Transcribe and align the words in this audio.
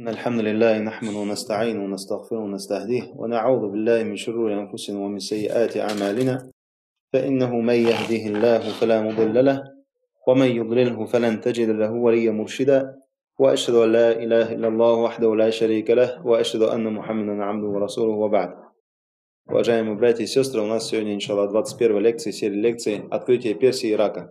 إن 0.00 0.08
الحمد 0.08 0.40
لله 0.40 0.78
نحمد 0.78 1.14
ونستعين 1.14 1.78
ونستغفر 1.78 2.36
ونستهديه 2.36 3.02
ونعوذ 3.16 3.70
بالله 3.70 4.02
من 4.02 4.16
شرور 4.16 4.52
أنفسنا 4.52 4.98
ومن 4.98 5.18
سيئات 5.18 5.76
أعمالنا 5.76 6.50
فإنه 7.12 7.60
من 7.60 7.74
يهده 7.74 8.22
الله 8.32 8.58
فلا 8.80 9.02
مضل 9.02 9.44
له 9.44 9.64
ومن 10.28 10.46
يضلله 10.46 11.04
فلن 11.04 11.40
تجد 11.40 11.68
له 11.68 11.92
وليا 11.92 12.32
مرشدا 12.32 12.96
وأشهد 13.38 13.74
أن 13.74 13.92
لا 13.92 14.12
إله 14.12 14.52
إلا 14.52 14.68
الله 14.68 14.92
وحده 14.92 15.34
لا 15.36 15.50
شريك 15.50 15.90
له 15.90 16.26
وأشهد 16.26 16.62
أن 16.62 16.92
محمدا 16.92 17.44
عبده 17.44 17.68
ورسوله 17.68 18.14
وبعد 18.14 18.50
Уважаемые 19.50 19.96
братья 19.96 20.22
и 20.22 20.26
сестры, 20.26 20.62
у 20.62 20.66
нас 20.66 20.88
сегодня, 20.88 21.14
иншаллах, 21.14 21.50
21 21.50 21.98
лекция, 21.98 22.32
серия 22.32 22.60
лекций 22.60 23.02
«Открытие 23.10 23.54
Персии 23.54 23.90
и 23.90 23.92
Ирака». 23.92 24.30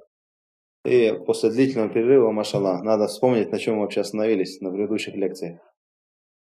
И 0.85 1.11
после 1.25 1.49
длительного 1.49 1.89
перерыва, 1.89 2.31
машаллах, 2.31 2.83
надо 2.83 3.07
вспомнить, 3.07 3.51
на 3.51 3.59
чем 3.59 3.75
мы 3.75 3.81
вообще 3.81 4.01
остановились 4.01 4.61
на 4.61 4.71
предыдущих 4.71 5.15
лекциях. 5.15 5.59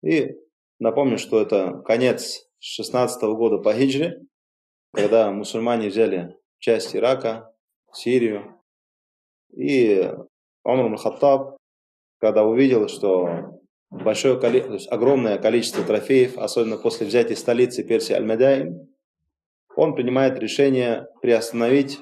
И 0.04 0.36
напомню, 0.80 1.18
что 1.18 1.42
это 1.42 1.82
конец 1.86 2.48
16 2.60 3.24
-го 3.24 3.36
года 3.36 3.58
по 3.58 3.74
хиджре, 3.74 4.22
когда 4.94 5.32
мусульмане 5.32 5.88
взяли 5.90 6.36
часть 6.60 6.96
Ирака, 6.96 7.54
Сирию. 7.94 8.60
И 9.56 10.12
Умар 10.64 10.98
Хаттаб, 10.98 11.58
когда 12.20 12.44
увидел, 12.44 12.88
что 12.90 13.62
большое 13.90 14.40
количество, 14.40 14.70
то 14.70 14.74
есть 14.76 14.92
огромное 14.92 15.38
количество 15.38 15.84
трофеев, 15.84 16.38
особенно 16.38 16.78
после 16.78 17.08
взятия 17.08 17.36
столицы 17.36 17.84
Персии 17.84 18.14
Аль-Медайн, 18.14 18.88
он 19.76 19.96
принимает 19.96 20.38
решение 20.40 21.08
приостановить 21.22 22.00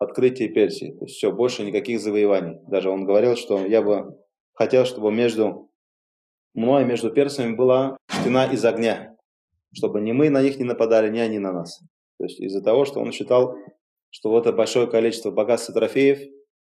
открытие 0.00 0.48
Персии. 0.48 0.92
То 0.98 1.04
есть 1.04 1.16
все, 1.16 1.30
больше 1.30 1.62
никаких 1.62 2.00
завоеваний. 2.00 2.58
Даже 2.66 2.90
он 2.90 3.04
говорил, 3.04 3.36
что 3.36 3.64
я 3.64 3.82
бы 3.82 4.18
хотел, 4.54 4.84
чтобы 4.86 5.12
между 5.12 5.70
мной 6.54 6.82
и 6.82 6.86
между 6.86 7.10
персами 7.10 7.54
была 7.54 7.96
стена 8.10 8.46
из 8.46 8.64
огня, 8.64 9.16
чтобы 9.72 10.00
ни 10.00 10.12
мы 10.12 10.30
на 10.30 10.42
них 10.42 10.58
не 10.58 10.64
нападали, 10.64 11.10
ни 11.10 11.18
они 11.18 11.38
на 11.38 11.52
нас. 11.52 11.80
То 12.18 12.24
есть 12.24 12.40
из-за 12.40 12.62
того, 12.62 12.86
что 12.86 13.00
он 13.00 13.12
считал, 13.12 13.54
что 14.10 14.30
вот 14.30 14.46
это 14.46 14.56
большое 14.56 14.86
количество 14.86 15.30
богатств 15.30 15.70
и 15.70 15.72
трофеев 15.74 16.18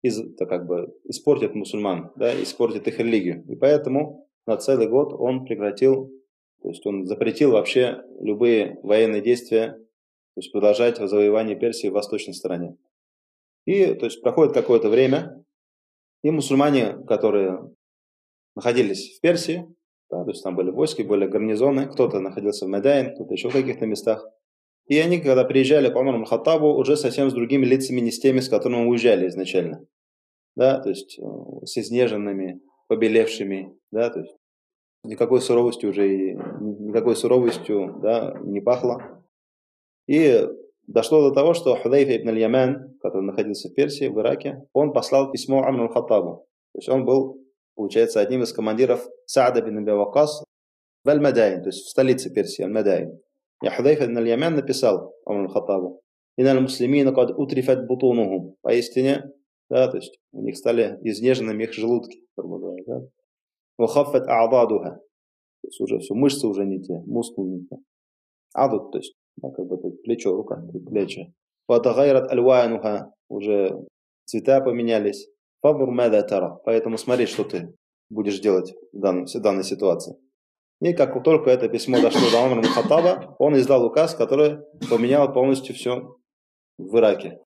из, 0.03 0.21
это 0.21 0.47
как 0.47 0.67
бы 0.67 0.95
испортит 1.05 1.55
мусульман, 1.55 2.13
да, 2.17 2.33
испортит 2.43 2.87
их 2.87 2.99
религию. 2.99 3.45
И 3.49 3.57
поэтому 3.57 4.29
на 4.47 4.57
целый 4.57 4.89
год 4.89 5.13
он 5.13 5.45
прекратил, 5.45 6.13
то 6.63 6.69
есть 6.69 6.87
он 6.87 7.07
запретил 7.07 7.53
вообще 7.53 8.03
любые 8.21 8.79
военные 8.83 9.21
действия, 9.21 9.73
то 9.73 10.41
есть 10.41 10.53
продолжать 10.53 10.99
завоевание 10.99 11.57
Персии 11.57 11.89
в 11.89 11.95
восточной 11.95 12.35
стороне. 12.35 12.77
И 13.67 13.95
то 13.95 14.07
есть 14.07 14.23
проходит 14.23 14.55
какое-то 14.55 14.89
время, 14.89 15.45
и 16.23 16.31
мусульмане, 16.31 17.05
которые 17.07 17.61
находились 18.55 19.17
в 19.17 19.21
Персии, 19.21 19.67
да, 20.09 20.25
то 20.25 20.31
есть 20.31 20.43
там 20.43 20.55
были 20.55 20.71
войски, 20.71 21.03
были 21.03 21.27
гарнизоны, 21.27 21.87
кто-то 21.87 22.21
находился 22.21 22.67
в 22.67 22.69
Медайн, 22.69 23.15
кто-то 23.15 23.35
еще 23.35 23.51
в 23.51 23.53
каких-то 23.53 23.87
местах. 23.87 24.27
И 24.87 24.97
они, 24.99 25.19
когда 25.21 25.45
приезжали 25.45 25.93
по 25.93 25.99
Умару 25.99 26.25
Хаттабу, 26.25 26.77
уже 26.77 26.97
совсем 26.97 27.29
с 27.29 27.35
другими 27.35 27.65
лицами, 27.67 28.01
не 28.01 28.13
с 28.13 28.21
теми, 28.21 28.39
с 28.39 28.49
которыми 28.49 28.87
уезжали 28.87 29.27
изначально. 29.27 29.85
Да, 30.55 30.79
то 30.79 30.89
есть 30.89 31.19
э, 31.19 31.23
с 31.65 31.77
изнеженными, 31.77 32.61
побелевшими, 32.87 33.77
да, 33.91 34.11
то 34.11 34.21
есть 34.21 34.35
никакой 35.03 35.41
суровостью 35.41 35.91
уже, 35.91 36.09
никакой 36.09 37.17
суровостью, 37.17 37.99
да, 38.01 38.39
не 38.43 38.61
пахло. 38.61 39.23
И 40.07 40.49
дошло 40.87 41.29
до 41.29 41.35
того, 41.35 41.55
что 41.55 41.77
Худайфа 41.77 42.17
ибн 42.17 42.31
аль-Яман, 42.31 42.99
который 43.01 43.23
находился 43.23 43.69
в 43.69 43.75
Персии, 43.75 44.09
в 44.09 44.19
Ираке, 44.21 44.63
он 44.73 44.93
послал 44.93 45.31
письмо 45.31 45.63
Умару 45.63 45.89
Хаттабу. 45.89 46.47
То 46.73 46.79
есть 46.79 46.89
он 46.89 47.05
был, 47.05 47.41
получается, 47.75 48.21
одним 48.21 48.43
из 48.43 48.53
командиров 48.53 49.07
Саада 49.27 49.63
бин 49.63 49.79
Аби 49.79 49.91
в 49.91 51.09
Аль-Мадайн, 51.09 51.63
то 51.63 51.69
есть 51.69 51.87
в 51.87 51.91
столице 51.91 52.33
Персии, 52.33 52.63
Аль-Мадайн. 52.63 53.19
И 53.63 53.69
Худайфа 53.69 54.05
ибн 54.05 54.19
аль-Яман 54.19 54.55
написал 54.55 55.15
Умару 55.25 55.49
Хаттабу, 55.49 56.03
«إن 56.37 56.61
المسلمين 56.61 57.13
قد 57.13 57.31
أترفت 57.31 57.87
بطونهم». 57.87 58.57
Поистине, 58.61 59.25
да, 59.71 59.89
то 59.89 59.97
есть 59.97 60.19
у 60.33 60.43
них 60.43 60.57
стали 60.57 60.99
изнеженными 61.03 61.65
их 61.65 61.73
желудки, 61.73 62.21
да. 62.37 63.03
«Вахаффат 63.79 64.27
а'дадуха». 64.29 65.01
То 65.63 65.69
есть 65.69 65.81
уже 65.81 65.99
все, 65.99 66.15
мышцы 66.15 66.47
уже 66.47 66.65
не 66.65 66.81
те, 66.83 67.03
мускулы 67.07 67.49
не 67.49 67.67
те. 67.67 67.77
Адут, 68.53 68.93
то 68.93 68.99
есть 68.99 69.15
да, 69.37 69.51
как 69.51 69.67
бы 69.67 69.77
плечо, 70.05 70.35
рука, 70.35 70.63
плечи. 70.87 71.33
Ватагайрат 71.69 72.31
альвайнуха, 72.31 73.13
уже 73.29 73.87
цвета 74.25 74.61
поменялись. 74.61 75.29
Фабур 75.63 75.89
тара. 76.29 76.61
Поэтому 76.65 76.97
смотри, 76.97 77.27
что 77.27 77.45
ты 77.45 77.75
будешь 78.09 78.39
делать 78.39 78.75
в 78.93 79.01
данной, 79.01 79.27
в 79.27 79.41
данной 79.41 79.65
ситуации. 79.65 80.17
И 80.81 80.93
как 80.93 81.23
только 81.25 81.51
это 81.51 81.69
письмо 81.69 82.01
дошло 82.01 82.31
до 82.31 82.47
Умара 82.47 82.63
Хаттаба, 82.63 83.35
он 83.39 83.57
издал 83.57 83.85
указ, 83.85 84.15
который 84.15 84.59
поменял 84.91 85.33
полностью 85.33 85.75
все 85.75 86.17
в 86.79 86.97
Ираке. 86.99 87.41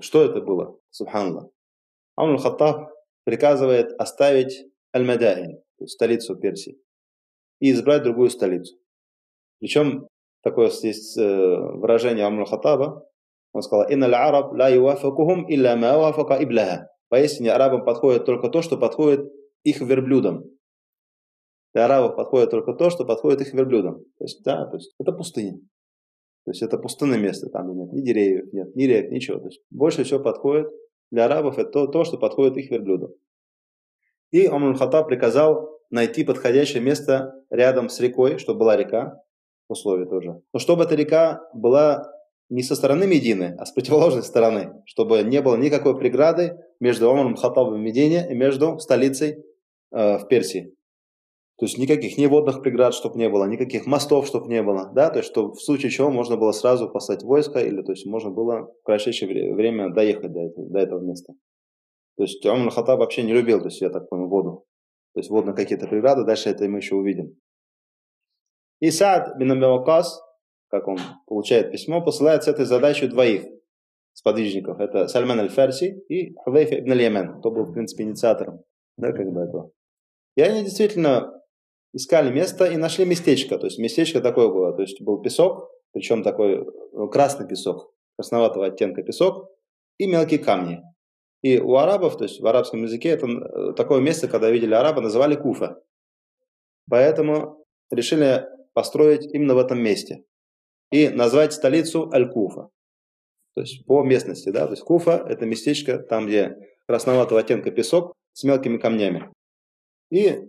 Что 0.00 0.22
это 0.22 0.40
было? 0.40 0.78
Субханаллах. 0.90 1.50
Умар 2.16 2.38
Хаттаб 2.38 2.90
приказывает 3.24 3.92
оставить 4.00 4.64
Аль-Мадаин, 4.96 5.62
столицу 5.84 6.36
Персии, 6.36 6.80
и 7.60 7.72
избрать 7.72 8.02
другую 8.02 8.30
столицу. 8.30 8.76
Причем 9.60 10.08
такое 10.42 10.70
есть 10.82 11.18
э, 11.18 11.22
выражение 11.22 12.24
Амру 12.24 12.44
Хатаба, 12.44 13.04
он 13.52 13.62
сказал, 13.62 13.88
«Инна 13.88 14.06
араб 14.06 14.52
ла 14.52 14.68
ювафакухум 14.68 15.50
илля 15.50 15.76
ма 15.76 15.98
вафака 15.98 16.42
ибляха». 16.42 16.88
Поистине 17.08 17.52
арабам 17.52 17.84
подходит 17.84 18.26
только 18.26 18.48
то, 18.50 18.60
что 18.60 18.76
подходит 18.76 19.32
их 19.64 19.80
верблюдам. 19.80 20.44
Для 21.74 21.86
арабов 21.86 22.16
подходит 22.16 22.50
только 22.50 22.74
то, 22.74 22.90
что 22.90 23.04
подходит 23.04 23.40
их 23.40 23.54
верблюдам. 23.54 24.00
То 24.18 24.24
есть, 24.24 24.42
да, 24.44 24.66
то 24.66 24.76
есть 24.76 24.94
это 24.98 25.12
пустыня. 25.12 25.58
То 26.44 26.50
есть 26.50 26.62
это 26.62 26.78
пустынное 26.78 27.18
место, 27.18 27.48
там 27.50 27.74
нет 27.76 27.92
ни 27.92 28.00
деревьев, 28.00 28.52
нет 28.52 28.74
ни 28.74 28.84
рек, 28.84 29.10
ничего. 29.10 29.38
То 29.38 29.46
есть 29.46 29.60
больше 29.70 30.04
всего 30.04 30.20
подходит 30.20 30.68
для 31.10 31.24
арабов 31.24 31.58
это 31.58 31.70
то, 31.70 31.86
то 31.86 32.04
что 32.04 32.18
подходит 32.18 32.56
их 32.56 32.70
верблюдам. 32.70 33.10
И 34.30 34.46
Амрун 34.46 34.74
Хаттаб 34.74 35.08
приказал 35.08 35.78
найти 35.90 36.24
подходящее 36.24 36.82
место 36.82 37.32
рядом 37.50 37.88
с 37.88 38.00
рекой, 38.00 38.38
чтобы 38.38 38.60
была 38.60 38.76
река, 38.76 39.22
условие 39.68 40.06
тоже. 40.06 40.40
Но 40.52 40.58
чтобы 40.58 40.84
эта 40.84 40.94
река 40.94 41.40
была 41.54 42.10
не 42.48 42.62
со 42.62 42.74
стороны 42.74 43.06
Медины, 43.06 43.56
а 43.58 43.66
с 43.66 43.72
противоположной 43.72 44.22
стороны, 44.22 44.82
чтобы 44.86 45.22
не 45.22 45.42
было 45.42 45.56
никакой 45.56 45.98
преграды 45.98 46.58
между 46.80 47.10
Омаром 47.10 47.36
Хаттабом 47.36 47.74
в 47.74 47.78
Медине 47.78 48.26
и 48.30 48.34
между 48.34 48.78
столицей 48.78 49.44
э, 49.92 50.18
в 50.18 50.26
Персии. 50.28 50.74
То 51.58 51.66
есть 51.66 51.76
никаких 51.76 52.16
ни 52.16 52.26
водных 52.26 52.62
преград, 52.62 52.94
чтобы 52.94 53.18
не 53.18 53.28
было, 53.28 53.44
никаких 53.44 53.84
мостов, 53.84 54.28
чтобы 54.28 54.48
не 54.48 54.62
было, 54.62 54.92
да, 54.94 55.10
то 55.10 55.18
есть 55.18 55.28
что 55.28 55.52
в 55.52 55.60
случае 55.60 55.90
чего 55.90 56.08
можно 56.08 56.36
было 56.36 56.52
сразу 56.52 56.88
послать 56.88 57.24
войско, 57.24 57.58
или 57.58 57.82
то 57.82 57.92
есть 57.92 58.06
можно 58.06 58.30
было 58.30 58.72
в 58.80 58.84
кратчайшее 58.84 59.54
время 59.54 59.90
доехать 59.90 60.32
до 60.32 60.40
этого, 60.40 60.68
до 60.68 60.78
этого 60.78 61.00
места. 61.00 61.34
То 62.16 62.22
есть 62.22 62.44
Омар 62.46 62.70
Хаттаб 62.70 63.00
вообще 63.00 63.24
не 63.24 63.32
любил, 63.32 63.58
то 63.58 63.66
есть 63.66 63.80
я 63.80 63.90
так 63.90 64.08
понял, 64.08 64.28
воду. 64.28 64.64
То 65.14 65.20
есть 65.20 65.30
водные 65.30 65.54
какие-то 65.54 65.88
преграды, 65.88 66.24
дальше 66.24 66.48
это 66.48 66.68
мы 66.68 66.78
еще 66.78 66.94
увидим. 66.94 67.36
И 68.80 68.90
Саад 68.90 69.36
бин 69.38 69.52
Абиакас, 69.52 70.20
как 70.68 70.88
он 70.88 70.98
получает 71.26 71.72
письмо, 71.72 72.02
посылает 72.02 72.44
с 72.44 72.48
этой 72.48 72.64
задачей 72.64 73.08
двоих 73.08 73.44
сподвижников. 74.12 74.80
Это 74.80 75.08
Сальман 75.08 75.40
аль-Фарси 75.40 76.04
и 76.08 76.34
Худайфа 76.34 76.78
ибн 76.80 76.92
аль-Ямен, 76.92 77.38
кто 77.38 77.50
был, 77.50 77.64
в 77.64 77.72
принципе, 77.72 78.04
инициатором 78.04 78.64
да, 78.98 79.12
как 79.12 79.30
бы 79.30 79.40
этого. 79.40 79.70
И 80.36 80.42
они 80.42 80.62
действительно 80.62 81.32
искали 81.92 82.32
место 82.32 82.66
и 82.66 82.76
нашли 82.76 83.04
местечко. 83.04 83.58
То 83.58 83.66
есть 83.66 83.78
местечко 83.78 84.20
такое 84.20 84.48
было. 84.48 84.74
То 84.74 84.82
есть 84.82 85.00
был 85.00 85.20
песок, 85.20 85.70
причем 85.92 86.22
такой 86.22 86.66
ну, 86.92 87.08
красный 87.08 87.46
песок, 87.46 87.92
красноватого 88.16 88.66
оттенка 88.66 89.02
песок 89.02 89.48
и 89.98 90.06
мелкие 90.06 90.38
камни. 90.38 90.82
И 91.42 91.58
у 91.58 91.76
арабов, 91.76 92.18
то 92.18 92.24
есть 92.24 92.40
в 92.40 92.46
арабском 92.46 92.82
языке, 92.82 93.10
это 93.10 93.26
э, 93.26 93.72
такое 93.74 94.00
место, 94.00 94.26
когда 94.26 94.50
видели 94.50 94.74
араба, 94.74 95.00
называли 95.00 95.36
Куфа. 95.36 95.80
Поэтому 96.90 97.64
решили 97.90 98.44
построить 98.78 99.26
именно 99.34 99.56
в 99.56 99.58
этом 99.58 99.82
месте. 99.82 100.22
И 100.92 101.08
назвать 101.08 101.52
столицу 101.52 102.12
Аль-Куфа. 102.12 102.68
То 103.56 103.62
есть 103.62 103.84
по 103.86 104.04
местности, 104.04 104.50
да, 104.50 104.66
то 104.66 104.74
есть 104.74 104.84
Куфа– 104.84 105.16
это 105.28 105.46
местечко, 105.46 105.98
там, 105.98 106.28
где 106.28 106.54
красноватого 106.86 107.40
оттенка 107.40 107.72
песок 107.72 108.12
с 108.34 108.44
мелкими 108.44 108.78
камнями. 108.78 109.32
И 110.12 110.42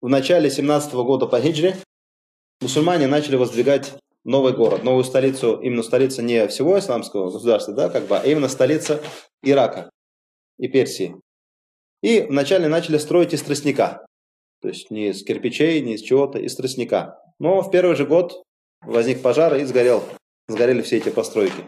в 0.00 0.08
начале 0.08 0.50
17 0.50 0.94
-го 0.94 1.04
года 1.04 1.26
по 1.26 1.40
хиджре 1.40 1.76
мусульмане 2.60 3.06
начали 3.06 3.36
воздвигать 3.36 3.92
новый 4.24 4.52
город, 4.52 4.82
новую 4.82 5.04
столицу, 5.04 5.60
именно 5.62 5.84
столица 5.84 6.22
не 6.22 6.48
всего 6.48 6.76
исламского 6.76 7.30
государства, 7.30 7.72
да, 7.72 7.88
как 7.88 8.08
бы, 8.08 8.16
а 8.16 8.26
именно 8.26 8.48
столица 8.48 9.00
Ирака 9.44 9.90
и 10.58 10.66
Персии. 10.66 11.14
И 12.02 12.22
вначале 12.22 12.66
начали 12.66 12.98
строить 12.98 13.32
из 13.32 13.42
тростника. 13.42 14.04
То 14.60 14.66
есть 14.66 14.90
не 14.90 15.10
из 15.10 15.22
кирпичей, 15.22 15.80
не 15.82 15.94
из 15.94 16.02
чего-то, 16.02 16.40
из 16.40 16.56
тростника. 16.56 17.16
Но 17.40 17.62
в 17.62 17.70
первый 17.70 17.96
же 17.96 18.06
год 18.06 18.42
возник 18.82 19.22
пожар 19.22 19.56
и 19.56 19.64
сгорел, 19.64 20.04
сгорели 20.46 20.82
все 20.82 20.98
эти 20.98 21.08
постройки. 21.08 21.66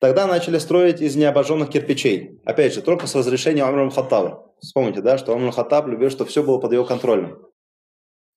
Тогда 0.00 0.26
начали 0.26 0.58
строить 0.58 1.00
из 1.00 1.16
необожженных 1.16 1.68
кирпичей. 1.68 2.40
Опять 2.44 2.74
же, 2.74 2.80
только 2.80 3.06
с 3.06 3.14
разрешения 3.14 3.64
Умар 3.64 3.90
Хаттаба. 3.90 4.54
Вспомните, 4.60 5.02
да, 5.02 5.18
что 5.18 5.34
Умар 5.34 5.52
Хаттаб 5.52 5.88
любил, 5.88 6.10
чтобы 6.10 6.30
все 6.30 6.44
было 6.44 6.58
под 6.58 6.72
его 6.72 6.84
контролем. 6.84 7.44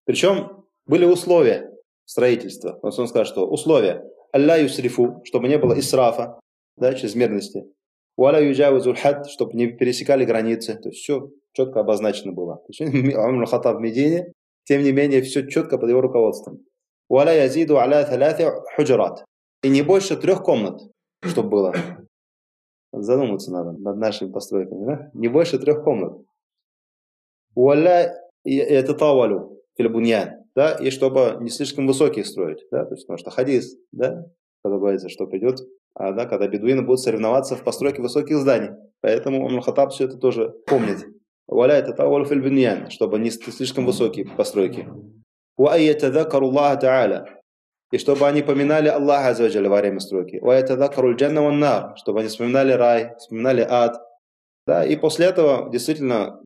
Причем 0.06 0.66
были 0.88 1.06
условия 1.06 1.72
строительства. 2.06 2.80
Он 2.82 2.92
скажет, 2.92 3.28
что 3.28 3.48
условия. 3.48 4.04
Алля 4.34 4.58
юсрифу, 4.58 5.22
чтобы 5.26 5.48
не 5.48 5.58
было 5.58 5.80
исрафа, 5.80 6.40
да, 6.76 6.94
чрезмерности. 6.94 7.66
Уаля 8.16 8.42
юджавазу 8.42 8.96
хад, 8.96 9.30
чтобы 9.30 9.54
не 9.54 9.68
пересекали 9.68 10.26
границы. 10.26 10.76
То 10.76 10.90
есть 10.90 11.02
все 11.02 11.30
четко 11.54 11.82
обозначено 11.82 12.32
было. 12.32 12.64
Умар 12.80 13.46
Хаттаб 13.50 13.78
в 13.78 13.80
Медине, 13.80 14.34
тем 14.68 14.84
не 14.84 14.92
менее, 14.92 15.22
все 15.22 15.48
четко 15.48 15.78
под 15.78 15.90
его 15.90 16.02
руководством. 16.02 16.60
Уаля 17.08 17.46
язиду 17.46 17.78
аля 17.78 18.06
таляти 18.06 18.46
худжарат. 18.76 19.24
И 19.64 19.70
не 19.70 19.82
больше 19.82 20.18
трех 20.18 20.44
комнат, 20.44 20.82
чтобы 21.22 21.50
было. 21.50 21.76
Задуматься 22.92 23.52
надо 23.52 23.72
над 23.72 23.98
нашими 23.98 24.32
постройками. 24.32 24.86
Да? 24.86 25.10
Не 25.14 25.30
больше 25.30 25.58
трех 25.58 25.84
комнат. 25.84 26.18
Уаля 27.56 28.14
это 28.44 28.94
тавалю 28.94 29.62
фильбуньян. 29.78 30.44
Да? 30.54 30.74
И 30.74 30.90
чтобы 30.90 31.38
не 31.40 31.50
слишком 31.50 31.88
высокие 31.88 32.26
строить. 32.26 32.66
Да? 32.70 32.84
То 32.84 32.96
есть, 32.96 33.08
потому 33.08 33.20
что 33.20 33.32
хадис, 33.32 33.78
да? 33.94 34.26
когда 34.64 34.78
говорится, 34.78 35.08
что 35.08 35.28
придет, 35.28 35.60
а, 35.94 36.12
да, 36.12 36.26
когда 36.26 36.48
бедуины 36.48 36.82
будут 36.82 37.00
соревноваться 37.00 37.56
в 37.56 37.64
постройке 37.64 38.02
высоких 38.02 38.38
зданий. 38.38 38.72
Поэтому 39.02 39.46
Умар 39.46 39.62
Хаттаб 39.62 39.92
все 39.92 40.06
это 40.06 40.18
тоже 40.18 40.50
помнит. 40.66 41.06
Уаля 41.47 41.75
это 41.75 41.93
тавалю 41.93 42.25
фильбуньян, 42.25 42.91
чтобы 42.91 43.19
не 43.19 43.31
слишком 43.31 43.87
высокие 43.87 44.27
постройки. 44.27 44.89
وأيتذكروا 45.59 46.49
الله 46.49 46.75
تعالى 46.75 47.43
и 47.93 47.99
чтобы 47.99 48.27
они 48.27 48.43
поминали 48.43 48.89
Аллаха 48.89 49.29
Азваджаля 49.29 49.69
во 49.69 49.77
время 49.77 50.01
стройки. 50.01 50.41
وَيَتَذَكَرُوا 50.41 51.13
الْجَنَّ 51.13 51.39
وَالنَّارِ 51.39 51.97
чтобы 51.97 52.21
они 52.21 52.29
вспоминали 52.29 52.73
рай, 52.73 53.15
вспоминали 53.19 53.67
ад. 53.69 54.01
Да, 54.67 54.85
и 54.85 54.97
после 54.97 55.27
этого 55.27 55.71
действительно 55.71 56.43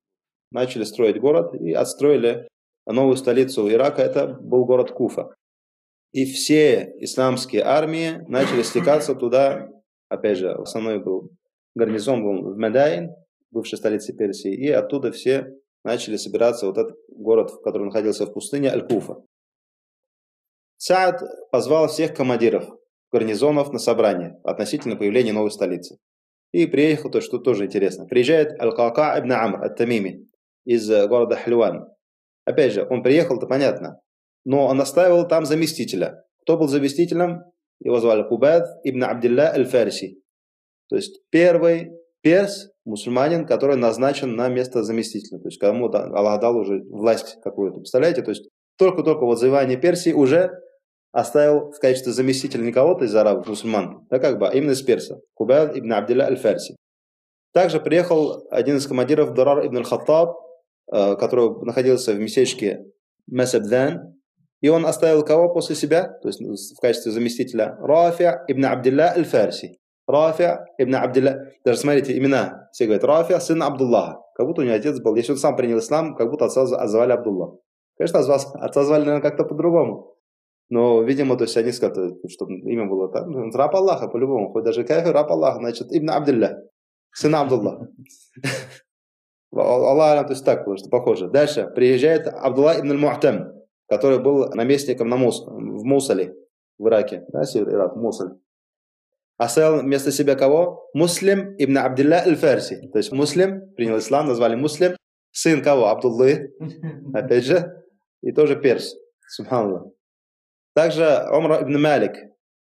начали 0.50 0.82
строить 0.82 1.20
город 1.20 1.54
и 1.54 1.72
отстроили 1.72 2.48
новую 2.84 3.16
столицу 3.16 3.70
Ирака, 3.70 4.02
это 4.02 4.26
был 4.26 4.64
город 4.64 4.90
Куфа. 4.90 5.34
И 6.12 6.24
все 6.24 6.92
исламские 6.98 7.62
армии 7.62 8.24
начали 8.26 8.62
стекаться 8.62 9.14
туда, 9.14 9.68
опять 10.08 10.38
же, 10.38 10.50
основной 10.50 10.98
был 10.98 11.30
гарнизон 11.76 12.24
был 12.24 12.54
в 12.54 12.58
Медайн, 12.58 13.14
бывшей 13.51 13.77
столице 13.77 14.13
Персии, 14.13 14.53
и 14.53 14.69
оттуда 14.69 15.11
все 15.11 15.47
начали 15.83 16.17
собираться 16.17 16.65
вот 16.65 16.77
этот 16.77 16.95
город, 17.09 17.51
который 17.63 17.85
находился 17.85 18.25
в 18.25 18.33
пустыне, 18.33 18.69
Аль-Куфа. 18.69 19.23
Саад 20.77 21.21
позвал 21.51 21.87
всех 21.87 22.15
командиров 22.15 22.67
гарнизонов 23.11 23.71
на 23.71 23.79
собрание 23.79 24.39
относительно 24.43 24.95
появления 24.95 25.33
новой 25.33 25.51
столицы. 25.51 25.97
И 26.51 26.65
приехал, 26.65 27.09
то 27.09 27.21
что 27.21 27.37
тоже 27.37 27.65
интересно, 27.65 28.05
приезжает 28.05 28.59
Аль-Кака 28.59 29.19
ибн 29.19 29.31
Амр 29.33 29.63
от-Тамими 29.63 30.27
из 30.65 30.89
э, 30.89 31.07
города 31.07 31.35
Хлюан. 31.35 31.87
Опять 32.45 32.73
же, 32.73 32.87
он 32.89 33.03
приехал, 33.03 33.37
это 33.37 33.47
понятно, 33.47 33.99
но 34.43 34.65
он 34.65 34.81
оставил 34.81 35.27
там 35.27 35.45
заместителя. 35.45 36.23
Кто 36.41 36.57
был 36.57 36.67
заместителем? 36.67 37.41
Его 37.79 37.99
звали 37.99 38.27
Кубад 38.27 38.67
ибн 38.83 39.03
Абдилла 39.03 39.51
аль-Фарси. 39.53 40.21
То 40.89 40.95
есть 40.95 41.21
первый 41.29 41.91
перс, 42.21 42.70
мусульманин, 42.91 43.45
который 43.47 43.75
назначен 43.75 44.35
на 44.35 44.47
место 44.49 44.83
заместителя. 44.83 45.39
То 45.39 45.47
есть 45.47 45.59
кому 45.59 45.89
Аллах 45.91 46.39
дал 46.39 46.57
уже 46.57 46.81
власть 46.83 47.37
какую-то. 47.43 47.79
Представляете? 47.79 48.21
То 48.21 48.31
есть 48.31 48.49
только-только 48.77 49.25
вот 49.25 49.39
завоевание 49.39 49.77
Персии 49.77 50.11
уже 50.11 50.51
оставил 51.11 51.71
в 51.71 51.79
качестве 51.79 52.11
заместителя 52.11 52.61
не 52.61 52.71
кого-то 52.71 53.05
из 53.05 53.15
арабов, 53.15 53.47
мусульман, 53.47 54.07
да 54.09 54.19
как 54.19 54.39
бы, 54.39 54.47
а 54.47 54.53
именно 54.53 54.71
из 54.71 54.81
перса. 54.81 55.19
Кубайл 55.33 55.77
ибн 55.77 55.93
Абдилля 55.93 56.25
аль-Фарси. 56.25 56.75
Также 57.53 57.81
приехал 57.81 58.47
один 58.49 58.77
из 58.77 58.87
командиров 58.87 59.33
Дурар 59.33 59.65
ибн 59.65 59.77
аль-Хаттаб, 59.77 60.35
э, 60.93 61.15
который 61.17 61.65
находился 61.65 62.13
в 62.13 62.19
местечке 62.19 62.85
Масабдан, 63.27 64.15
и 64.61 64.69
он 64.69 64.85
оставил 64.85 65.25
кого 65.25 65.53
после 65.53 65.75
себя, 65.75 66.07
то 66.21 66.29
есть 66.29 66.39
в 66.41 66.79
качестве 66.79 67.11
заместителя, 67.11 67.75
Рафи 67.79 68.31
ибн 68.47 68.65
Абдилля 68.65 69.11
аль-Фарси. 69.11 69.80
Рафи 70.07 70.57
ибн 70.77 70.95
Абдилля. 70.95 71.53
Даже 71.63 71.79
смотрите, 71.79 72.17
имена. 72.17 72.69
Все 72.71 72.85
говорят, 72.85 73.03
Рафи, 73.03 73.39
сын 73.39 73.61
Абдуллаха. 73.61 74.21
Как 74.35 74.47
будто 74.47 74.61
у 74.61 74.65
него 74.65 74.75
отец 74.75 74.99
был. 74.99 75.15
Если 75.15 75.33
он 75.33 75.37
сам 75.37 75.55
принял 75.55 75.79
ислам, 75.79 76.15
как 76.15 76.29
будто 76.29 76.45
отца 76.45 76.65
звали 76.65 77.11
Абдулла. 77.11 77.57
Конечно, 77.97 78.19
отца 78.19 78.83
звали, 78.83 79.01
наверное, 79.01 79.21
как-то 79.21 79.43
по-другому. 79.43 80.15
Но, 80.69 81.01
видимо, 81.03 81.37
то 81.37 81.43
есть 81.43 81.57
они 81.57 81.71
сказали, 81.71 82.15
чтобы 82.27 82.53
имя 82.53 82.87
было 82.87 83.09
так. 83.09 83.27
Ну, 83.27 83.51
раб 83.51 83.75
Аллаха, 83.75 84.07
по-любому. 84.07 84.51
Хоть 84.51 84.63
даже 84.63 84.83
кайф, 84.83 85.05
раб 85.11 85.29
Аллаха, 85.29 85.59
значит, 85.59 85.87
Ибн 85.91 86.11
Абдилля. 86.11 86.63
Сын 87.13 87.35
Абдулла. 87.35 87.87
Аллах, 89.53 90.27
то 90.27 90.33
есть 90.33 90.45
так 90.45 90.65
что 90.77 90.89
похоже. 90.89 91.27
Дальше 91.27 91.69
приезжает 91.75 92.25
Абдулла 92.27 92.79
ибн 92.79 92.91
аль-Му'там, 92.91 93.51
который 93.89 94.19
был 94.19 94.49
наместником 94.53 95.09
на 95.09 95.17
Мус, 95.17 95.45
в 95.45 95.83
Мусале, 95.83 96.33
в 96.77 96.87
Ираке. 96.87 97.25
Да, 97.33 97.43
север 97.43 97.69
Ирак, 97.73 97.97
Мусаль 97.97 98.31
оставил 99.43 99.81
вместо 99.81 100.11
себя 100.11 100.35
кого? 100.35 100.87
Муслим 100.93 101.55
ибн 101.57 101.79
Абдилля 101.79 102.23
аль-Фарси. 102.25 102.89
То 102.91 102.99
есть 102.99 103.11
Муслим 103.11 103.73
принял 103.75 103.97
ислам, 103.97 104.27
назвали 104.27 104.55
Муслим. 104.55 104.95
Сын 105.31 105.63
кого? 105.63 105.87
Абдуллы. 105.87 106.53
Опять 107.13 107.45
же. 107.45 107.83
И 108.21 108.31
тоже 108.31 108.55
перс. 108.55 108.95
Субханаллах. 109.27 109.85
Также 110.75 111.25
Умар 111.31 111.63
ибн 111.63 111.81
Малик, 111.81 112.13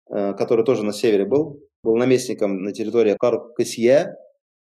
э, 0.10 0.34
который 0.34 0.66
тоже 0.66 0.84
на 0.84 0.92
севере 0.92 1.26
был, 1.26 1.60
был 1.82 1.96
наместником 1.96 2.64
на 2.64 2.74
территории 2.74 3.16
Каркасия, 3.18 4.18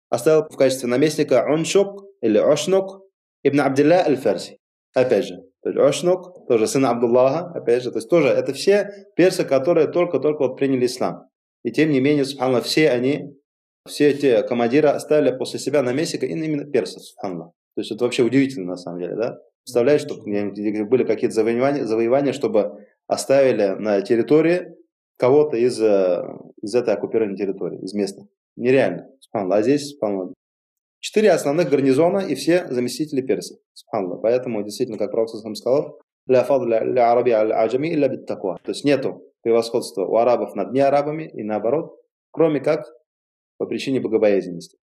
оставил 0.10 0.44
в 0.50 0.58
качестве 0.58 0.90
наместника 0.90 1.46
Уншук 1.48 2.04
или 2.22 2.38
Ошнук 2.38 3.02
ибн 3.44 3.62
Абдилля 3.62 4.04
аль-Фарси. 4.06 4.58
Опять 4.94 5.26
же, 5.26 5.36
то 5.62 5.70
есть 5.70 5.80
Ошнук, 5.80 6.48
тоже 6.48 6.68
сын 6.68 6.86
Абдуллаха, 6.86 7.52
опять 7.56 7.84
же, 7.84 7.92
то 7.92 8.00
есть 8.00 8.10
тоже 8.10 8.28
это 8.28 8.54
все 8.54 9.08
персы, 9.16 9.46
которые 9.46 9.88
только-только 9.88 10.40
вот 10.44 10.58
приняли 10.58 10.86
ислам. 10.86 11.30
И 11.64 11.72
тем 11.72 11.92
не 11.92 12.00
менее, 12.00 12.26
субханаллах, 12.26 12.66
все 12.66 12.90
они, 12.90 13.36
все 13.88 14.10
эти 14.10 14.46
командиры 14.48 14.90
оставили 14.90 15.36
после 15.36 15.60
себя 15.60 15.82
наместника 15.82 16.26
именно 16.26 16.66
персов, 16.66 17.04
субханаллах. 17.04 17.52
То 17.76 17.82
есть 17.82 17.92
это 17.92 18.04
вообще 18.04 18.24
удивительно 18.24 18.72
на 18.72 18.78
самом 18.78 19.00
деле, 19.00 19.16
да? 19.16 19.38
Представляешь, 19.64 20.02
что 20.02 20.16
были 20.16 21.06
какие-то 21.06 21.34
завоевания, 21.34 21.86
завоевания, 21.86 22.34
чтобы 22.34 22.86
оставили 23.08 23.76
на 23.80 24.02
территории 24.02 24.76
кого-то 25.18 25.58
из, 25.58 25.82
э, 25.82 26.22
из 26.62 26.76
этой 26.76 26.94
оккупированной 26.94 27.38
территории, 27.38 27.80
из 27.82 27.94
местных. 27.94 28.28
Нереально. 28.58 29.08
Субханаллах. 29.22 29.60
А 29.60 29.64
здесь, 29.64 29.90
субханаллах, 29.92 30.34
четыре 31.00 31.32
основных 31.32 31.70
гарнизона 31.70 32.20
и 32.20 32.36
все 32.36 32.68
заместители 32.70 33.22
персов. 33.22 33.58
Субханаллах. 33.74 34.22
Поэтому 34.22 34.64
действительно, 34.64 34.98
как 34.98 35.12
Пророк 35.12 35.30
сказал, 35.30 36.00
ля 36.28 36.44
фадля 36.44 36.84
ля 36.84 37.12
араби 37.12 37.32
аль 37.32 37.54
аджами 37.54 37.96
То 37.96 38.60
есть 38.68 38.84
нету 38.84 39.33
превосходство 39.44 40.06
у 40.06 40.16
арабов 40.16 40.56
над 40.56 40.72
неарабами 40.72 41.30
и 41.32 41.44
наоборот, 41.44 41.96
кроме 42.32 42.60
как 42.60 42.86
по 43.58 43.66
причине 43.66 44.00
богобоязненности. 44.00 44.78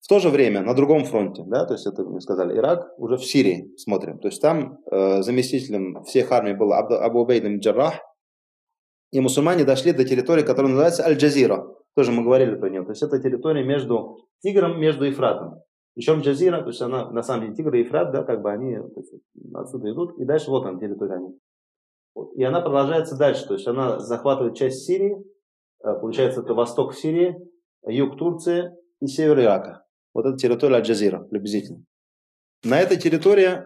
В 0.00 0.08
то 0.08 0.18
же 0.18 0.30
время 0.30 0.62
на 0.62 0.74
другом 0.74 1.04
фронте, 1.04 1.44
да, 1.46 1.66
то 1.66 1.74
есть 1.74 1.86
это 1.86 2.02
мы 2.04 2.20
сказали, 2.22 2.56
Ирак, 2.56 2.88
уже 2.96 3.16
в 3.16 3.24
Сирии 3.24 3.70
смотрим. 3.76 4.18
То 4.18 4.28
есть 4.28 4.40
там 4.40 4.78
э, 4.90 5.20
заместителем 5.22 6.02
всех 6.04 6.32
армий 6.32 6.54
был 6.54 6.72
Аб, 6.72 6.90
Абу 6.90 7.20
Убейд 7.20 7.44
Джаррах, 7.60 8.00
и 9.12 9.20
мусульмане 9.20 9.64
дошли 9.64 9.92
до 9.92 10.04
территории, 10.04 10.42
которая 10.42 10.70
называется 10.70 11.04
Аль-Джазира. 11.04 11.66
Тоже 11.96 12.12
мы 12.12 12.22
говорили 12.22 12.54
про 12.54 12.70
нее. 12.70 12.84
То 12.84 12.90
есть 12.90 13.02
это 13.02 13.20
территория 13.20 13.64
между 13.64 14.18
Тигром, 14.40 14.80
между 14.80 15.04
Ефратом. 15.04 15.62
Причем 15.94 16.20
Джазира, 16.20 16.62
то 16.62 16.68
есть 16.68 16.80
она 16.80 17.10
на 17.10 17.22
самом 17.22 17.42
деле 17.42 17.56
Тигр 17.56 17.74
и 17.74 17.80
Ефрат, 17.80 18.12
да, 18.12 18.22
как 18.22 18.40
бы 18.40 18.50
они 18.50 18.70
есть, 18.70 19.12
отсюда 19.52 19.90
идут, 19.90 20.18
и 20.18 20.24
дальше 20.24 20.50
вот 20.50 20.62
там 20.62 20.78
территория 20.78 21.18
и 22.34 22.42
она 22.42 22.60
продолжается 22.60 23.16
дальше, 23.16 23.46
то 23.46 23.54
есть 23.54 23.66
она 23.66 23.98
захватывает 23.98 24.56
часть 24.56 24.84
Сирии, 24.84 25.16
э, 25.84 25.94
получается 26.00 26.40
это 26.40 26.54
восток 26.54 26.94
Сирии, 26.94 27.36
юг 27.86 28.18
Турции 28.18 28.70
и 29.00 29.06
север 29.06 29.40
Ирака. 29.40 29.84
Вот 30.14 30.26
это 30.26 30.36
территория 30.36 30.76
Аль-Джазира, 30.76 31.20
приблизительно. 31.20 31.84
На 32.64 32.80
этой 32.80 32.96
территории 32.96 33.64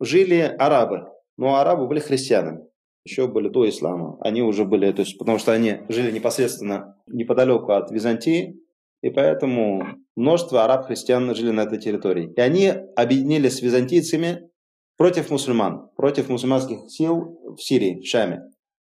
жили 0.00 0.40
арабы, 0.58 1.08
но 1.36 1.56
арабы 1.56 1.86
были 1.86 2.00
христианами. 2.00 2.66
Еще 3.04 3.28
были 3.28 3.48
до 3.48 3.68
ислама, 3.68 4.18
они 4.20 4.42
уже 4.42 4.64
были, 4.64 4.90
то 4.92 5.00
есть, 5.00 5.16
потому 5.16 5.38
что 5.38 5.52
они 5.52 5.78
жили 5.88 6.10
непосредственно 6.10 6.96
неподалеку 7.06 7.72
от 7.72 7.90
Византии, 7.90 8.60
и 9.02 9.10
поэтому 9.10 9.86
множество 10.16 10.64
араб-христиан 10.64 11.32
жили 11.34 11.50
на 11.50 11.62
этой 11.62 11.78
территории. 11.78 12.32
И 12.36 12.40
они 12.40 12.72
объединились 12.96 13.58
с 13.58 13.62
византийцами 13.62 14.50
против 14.96 15.30
мусульман, 15.30 15.90
против 15.96 16.28
мусульманских 16.28 16.90
сил 16.90 17.38
в 17.56 17.60
Сирии, 17.60 18.00
в 18.00 18.06
Шаме. 18.06 18.42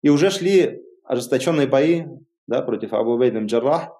И 0.03 0.09
уже 0.09 0.31
шли 0.31 0.83
ожесточенные 1.05 1.67
бои 1.67 2.05
да, 2.47 2.63
против 2.63 2.93
Абу 2.93 3.19
Бейдам 3.19 3.47
Джаррах, 3.47 3.91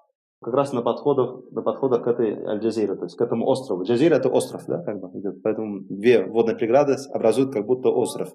как 0.41 0.53
раз 0.53 0.71
на 0.71 0.81
подходах, 0.81 1.41
на 1.51 1.61
подходах 1.61 2.03
к 2.03 2.07
этой 2.07 2.43
Аль-Джазире, 2.45 2.95
то 2.95 3.03
есть 3.05 3.17
к 3.17 3.21
этому 3.21 3.47
острову. 3.47 3.83
Джазира 3.83 4.15
это 4.15 4.29
остров, 4.29 4.63
да, 4.67 4.83
как 4.83 4.99
бы 4.99 5.19
идет. 5.19 5.41
Поэтому 5.41 5.79
две 5.89 6.25
водные 6.25 6.55
преграды 6.55 6.95
образуют 7.11 7.53
как 7.53 7.65
будто 7.65 7.89
остров. 7.89 8.29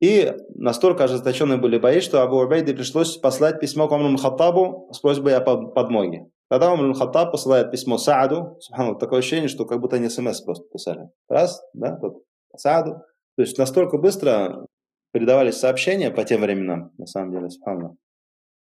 И 0.00 0.32
настолько 0.54 1.04
ожесточенные 1.04 1.58
были 1.58 1.78
бои, 1.78 2.00
что 2.00 2.22
Абу 2.22 2.36
Убейде 2.36 2.74
пришлось 2.74 3.16
послать 3.16 3.60
письмо 3.60 3.88
к 3.88 3.92
Умру 3.92 4.16
Хаттабу 4.18 4.90
с 4.92 5.00
просьбой 5.00 5.34
о 5.36 5.40
подмоге. 5.40 6.26
Тогда 6.48 6.72
Умар 6.72 6.94
Хаттаб 6.94 7.32
посылает 7.32 7.70
письмо 7.70 7.98
Сааду, 7.98 8.58
такое 9.00 9.18
ощущение, 9.20 9.48
что 9.48 9.64
как 9.64 9.80
будто 9.80 9.96
они 9.96 10.08
смс 10.08 10.42
просто 10.42 10.64
писали. 10.72 11.08
Раз, 11.28 11.62
да, 11.72 11.96
тут 11.96 12.22
Сааду, 12.56 13.02
То 13.36 13.42
есть 13.42 13.58
настолько 13.58 13.98
быстро 13.98 14.66
передавались 15.12 15.56
сообщения 15.56 16.10
по 16.10 16.24
тем 16.24 16.42
временам, 16.42 16.92
на 16.98 17.06
самом 17.06 17.32
деле, 17.32 17.48
субханаллах. 17.48 17.96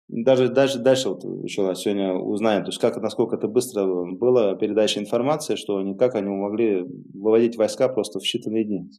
Даже, 0.08 0.50
даже 0.50 0.80
дальше 0.80 1.10
вот 1.10 1.24
еще 1.24 1.76
сегодня 1.76 2.14
узнаем, 2.16 2.64
то 2.64 2.70
есть 2.70 2.82
как, 2.82 2.98
насколько 2.98 3.36
это 3.36 3.48
быстро 3.48 3.86
было 3.86 4.56
передача 4.56 5.00
информации, 5.00 5.56
что 5.56 5.80
никак 5.84 6.16
они 6.16 6.30
могли 6.30 6.84
выводить 7.14 7.56
войска 7.56 7.88
просто 7.88 8.20
в 8.20 8.24
считанные 8.24 8.64
дни. 8.64 8.90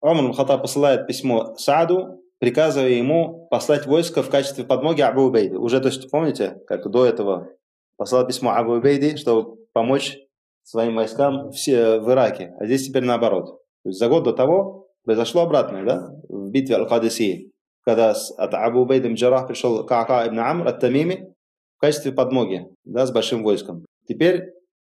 Омар 0.00 0.32
Хата 0.32 0.58
посылает 0.58 1.06
письмо 1.06 1.54
Саду, 1.56 2.22
приказывая 2.38 2.90
ему 2.90 3.46
послать 3.50 3.86
войско 3.86 4.22
в 4.22 4.30
качестве 4.30 4.64
подмоги 4.64 5.00
Абу 5.00 5.22
Убейди. 5.22 5.54
Уже, 5.54 5.80
то 5.80 5.88
есть, 5.88 6.10
помните, 6.10 6.58
как 6.66 6.88
до 6.90 7.06
этого 7.06 7.48
послал 7.96 8.26
письмо 8.26 8.52
Абу 8.52 8.72
Убейди, 8.72 9.16
чтобы 9.16 9.56
помочь 9.72 10.18
своим 10.62 10.96
войскам 10.96 11.50
все 11.52 11.98
в 12.00 12.10
Ираке. 12.10 12.52
А 12.58 12.66
здесь 12.66 12.86
теперь 12.86 13.04
наоборот. 13.04 13.60
То 13.84 13.90
есть 13.90 13.98
за 13.98 14.08
год 14.08 14.24
до 14.24 14.32
того 14.32 14.88
произошло 15.04 15.42
обратное, 15.42 15.84
да, 15.84 16.08
в 16.28 16.50
битве 16.50 16.76
Аль-Кадисии, 16.76 17.52
когда 17.84 18.10
от 18.10 18.54
Абу 18.54 18.80
Убейда 18.80 19.08
Джарах 19.12 19.46
пришел 19.46 19.84
Каака 19.86 20.26
ибн 20.26 20.40
Амр 20.40 20.66
от 20.66 20.80
Тамими 20.80 21.32
в 21.76 21.80
качестве 21.80 22.12
подмоги, 22.12 22.66
да, 22.84 23.06
с 23.06 23.12
большим 23.12 23.44
войском. 23.44 23.86
Теперь 24.08 24.52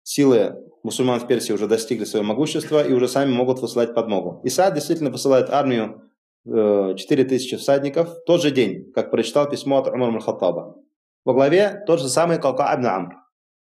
силы 0.02 0.56
мусульман 0.86 1.18
в 1.18 1.26
Персии 1.26 1.52
уже 1.52 1.66
достигли 1.66 2.04
своего 2.04 2.28
могущества 2.28 2.80
и 2.86 2.92
уже 2.92 3.08
сами 3.08 3.32
могут 3.32 3.58
высылать 3.60 3.92
подмогу. 3.92 4.40
Исаад 4.44 4.74
действительно 4.74 5.10
посылает 5.10 5.50
армию 5.50 6.00
4000 6.44 7.54
э, 7.54 7.58
всадников 7.58 8.08
в 8.08 8.24
тот 8.24 8.40
же 8.40 8.52
день, 8.52 8.92
как 8.94 9.10
прочитал 9.10 9.50
письмо 9.50 9.78
от 9.78 9.88
Умар 9.88 10.12
Мухаттаба. 10.12 10.76
Во 11.24 11.34
главе 11.34 11.82
тот 11.88 11.98
же 11.98 12.08
самый 12.08 12.40
Калка 12.40 12.72
ибн 12.72 12.86
Амр. 12.86 13.10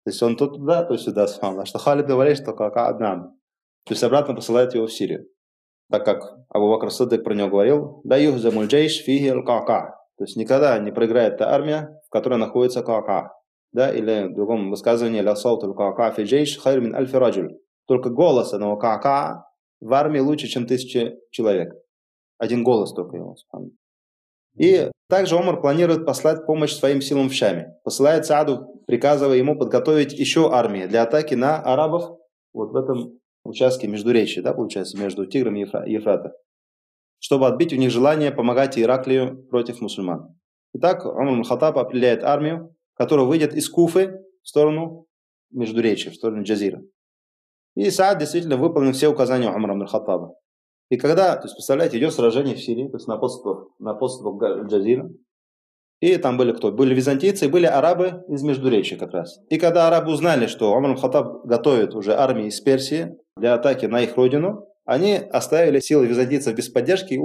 То 0.05 0.11
есть 0.11 0.23
он 0.23 0.37
тут 0.37 0.57
туда, 0.57 0.85
то 0.85 0.99
сюда, 0.99 1.27
что 1.27 1.79
Халид 1.79 2.07
говорит, 2.07 2.37
что 2.37 2.53
Калка 2.53 2.91
ибн 2.93 3.05
Амр. 3.05 3.29
То 3.87 3.95
есть 3.95 4.05
обратно 4.05 4.35
посылает 4.35 4.75
его 4.75 4.87
в 4.87 4.93
Сирию. 4.93 5.27
Так 5.91 6.05
как 6.05 6.21
Абу 6.51 6.69
Бакр 6.69 6.91
Садык 6.91 7.25
про 7.25 7.35
него 7.35 7.49
говорил, 7.49 8.03
да 8.05 8.19
юхзамуль 8.19 8.67
джейш 8.67 9.03
фиги 9.03 9.31
То 9.31 9.95
есть 10.21 10.37
никогда 10.37 10.79
не 10.79 10.93
проиграет 10.93 11.39
та 11.39 11.49
армия, 11.55 11.89
в 12.07 12.11
которой 12.11 12.39
находится 12.39 12.83
Каака. 12.83 13.33
Да, 13.75 13.91
или 13.91 14.29
в 14.29 14.35
другом 14.35 14.71
высказывании 14.71 15.21
ля 15.21 15.35
сауту 15.35 15.75
Каака 15.75 16.13
фи 16.13 16.23
джейш 16.23 16.59
хайр 16.59 16.81
мин 16.81 16.95
альфи 16.95 17.17
раджуль. 17.17 17.59
Только 17.87 18.09
голос 18.09 18.55
одного 18.55 18.77
Каака 18.77 19.47
в 19.81 19.93
армии 19.93 20.21
лучше, 20.21 20.47
чем 20.47 20.67
тысячи 20.67 21.19
человек. 21.33 21.75
Один 22.39 22.63
голос 22.63 22.95
только 22.95 23.17
его. 23.17 23.37
И 24.57 24.91
также 25.09 25.37
Омар 25.37 25.61
планирует 25.61 26.07
послать 26.07 26.47
помощь 26.47 26.73
своим 26.73 27.03
силам 27.03 27.29
в 27.29 27.35
Шаме. 27.35 27.75
Посылает 27.83 28.27
Сааду, 28.27 28.81
приказывая 28.87 29.39
ему 29.39 29.59
подготовить 29.59 30.13
еще 30.13 30.53
армии 30.53 30.87
для 30.87 31.03
атаки 31.03 31.35
на 31.35 31.61
арабов 31.61 32.17
вот 32.53 32.71
в 32.71 32.77
этом 32.77 33.19
участке 33.43 33.89
между 33.89 34.13
речи, 34.13 34.41
да, 34.41 34.55
получается, 34.55 34.97
между 34.97 35.27
Тигром 35.27 35.57
и 35.57 35.61
Ефрата, 35.91 36.33
чтобы 37.19 37.49
отбить 37.49 37.73
у 37.73 37.77
них 37.77 37.91
желание 37.91 38.31
помогать 38.31 38.79
Ираклию 38.79 39.45
против 39.49 39.81
мусульман. 39.81 40.39
Итак, 40.75 41.05
Умар 41.05 41.45
Хаттаб 41.45 41.77
определяет 41.77 42.23
армию, 42.23 42.75
которая 42.95 43.27
выйдет 43.27 43.55
из 43.55 43.69
Куфы 43.69 44.21
в 44.43 44.49
сторону 44.49 45.07
между 45.51 45.81
речи, 45.81 46.11
в 46.11 46.15
сторону 46.15 46.43
Джазира. 46.43 46.83
И 47.77 47.91
Саад 47.91 48.19
действительно 48.19 48.57
выполнил 48.57 48.93
все 48.93 49.09
указания 49.09 49.51
Умара 49.51 49.87
Хаттаба. 49.87 50.35
И 50.91 50.97
когда, 50.97 51.37
то 51.37 51.45
есть, 51.45 51.55
представляете, 51.55 51.99
идет 51.99 52.13
сражение 52.13 52.55
в 52.55 52.61
Сирии, 52.61 52.89
то 52.89 52.97
есть 52.97 53.09
на 53.09 53.17
подступах, 53.17 53.69
на 53.79 53.95
подступах 53.95 54.67
Джазира, 54.67 55.11
и 56.01 56.17
там 56.19 56.37
были 56.37 56.53
кто? 56.53 56.71
Были 56.71 56.95
византийцы, 56.95 57.49
были 57.49 57.67
арабы 57.67 58.25
из 58.29 58.43
Междуречия 58.43 58.99
как 58.99 59.13
раз. 59.13 59.41
И 59.49 59.59
когда 59.59 59.89
арабы 59.89 60.13
узнали, 60.13 60.47
что 60.47 60.75
Умар 60.75 60.97
Хаттаб 60.97 61.47
готовит 61.47 61.95
уже 61.95 62.15
армии 62.15 62.49
из 62.49 62.61
Персии 62.61 63.17
для 63.37 63.55
атаки 63.55 63.87
на 63.87 64.03
их 64.03 64.17
родину, 64.17 64.67
они 64.85 65.15
оставили 65.15 65.81
силы 65.81 66.07
византийцев 66.07 66.55
без 66.55 66.69
поддержки 66.69 67.15
и 67.15 67.21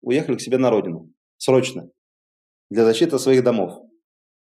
уехали 0.00 0.36
к 0.36 0.40
себе 0.40 0.56
на 0.56 0.70
родину. 0.70 1.12
Срочно. 1.36 1.90
Для 2.70 2.84
защиты 2.84 3.18
своих 3.18 3.44
домов. 3.44 3.82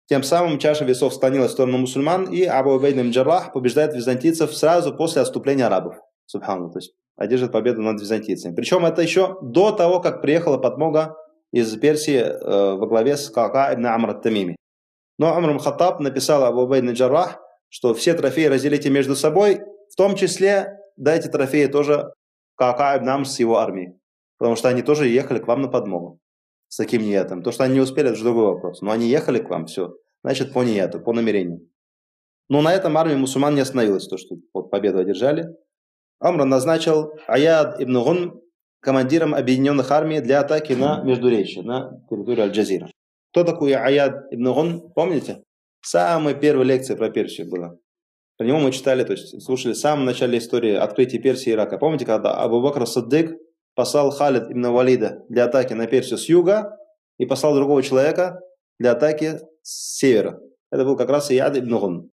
Тем 0.07 0.23
самым 0.23 0.59
чаша 0.59 0.83
весов 0.83 1.13
склонилась 1.13 1.51
в 1.51 1.53
сторону 1.53 1.77
мусульман, 1.77 2.25
и 2.25 2.43
Абу 2.43 2.71
Убейд 2.71 2.97
Джаррах 2.97 3.53
побеждает 3.53 3.93
византийцев 3.93 4.53
сразу 4.53 4.95
после 4.95 5.21
отступления 5.21 5.67
арабов. 5.67 5.95
Субхану. 6.25 6.69
То 6.69 6.79
есть 6.79 6.93
одержит 7.15 7.51
победу 7.51 7.81
над 7.81 7.99
византийцами. 8.01 8.55
Причем 8.55 8.85
это 8.85 9.01
еще 9.01 9.37
до 9.41 9.71
того, 9.71 9.99
как 9.99 10.21
приехала 10.21 10.57
подмога 10.57 11.15
из 11.51 11.75
Персии 11.77 12.17
э, 12.17 12.75
во 12.75 12.87
главе 12.87 13.17
с 13.17 13.29
Кака 13.29 13.73
ибн 13.73 13.85
Амр 13.85 14.13
Тамими. 14.15 14.55
Но 15.17 15.33
Амр 15.35 15.59
Хаттаб 15.59 15.99
написал 15.99 16.43
Абу 16.43 16.67
Бейн 16.67 16.91
Джаррах, 16.91 17.39
что 17.69 17.93
все 17.93 18.13
трофеи 18.13 18.45
разделите 18.45 18.89
между 18.89 19.15
собой, 19.15 19.61
в 19.91 19.95
том 19.95 20.15
числе 20.15 20.77
дайте 20.97 21.29
трофеи 21.29 21.67
тоже 21.67 22.11
Кака 22.55 22.97
ибн 22.97 23.09
Амр 23.09 23.27
с 23.27 23.39
его 23.39 23.57
армией. 23.57 23.93
Потому 24.37 24.55
что 24.55 24.69
они 24.69 24.81
тоже 24.81 25.07
ехали 25.07 25.39
к 25.39 25.47
вам 25.47 25.61
на 25.61 25.67
подмогу 25.67 26.19
с 26.71 26.77
таким 26.77 27.01
ниятом. 27.01 27.43
То, 27.43 27.51
что 27.51 27.65
они 27.65 27.73
не 27.73 27.81
успели, 27.81 28.07
это 28.07 28.15
же 28.15 28.23
другой 28.23 28.45
вопрос. 28.45 28.81
Но 28.81 28.91
они 28.91 29.09
ехали 29.09 29.39
к 29.39 29.49
вам, 29.49 29.65
все. 29.65 29.93
Значит, 30.23 30.53
по 30.53 30.63
нияту, 30.63 31.01
по 31.01 31.11
намерению. 31.11 31.67
Но 32.47 32.61
на 32.61 32.73
этом 32.73 32.97
армия 32.97 33.17
мусульман 33.17 33.55
не 33.55 33.61
остановилась, 33.61 34.07
то, 34.07 34.17
что 34.17 34.35
вот 34.53 34.71
победу 34.71 34.99
одержали. 34.99 35.47
Амр 36.19 36.45
назначил 36.45 37.11
Аяд 37.27 37.81
ибн 37.81 37.99
Гун 37.99 38.41
командиром 38.79 39.35
объединенных 39.35 39.91
армий 39.91 40.21
для 40.21 40.39
атаки 40.39 40.71
на 40.71 41.03
Междуречье, 41.03 41.61
на 41.61 41.91
территорию 42.09 42.45
Аль-Джазира. 42.45 42.89
Кто 43.31 43.43
такой 43.43 43.73
Аяд 43.73 44.31
ибн 44.31 44.53
Гун, 44.53 44.93
помните? 44.93 45.43
Самая 45.81 46.35
первая 46.35 46.65
лекция 46.65 46.95
про 46.95 47.09
Персию 47.09 47.49
была. 47.49 47.75
Про 48.37 48.45
него 48.45 48.59
мы 48.59 48.71
читали, 48.71 49.03
то 49.03 49.11
есть 49.11 49.41
слушали 49.43 49.73
в 49.73 49.77
самом 49.77 50.05
начале 50.05 50.37
истории 50.37 50.73
открытия 50.73 51.19
Персии 51.19 51.49
и 51.49 51.53
Ирака. 51.53 51.77
Помните, 51.77 52.05
когда 52.05 52.33
Абу 52.35 52.61
Бакр 52.61 52.87
Саддык 52.87 53.37
послал 53.75 54.11
Халид 54.11 54.51
ибн 54.51 54.67
Валида 54.67 55.23
для 55.29 55.45
атаки 55.45 55.73
на 55.73 55.87
Персию 55.87 56.17
с 56.17 56.27
юга 56.29 56.77
и 57.17 57.25
послал 57.25 57.55
другого 57.55 57.83
человека 57.83 58.39
для 58.79 58.91
атаки 58.91 59.39
с 59.61 59.97
севера. 59.97 60.39
Это 60.71 60.85
был 60.85 60.95
как 60.95 61.09
раз 61.09 61.31
Ияд 61.31 61.57
ибн 61.57 61.79
Гун. 61.79 62.11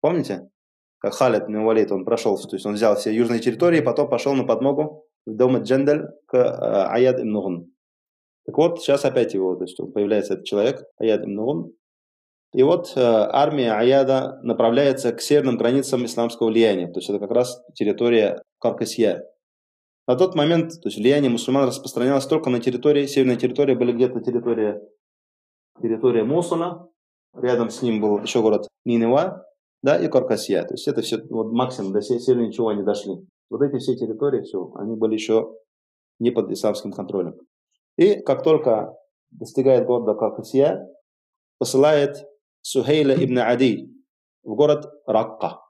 Помните? 0.00 0.48
как 0.98 1.14
Халид 1.14 1.44
ибн 1.44 1.64
Валид, 1.64 1.92
он 1.92 2.04
прошел, 2.04 2.36
то 2.36 2.56
есть 2.56 2.66
он 2.66 2.74
взял 2.74 2.96
все 2.96 3.14
южные 3.14 3.40
территории, 3.40 3.80
потом 3.80 4.08
пошел 4.08 4.34
на 4.34 4.44
подмогу 4.44 5.06
в 5.26 5.36
дом 5.36 5.56
Джендаль 5.58 6.08
к 6.26 6.34
э, 6.34 6.86
Аяд 6.90 7.20
ибн 7.20 7.30
Нугун. 7.30 7.72
Так 8.44 8.56
вот, 8.58 8.80
сейчас 8.80 9.04
опять 9.04 9.34
его, 9.34 9.56
то 9.56 9.64
есть 9.64 9.76
появляется 9.94 10.34
этот 10.34 10.46
человек, 10.46 10.84
Аяд 10.98 11.22
ибн 11.22 11.34
Нугун. 11.34 11.72
И 12.54 12.62
вот 12.62 12.92
э, 12.96 13.00
армия 13.00 13.72
Аяда 13.72 14.40
направляется 14.42 15.12
к 15.12 15.20
северным 15.20 15.56
границам 15.56 16.04
исламского 16.04 16.48
влияния, 16.48 16.86
то 16.86 16.98
есть 16.98 17.10
это 17.10 17.18
как 17.18 17.30
раз 17.30 17.62
территория 17.74 18.42
Каркасия. 18.58 19.24
На 20.06 20.14
тот 20.14 20.36
момент, 20.36 20.80
то 20.80 20.88
есть 20.88 20.98
влияние 20.98 21.30
мусульман 21.30 21.66
распространялось 21.66 22.26
только 22.26 22.48
на 22.48 22.60
территории, 22.60 23.06
северная 23.06 23.36
территория 23.36 23.74
были 23.74 23.92
где-то 23.92 24.20
территория, 24.20 24.80
территория 25.82 26.22
Мусула, 26.22 26.88
рядом 27.34 27.70
с 27.70 27.82
ним 27.82 28.00
был 28.00 28.20
еще 28.20 28.40
город 28.40 28.68
Нинева, 28.84 29.44
да, 29.82 29.98
и 29.98 30.08
Каркасия. 30.08 30.62
То 30.62 30.74
есть 30.74 30.86
это 30.86 31.02
все, 31.02 31.18
вот 31.28 31.52
максимум 31.52 31.92
до 31.92 32.00
севера 32.02 32.40
ничего 32.40 32.72
не 32.72 32.84
дошли. 32.84 33.14
Вот 33.50 33.62
эти 33.62 33.78
все 33.78 33.96
территории, 33.96 34.42
все, 34.42 34.72
они 34.76 34.94
были 34.94 35.14
еще 35.14 35.52
не 36.20 36.30
под 36.30 36.50
исламским 36.50 36.92
контролем. 36.92 37.34
И 37.96 38.20
как 38.22 38.42
только 38.42 38.96
достигает 39.30 39.86
города 39.86 40.14
Каркасия, 40.14 40.86
посылает 41.58 42.26
Сухейля 42.62 43.14
ибн 43.14 43.38
Ади 43.38 43.92
в 44.44 44.54
город 44.54 44.86
Ракка. 45.06 45.60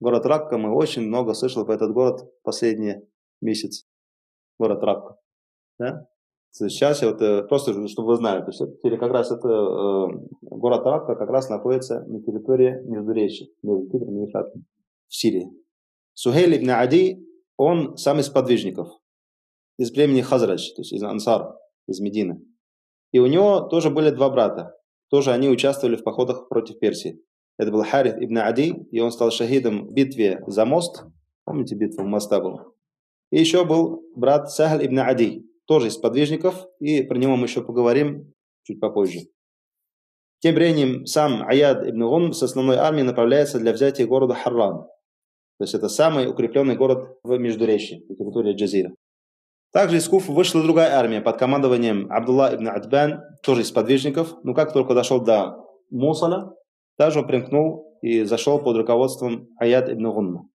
Город 0.00 0.26
Ракка, 0.26 0.58
мы 0.58 0.74
очень 0.74 1.02
много 1.02 1.34
слышали 1.34 1.64
про 1.64 1.74
этот 1.74 1.92
город 1.92 2.20
последние 2.42 3.02
месяцы. 3.40 3.86
Город 4.58 4.82
Ракка. 4.82 5.16
Да? 5.78 6.06
Сейчас 6.50 7.02
я 7.02 7.10
вот 7.10 7.20
э, 7.20 7.42
просто, 7.44 7.86
чтобы 7.88 8.08
вы 8.08 8.16
знали, 8.16 8.40
то 8.40 8.48
есть 8.48 8.60
это, 8.60 8.96
как 8.96 9.12
раз 9.12 9.30
это 9.30 9.48
э, 9.48 10.06
город 10.42 10.84
Ракка 10.84 11.14
как 11.14 11.28
раз 11.28 11.48
находится 11.48 12.00
на 12.06 12.20
территории 12.22 12.80
Междуречья, 12.84 13.46
между 13.62 13.86
Кипром 13.86 14.18
и 14.18 14.26
Ефратом, 14.26 14.64
в 15.06 15.14
Сирии. 15.14 15.50
Сухейль 16.14 16.56
ибн 16.56 16.70
Ади, 16.70 17.24
он 17.56 17.96
сам 17.96 18.18
из 18.18 18.28
подвижников, 18.28 18.88
из 19.78 19.90
племени 19.90 20.22
Хазрадж, 20.22 20.74
то 20.74 20.80
есть 20.80 20.92
из 20.92 21.02
Ансар, 21.02 21.54
из 21.86 22.00
Медины. 22.00 22.42
И 23.12 23.20
у 23.20 23.26
него 23.26 23.60
тоже 23.60 23.90
были 23.90 24.10
два 24.10 24.30
брата, 24.30 24.74
тоже 25.10 25.32
они 25.32 25.48
участвовали 25.48 25.96
в 25.96 26.02
походах 26.02 26.48
против 26.48 26.78
Персии. 26.78 27.22
Это 27.58 27.70
был 27.70 27.84
Харит 27.84 28.16
ибн 28.22 28.38
Ади, 28.38 28.74
и 28.90 29.00
он 29.00 29.12
стал 29.12 29.30
шахидом 29.30 29.86
в 29.86 29.92
битве 29.92 30.42
за 30.46 30.64
мост. 30.64 31.04
Помните, 31.44 31.74
битва 31.74 32.02
моста 32.02 32.40
была? 32.40 32.66
И 33.30 33.38
еще 33.38 33.64
был 33.64 34.02
брат 34.14 34.50
Сахаль 34.50 34.86
ибн 34.86 35.00
Ади, 35.00 35.46
тоже 35.66 35.88
из 35.88 35.96
подвижников, 35.96 36.66
и 36.80 37.02
про 37.02 37.18
него 37.18 37.36
мы 37.36 37.46
еще 37.46 37.62
поговорим 37.62 38.32
чуть 38.64 38.80
попозже. 38.80 39.20
Тем 40.40 40.54
временем 40.54 41.04
сам 41.04 41.42
Аяд 41.46 41.86
ибн 41.86 42.02
Гун 42.04 42.32
с 42.32 42.42
основной 42.42 42.76
армией 42.76 43.04
направляется 43.04 43.58
для 43.58 43.72
взятия 43.72 44.06
города 44.06 44.34
Харран. 44.34 44.86
То 45.58 45.64
есть 45.64 45.74
это 45.74 45.88
самый 45.88 46.28
укрепленный 46.30 46.76
город 46.76 47.18
в 47.24 47.36
Междуречье, 47.36 48.02
на 48.08 48.14
территории 48.14 48.54
Джазира. 48.54 48.92
Также 49.72 49.96
из 49.96 50.08
Куфа 50.08 50.32
вышла 50.32 50.62
другая 50.62 50.94
армия 50.94 51.20
под 51.20 51.36
командованием 51.36 52.10
Абдулла 52.10 52.54
ибн 52.54 52.68
Адбан, 52.68 53.20
тоже 53.42 53.62
из 53.62 53.72
подвижников. 53.72 54.34
Но 54.44 54.54
как 54.54 54.72
только 54.72 54.94
дошел 54.94 55.20
до 55.20 55.56
Мусала, 55.90 56.54
также 56.96 57.22
примкнул 57.22 57.98
и 58.00 58.22
зашел 58.22 58.60
под 58.60 58.76
руководством 58.76 59.48
Аяд 59.58 59.90
ибн 59.90 60.10
Гунна. 60.10 60.48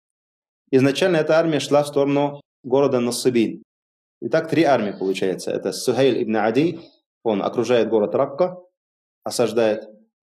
Изначально 0.71 1.17
эта 1.17 1.39
армия 1.39 1.59
шла 1.59 1.83
в 1.83 1.89
сторону 1.89 2.41
города 2.63 3.01
Насыбин. 3.01 3.63
Итак, 4.23 4.49
три 4.49 4.65
армии 4.65 4.93
получается. 4.99 5.51
Это 5.51 5.73
Сухейль 5.73 6.23
ибн 6.23 6.37
Ади, 6.37 6.81
он 7.23 7.43
окружает 7.43 7.89
город 7.89 8.15
Ракка, 8.15 8.59
осаждает. 9.25 9.89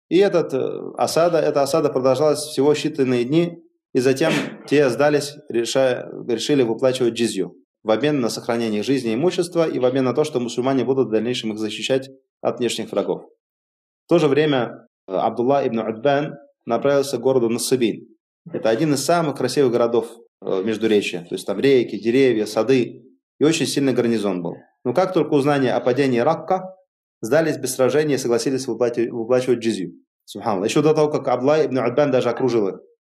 И 0.10 0.18
этот 0.18 0.54
э, 0.54 0.92
осада, 0.98 1.40
эта 1.40 1.62
осада 1.62 1.90
продолжалась 1.90 2.40
всего 2.40 2.74
считанные 2.74 3.24
дни, 3.24 3.64
и 3.94 4.00
затем 4.00 4.32
те 4.68 4.90
сдались, 4.90 5.36
решая, 5.50 6.10
решили 6.28 6.64
выплачивать 6.64 7.14
джизью 7.14 7.56
в 7.84 7.92
обмен 7.92 8.22
на 8.22 8.30
сохранение 8.30 8.80
их 8.80 8.86
жизни 8.86 9.12
и 9.12 9.16
имущества 9.16 9.68
и 9.68 9.80
в 9.80 9.86
обмен 9.86 10.06
на 10.06 10.14
то, 10.14 10.24
что 10.24 10.40
мусульмане 10.40 10.86
будут 10.86 11.08
в 11.08 11.12
дальнейшем 11.12 11.52
их 11.52 11.60
защищать 11.60 12.10
от 12.42 12.60
внешних 12.60 12.92
врагов. 12.92 13.24
В 14.06 14.10
то 14.10 14.20
же 14.20 14.28
время 14.28 14.88
э, 15.08 15.14
Абдулла 15.14 15.66
ибн 15.68 15.80
Удбан 15.80 16.36
направился 16.66 17.18
к 17.18 17.22
городу 17.22 17.50
Насыбин. 17.50 18.08
Это 18.52 18.70
один 18.70 18.94
из 18.94 19.04
самых 19.04 19.38
красивых 19.38 19.72
городов 19.72 20.12
Междуречия. 20.44 21.22
То 21.22 21.36
есть 21.36 21.46
там 21.46 21.60
реки, 21.60 22.00
деревья, 22.00 22.46
сады. 22.46 23.04
И 23.40 23.44
очень 23.44 23.66
сильный 23.66 23.94
гарнизон 23.94 24.42
был. 24.42 24.56
Но 24.84 24.94
как 24.94 25.14
только 25.14 25.34
узнание 25.34 25.74
о 25.74 25.80
падении 25.80 26.20
Ракка, 26.20 26.76
сдались 27.22 27.58
без 27.58 27.76
сражения 27.76 28.16
и 28.16 28.20
согласились 28.20 28.68
выплачивать, 28.68 29.12
выплачивать 29.12 29.60
джизью. 29.60 29.94
Субханаллах. 30.26 30.70
Еще 30.70 30.82
до 30.82 30.94
того, 30.94 31.10
как 31.10 31.28
Абдулла 31.28 31.66
ибн 31.66 31.80
Удбан 31.80 32.12
даже 32.12 32.30
окружил 32.30 32.68
их. 32.70 32.76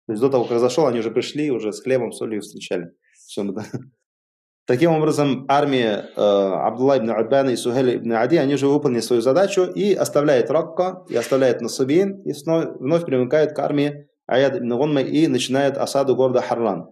То 0.06 0.12
есть 0.12 0.20
до 0.20 0.28
того, 0.28 0.44
как 0.44 0.58
зашел, 0.58 0.86
они 0.86 1.00
уже 1.00 1.10
пришли, 1.10 1.50
уже 1.50 1.72
с 1.72 1.82
хлебом, 1.82 2.12
солью 2.12 2.42
встречали. 2.42 2.92
Все, 3.26 3.44
Таким 4.66 4.92
образом, 4.92 5.44
армия 5.48 6.10
э, 6.16 6.20
Абдулла 6.20 6.98
ибн 6.98 7.10
Аббана 7.10 7.50
и 7.50 7.56
Сухеля 7.56 7.96
ибн 7.96 8.12
Ади, 8.12 8.36
они 8.36 8.54
уже 8.54 8.66
выполнили 8.66 9.00
свою 9.00 9.20
задачу 9.20 9.64
и 9.64 9.92
оставляют 9.92 10.50
Ракка, 10.50 11.04
и 11.08 11.16
оставляют 11.16 11.60
Насабин, 11.60 12.22
и 12.22 12.32
вновь, 12.32 12.68
вновь 12.78 13.04
примыкают 13.04 13.52
к 13.52 13.58
армии 13.58 14.08
Аяд 14.26 14.56
ибн 14.56 14.76
Гунма 14.76 15.02
и 15.02 15.26
начинают 15.26 15.76
осаду 15.76 16.16
города 16.16 16.40
Харлан. 16.40 16.88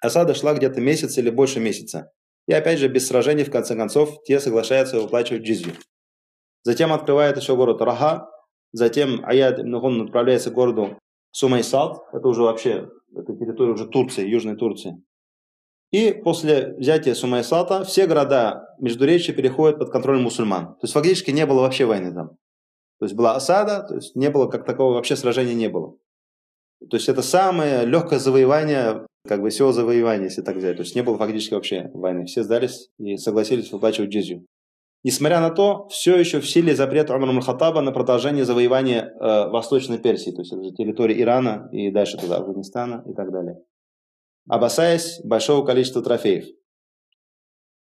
Осада 0.00 0.34
шла 0.34 0.54
где-то 0.54 0.80
месяц 0.80 1.18
или 1.18 1.30
больше 1.30 1.60
месяца. 1.60 2.10
И 2.46 2.52
опять 2.52 2.78
же, 2.78 2.88
без 2.88 3.06
сражений, 3.06 3.44
в 3.44 3.50
конце 3.50 3.76
концов, 3.76 4.22
те 4.24 4.40
соглашаются 4.40 5.00
выплачивать 5.00 5.42
джизью. 5.42 5.74
Затем 6.62 6.92
открывает 6.92 7.36
еще 7.36 7.56
город 7.56 7.80
Раха, 7.80 8.28
затем 8.72 9.24
Аяд 9.24 9.60
ибн 9.60 10.02
отправляется 10.02 10.50
к 10.50 10.54
городу 10.54 10.98
Сумайсад, 11.32 11.98
это 12.12 12.26
уже 12.26 12.42
вообще, 12.42 12.88
это 13.14 13.36
территория 13.36 13.72
уже 13.72 13.86
Турции, 13.86 14.26
Южной 14.26 14.56
Турции. 14.56 15.02
И 15.92 16.12
после 16.12 16.74
взятия 16.76 17.14
Сумайсата 17.14 17.84
все 17.84 18.06
города 18.06 18.74
Междуречия 18.78 19.34
переходят 19.34 19.78
под 19.78 19.90
контроль 19.90 20.20
мусульман. 20.20 20.74
То 20.74 20.80
есть 20.82 20.94
фактически 20.94 21.30
не 21.30 21.46
было 21.46 21.62
вообще 21.62 21.84
войны 21.84 22.12
там. 22.12 22.30
То 22.98 23.06
есть 23.06 23.14
была 23.14 23.34
осада, 23.34 23.82
то 23.88 23.94
есть 23.96 24.14
не 24.14 24.30
было 24.30 24.46
как 24.46 24.64
такого 24.64 24.94
вообще 24.94 25.16
сражения 25.16 25.54
не 25.54 25.68
было. 25.68 25.96
То 26.90 26.96
есть 26.96 27.08
это 27.08 27.22
самое 27.22 27.84
легкое 27.86 28.18
завоевание, 28.18 29.06
как 29.26 29.42
бы 29.42 29.50
всего 29.50 29.72
завоевания, 29.72 30.24
если 30.24 30.42
так 30.42 30.56
взять. 30.56 30.76
То 30.76 30.82
есть 30.82 30.94
не 30.94 31.02
было 31.02 31.18
фактически 31.18 31.54
вообще 31.54 31.90
войны. 31.94 32.26
Все 32.26 32.42
сдались 32.42 32.90
и 32.98 33.16
согласились 33.16 33.70
выплачивать 33.72 34.10
джизью. 34.10 34.46
Несмотря 35.02 35.40
на 35.40 35.50
то, 35.50 35.88
все 35.88 36.16
еще 36.16 36.40
в 36.40 36.48
силе 36.48 36.74
запрет 36.74 37.10
Умар 37.10 37.42
Хаттаба 37.42 37.80
на 37.80 37.90
продолжение 37.90 38.44
завоевания 38.44 39.04
э, 39.04 39.48
Восточной 39.48 39.98
Персии, 39.98 40.30
то 40.30 40.42
есть 40.42 40.52
это 40.52 40.74
территории 40.74 41.22
Ирана 41.22 41.70
и 41.72 41.90
дальше 41.90 42.18
туда, 42.18 42.36
Афганистана 42.36 43.02
и 43.06 43.14
так 43.14 43.32
далее 43.32 43.56
опасаясь 44.50 45.20
большого 45.24 45.64
количества 45.64 46.02
трофеев. 46.02 46.44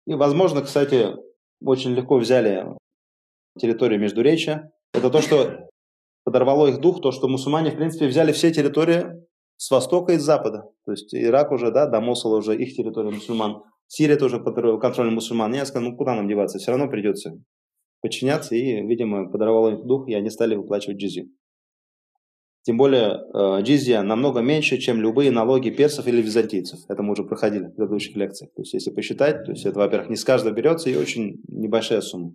И, 0.08 0.14
возможно, 0.14 0.62
кстати, 0.62 1.16
очень 1.64 1.92
легко 1.94 2.18
взяли 2.18 2.66
территорию 3.60 4.00
Междуречия. 4.00 4.72
Это 4.94 5.10
то, 5.10 5.22
что 5.22 5.70
подорвало 6.24 6.68
их 6.68 6.80
дух, 6.80 7.02
то, 7.02 7.12
что 7.12 7.28
мусульмане, 7.28 7.72
в 7.72 7.76
принципе, 7.76 8.08
взяли 8.08 8.32
все 8.32 8.52
территории 8.52 9.06
с 9.58 9.72
востока 9.72 10.14
и 10.14 10.18
с 10.18 10.24
запада. 10.24 10.64
То 10.86 10.92
есть 10.92 11.14
Ирак 11.14 11.52
уже, 11.52 11.72
да, 11.72 11.88
до 11.88 12.02
Мосула 12.02 12.38
уже 12.38 12.56
их 12.56 12.76
территория 12.76 13.12
мусульман. 13.12 13.64
Сирия 13.88 14.18
тоже 14.18 14.40
под 14.40 14.56
контролем 14.82 15.14
мусульман. 15.16 15.54
Я 15.54 15.66
сказал, 15.66 15.90
ну 15.90 15.98
куда 15.98 16.16
нам 16.16 16.28
деваться, 16.28 16.58
все 16.58 16.72
равно 16.72 16.90
придется 16.90 17.38
подчиняться. 18.02 18.56
И, 18.56 18.82
видимо, 18.86 19.30
подорвало 19.30 19.74
их 19.74 19.86
дух, 19.86 20.08
и 20.08 20.14
они 20.14 20.30
стали 20.30 20.56
выплачивать 20.56 20.98
джизию. 20.98 21.30
Тем 22.64 22.78
более 22.78 23.20
э, 23.32 23.62
джизья 23.62 24.02
намного 24.02 24.42
меньше, 24.42 24.80
чем 24.80 25.00
любые 25.00 25.30
налоги 25.30 25.70
персов 25.70 26.08
или 26.08 26.20
византийцев. 26.20 26.80
Это 26.90 27.04
мы 27.04 27.12
уже 27.12 27.24
проходили 27.24 27.66
в 27.66 27.76
предыдущих 27.76 28.16
лекциях. 28.16 28.52
То 28.56 28.64
есть, 28.64 28.74
если 28.74 28.90
посчитать, 28.90 29.46
то 29.46 29.52
есть 29.52 29.68
это, 29.68 29.78
во-первых, 29.78 30.10
не 30.10 30.16
с 30.16 30.24
каждого 30.24 30.52
берется 30.52 30.90
и 30.90 30.96
очень 30.96 31.44
небольшая 31.48 32.02
сумма. 32.02 32.34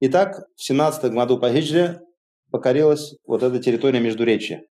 Итак, 0.00 0.46
в 0.56 0.62
17 0.64 1.12
году 1.12 1.38
по 1.38 1.52
хиджре 1.52 2.00
покорилась 2.50 3.16
вот 3.26 3.42
эта 3.42 3.58
территория 3.58 4.00
Междуречья. 4.00 4.64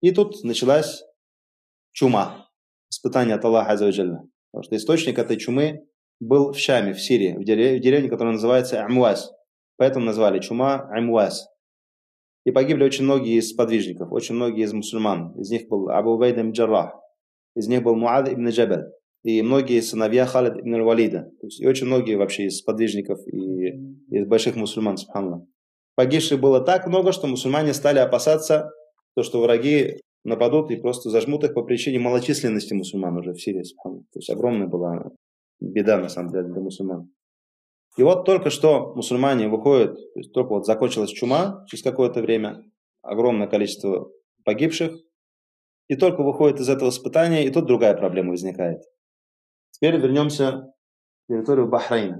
И 0.00 0.12
тут 0.12 0.42
началась 0.44 1.02
чума, 1.92 2.48
испытание 2.90 3.34
от 3.34 3.44
Аллаха 3.44 3.72
Азаваджальна. 3.72 4.28
Потому 4.50 4.64
что 4.64 4.76
источник 4.76 5.18
этой 5.18 5.36
чумы 5.36 5.86
был 6.20 6.52
в 6.52 6.58
Шаме, 6.58 6.94
в 6.94 7.00
Сирии, 7.00 7.36
в 7.36 7.44
деревне, 7.44 7.78
в 7.78 7.82
деревне 7.82 8.08
которая 8.08 8.34
называется 8.34 8.84
Амуаз. 8.84 9.32
Поэтому 9.76 10.04
назвали 10.04 10.40
чума 10.40 10.88
Амуаз. 10.90 11.48
И 12.44 12.50
погибли 12.50 12.84
очень 12.84 13.04
многие 13.04 13.38
из 13.38 13.52
подвижников, 13.52 14.10
очень 14.10 14.34
многие 14.34 14.64
из 14.64 14.72
мусульман. 14.72 15.38
Из 15.38 15.50
них 15.50 15.68
был 15.68 15.90
Абу 15.90 16.12
Убайд 16.12 16.38
ибн 16.38 16.52
Джаррах, 16.52 16.94
из 17.54 17.68
них 17.68 17.82
был 17.82 17.94
Муад 17.94 18.28
ибн 18.32 18.48
Джабаль, 18.48 18.86
и 19.22 19.42
многие 19.42 19.80
сыновья 19.80 20.24
Халид 20.24 20.56
ибн 20.56 20.82
Валида. 20.82 21.30
То 21.40 21.46
есть, 21.46 21.60
и 21.60 21.66
очень 21.66 21.86
многие 21.86 22.14
вообще 22.14 22.46
из 22.46 22.62
подвижников 22.62 23.18
и 23.26 23.68
из 24.10 24.26
больших 24.26 24.56
мусульман, 24.56 24.96
субханаллах. 24.96 25.42
Погибших 25.94 26.40
было 26.40 26.60
так 26.60 26.86
много, 26.86 27.12
что 27.12 27.26
мусульмане 27.26 27.74
стали 27.74 27.98
опасаться, 27.98 28.70
то, 29.18 29.24
что 29.24 29.40
враги 29.40 30.00
нападут 30.22 30.70
и 30.70 30.76
просто 30.76 31.10
зажмут 31.10 31.42
их 31.42 31.52
по 31.52 31.64
причине 31.64 31.98
малочисленности 31.98 32.72
мусульман 32.72 33.16
уже 33.16 33.32
в 33.32 33.40
Сирии. 33.40 33.64
То 33.82 34.00
есть 34.14 34.30
огромная 34.30 34.68
была 34.68 35.10
беда 35.58 35.98
на 35.98 36.08
самом 36.08 36.30
деле 36.30 36.44
для 36.44 36.60
мусульман. 36.60 37.10
И 37.96 38.04
вот 38.04 38.24
только 38.24 38.50
что 38.50 38.94
мусульмане 38.94 39.48
выходят, 39.48 39.96
то 39.96 40.20
есть 40.20 40.32
только 40.32 40.50
вот 40.50 40.66
закончилась 40.66 41.10
чума 41.10 41.64
через 41.66 41.82
какое-то 41.82 42.20
время, 42.20 42.62
огромное 43.02 43.48
количество 43.48 44.08
погибших, 44.44 44.92
и 45.88 45.96
только 45.96 46.22
выходит 46.22 46.60
из 46.60 46.68
этого 46.68 46.90
испытания, 46.90 47.44
и 47.44 47.50
тут 47.50 47.66
другая 47.66 47.96
проблема 47.96 48.30
возникает. 48.30 48.82
Теперь 49.72 49.96
вернемся 49.96 50.72
в 51.26 51.32
территорию 51.32 51.66
Бахрейна. 51.66 52.18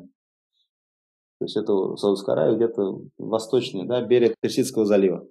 То 1.38 1.44
есть 1.44 1.56
это 1.56 1.94
Саудовская 1.94 2.34
Аравия, 2.34 2.56
где-то 2.56 3.02
восточный 3.18 3.86
да, 3.86 4.04
берег 4.04 4.34
Персидского 4.40 4.84
залива. 4.84 5.28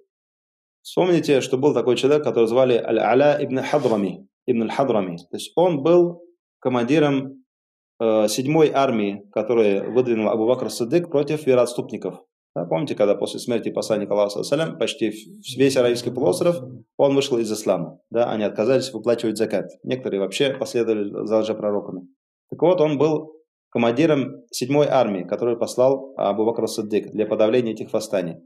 Вспомните, 0.82 1.40
что 1.40 1.58
был 1.58 1.74
такой 1.74 1.96
человек, 1.96 2.24
который 2.24 2.46
звали 2.46 2.74
Аль-Аля 2.74 3.38
ибн 3.44 3.60
Хадрами. 3.62 4.26
Ибн 4.46 4.70
Хадрами. 4.70 5.16
То 5.16 5.36
есть 5.36 5.52
он 5.56 5.82
был 5.82 6.22
командиром 6.60 7.38
Э, 8.00 8.28
седьмой 8.28 8.70
армии, 8.72 9.28
которую 9.32 9.92
выдвинул 9.92 10.28
Абу 10.28 10.46
Бакр 10.46 10.70
Садык 10.70 11.10
против 11.10 11.46
вероотступников. 11.46 12.22
Да, 12.54 12.64
помните, 12.64 12.94
когда 12.94 13.16
после 13.16 13.40
смерти 13.40 13.70
посланника 13.70 14.14
Аллаха 14.14 14.44
салям, 14.44 14.78
почти 14.78 15.12
весь 15.56 15.76
Аравийский 15.76 16.12
полуостров, 16.12 16.60
он 16.96 17.14
вышел 17.16 17.38
из 17.38 17.52
ислама. 17.52 17.98
Да, 18.10 18.30
они 18.30 18.44
отказались 18.44 18.92
выплачивать 18.92 19.36
закат. 19.36 19.66
Некоторые 19.82 20.20
вообще 20.20 20.54
последовали 20.54 21.26
за 21.26 21.38
лжепророками. 21.38 22.02
Так 22.50 22.62
вот, 22.62 22.80
он 22.80 22.98
был 22.98 23.32
командиром 23.70 24.44
седьмой 24.52 24.86
армии, 24.86 25.24
которую 25.24 25.58
послал 25.58 26.14
Абу 26.16 26.44
Бакр 26.44 26.68
Садык 26.68 27.10
для 27.10 27.26
подавления 27.26 27.72
этих 27.72 27.92
восстаний. 27.92 28.36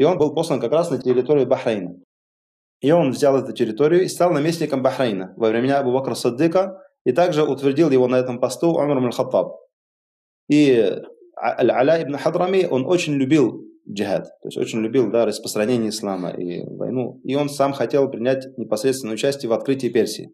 И 0.00 0.02
он 0.02 0.16
был 0.16 0.32
послан 0.32 0.60
как 0.60 0.72
раз 0.72 0.90
на 0.90 0.96
территорию 0.96 1.46
Бахрейна. 1.46 1.94
И 2.80 2.90
он 2.90 3.10
взял 3.10 3.36
эту 3.36 3.52
территорию 3.52 4.02
и 4.02 4.08
стал 4.08 4.32
наместником 4.32 4.82
Бахрейна. 4.82 5.34
Во 5.36 5.50
времена 5.50 5.78
Абу 5.78 5.92
Бакра 5.92 6.14
Саддыка 6.14 6.78
и 7.04 7.12
также 7.12 7.44
утвердил 7.44 7.90
его 7.90 8.08
на 8.08 8.16
этом 8.16 8.40
посту 8.40 8.70
Умар 8.70 8.96
ибн 8.96 9.10
Хаттаб. 9.10 9.58
И 10.48 10.90
Аль-Аля 11.36 12.02
ибн 12.02 12.16
Хадрами, 12.16 12.64
он 12.64 12.86
очень 12.86 13.12
любил 13.12 13.62
джихад, 13.86 14.24
то 14.24 14.48
есть 14.48 14.56
очень 14.56 14.80
любил 14.80 15.10
да, 15.10 15.26
распространение 15.26 15.90
ислама 15.90 16.30
и 16.30 16.64
войну. 16.64 17.20
И 17.22 17.34
он 17.34 17.50
сам 17.50 17.74
хотел 17.74 18.08
принять 18.08 18.46
непосредственное 18.56 19.16
участие 19.16 19.50
в 19.50 19.52
открытии 19.52 19.88
Персии. 19.88 20.32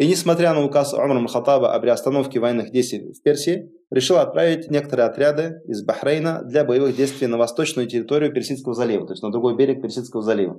И 0.00 0.08
несмотря 0.08 0.54
на 0.54 0.64
указ 0.64 0.94
Умар 0.94 1.18
ибн 1.18 1.28
Хаттаба 1.28 1.74
об 1.74 1.82
приостановке 1.82 2.40
военных 2.40 2.70
действий 2.70 3.12
в 3.12 3.20
Персии, 3.20 3.70
решил 3.90 4.16
отправить 4.16 4.70
некоторые 4.70 5.06
отряды 5.06 5.60
из 5.66 5.84
Бахрейна 5.84 6.42
для 6.42 6.64
боевых 6.64 6.96
действий 6.96 7.26
на 7.26 7.36
восточную 7.36 7.86
территорию 7.86 8.32
Персидского 8.32 8.72
залива, 8.72 9.06
то 9.06 9.12
есть 9.12 9.22
на 9.22 9.30
другой 9.30 9.56
берег 9.56 9.82
Персидского 9.82 10.22
залива. 10.22 10.58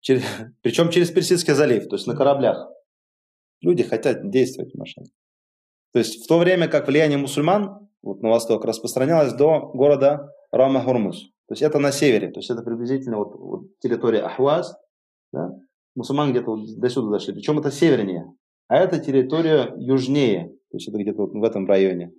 Через, 0.00 0.22
причем 0.62 0.90
через 0.90 1.10
Персидский 1.10 1.54
залив, 1.54 1.88
то 1.88 1.96
есть 1.96 2.06
на 2.06 2.14
кораблях. 2.14 2.68
Люди 3.62 3.84
хотят 3.84 4.28
действовать 4.28 4.74
машине. 4.74 5.06
То 5.94 6.00
есть 6.00 6.22
в 6.22 6.28
то 6.28 6.38
время 6.38 6.68
как 6.68 6.88
влияние 6.88 7.16
мусульман 7.16 7.88
вот 8.02 8.20
на 8.20 8.28
восток 8.28 8.66
распространялось 8.66 9.32
до 9.32 9.70
города 9.72 10.30
Рама-Хурмус. 10.50 11.22
То 11.48 11.52
есть 11.52 11.62
это 11.62 11.78
на 11.78 11.90
севере, 11.90 12.30
то 12.30 12.40
есть 12.40 12.50
это 12.50 12.60
приблизительно 12.60 13.16
вот, 13.16 13.34
вот 13.34 13.78
территория 13.78 14.20
Ахваз, 14.20 14.76
да? 15.32 15.52
мусульман 15.94 16.32
где-то 16.32 16.50
вот 16.50 16.78
до 16.78 16.90
сюда 16.90 17.12
дошли, 17.12 17.32
причем 17.32 17.58
это 17.58 17.70
севернее, 17.70 18.26
а 18.72 18.78
это 18.78 18.98
территория 18.98 19.70
южнее, 19.76 20.46
то 20.70 20.78
есть 20.78 20.88
это 20.88 20.96
где-то 20.96 21.26
вот 21.26 21.34
в 21.34 21.44
этом 21.44 21.66
районе. 21.66 22.10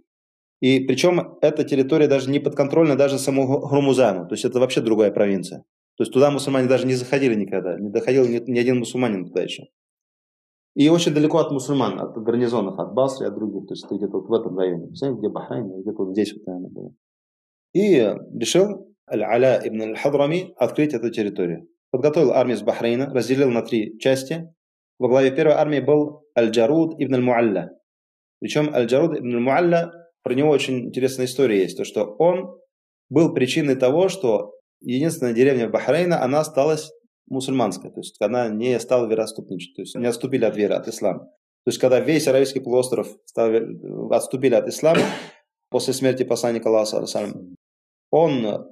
И 0.60 0.82
причем 0.82 1.36
эта 1.42 1.64
территория 1.64 2.08
даже 2.08 2.30
не 2.30 2.38
подконтрольна 2.38 2.96
даже 2.96 3.18
самому 3.18 3.62
Хурмузану, 3.62 4.28
то 4.28 4.36
есть 4.36 4.46
это 4.46 4.60
вообще 4.60 4.82
другая 4.82 5.10
провинция. 5.10 5.64
То 5.98 6.04
есть 6.04 6.14
туда 6.14 6.30
мусульмане 6.30 6.68
даже 6.68 6.86
не 6.86 6.94
заходили 6.94 7.34
никогда, 7.34 7.80
не 7.80 7.90
доходил 7.90 8.28
ни, 8.28 8.52
ни 8.52 8.60
один 8.60 8.78
мусульманин 8.78 9.26
туда 9.26 9.42
еще. 9.42 9.64
И 10.76 10.90
очень 10.90 11.16
далеко 11.16 11.40
от 11.40 11.50
мусульман, 11.50 12.00
от 12.00 12.16
гарнизонов, 12.22 12.78
от 12.78 12.94
Басры, 12.94 13.26
от 13.26 13.34
других. 13.34 13.68
То 13.70 13.74
есть 13.74 13.86
это 13.86 13.96
где-то 13.96 14.20
вот 14.20 14.30
в 14.30 14.34
этом 14.34 14.56
районе. 14.56 14.94
Знаете, 14.94 15.18
где 15.18 15.30
Бахрейн, 15.30 15.82
где-то 15.82 16.06
вот 16.06 16.12
здесь 16.12 16.34
вот, 16.34 16.46
наверное, 16.46 16.70
было. 16.70 16.92
И 17.74 18.16
решил 18.40 18.94
Аль-Аля 19.12 19.60
ибн 19.64 19.82
Аль-Хадрами 19.82 20.54
открыть 20.58 20.94
эту 20.94 21.10
территорию. 21.10 21.68
Подготовил 21.90 22.32
армию 22.32 22.58
с 22.58 22.62
Бахрейна, 22.62 23.08
разделил 23.08 23.50
на 23.50 23.64
три 23.64 23.98
части. 23.98 24.54
Во 25.00 25.08
главе 25.10 25.32
первой 25.32 25.56
армии 25.56 25.80
был 25.80 26.23
Аль-Джаруд 26.38 26.96
ибн 27.00 27.16
Аль-Муалля. 27.16 27.72
Причем 28.40 28.74
Аль-Джаруд 28.74 29.20
ибн 29.20 29.36
Аль-Муалля, 29.36 29.92
про 30.24 30.34
него 30.34 30.50
очень 30.50 30.88
интересная 30.88 31.26
история 31.26 31.62
есть, 31.62 31.78
то 31.78 31.84
что 31.84 32.06
он 32.18 32.58
был 33.10 33.34
причиной 33.34 33.76
того, 33.76 34.10
что 34.10 34.54
единственная 34.82 35.34
деревня 35.34 35.70
Бахрейна, 35.70 36.24
она 36.24 36.40
осталась 36.40 36.92
мусульманская, 37.28 37.92
то 37.92 38.00
есть 38.00 38.22
она 38.22 38.50
не 38.50 38.80
стала 38.80 39.08
вероотступничать, 39.08 39.76
то 39.76 39.82
есть 39.82 39.96
не 39.96 40.06
отступили 40.06 40.46
от 40.46 40.56
веры, 40.58 40.76
от 40.76 40.88
ислама. 40.88 41.26
То 41.66 41.70
есть 41.70 41.80
когда 41.80 42.00
весь 42.00 42.28
Аравийский 42.28 42.62
полуостров 42.62 43.08
стал, 43.26 43.52
отступили 44.12 44.56
от 44.56 44.68
ислама 44.68 45.04
после 45.70 45.94
смерти 45.94 46.24
посланника 46.24 46.70
Аллаха, 46.70 47.06
он 48.12 48.68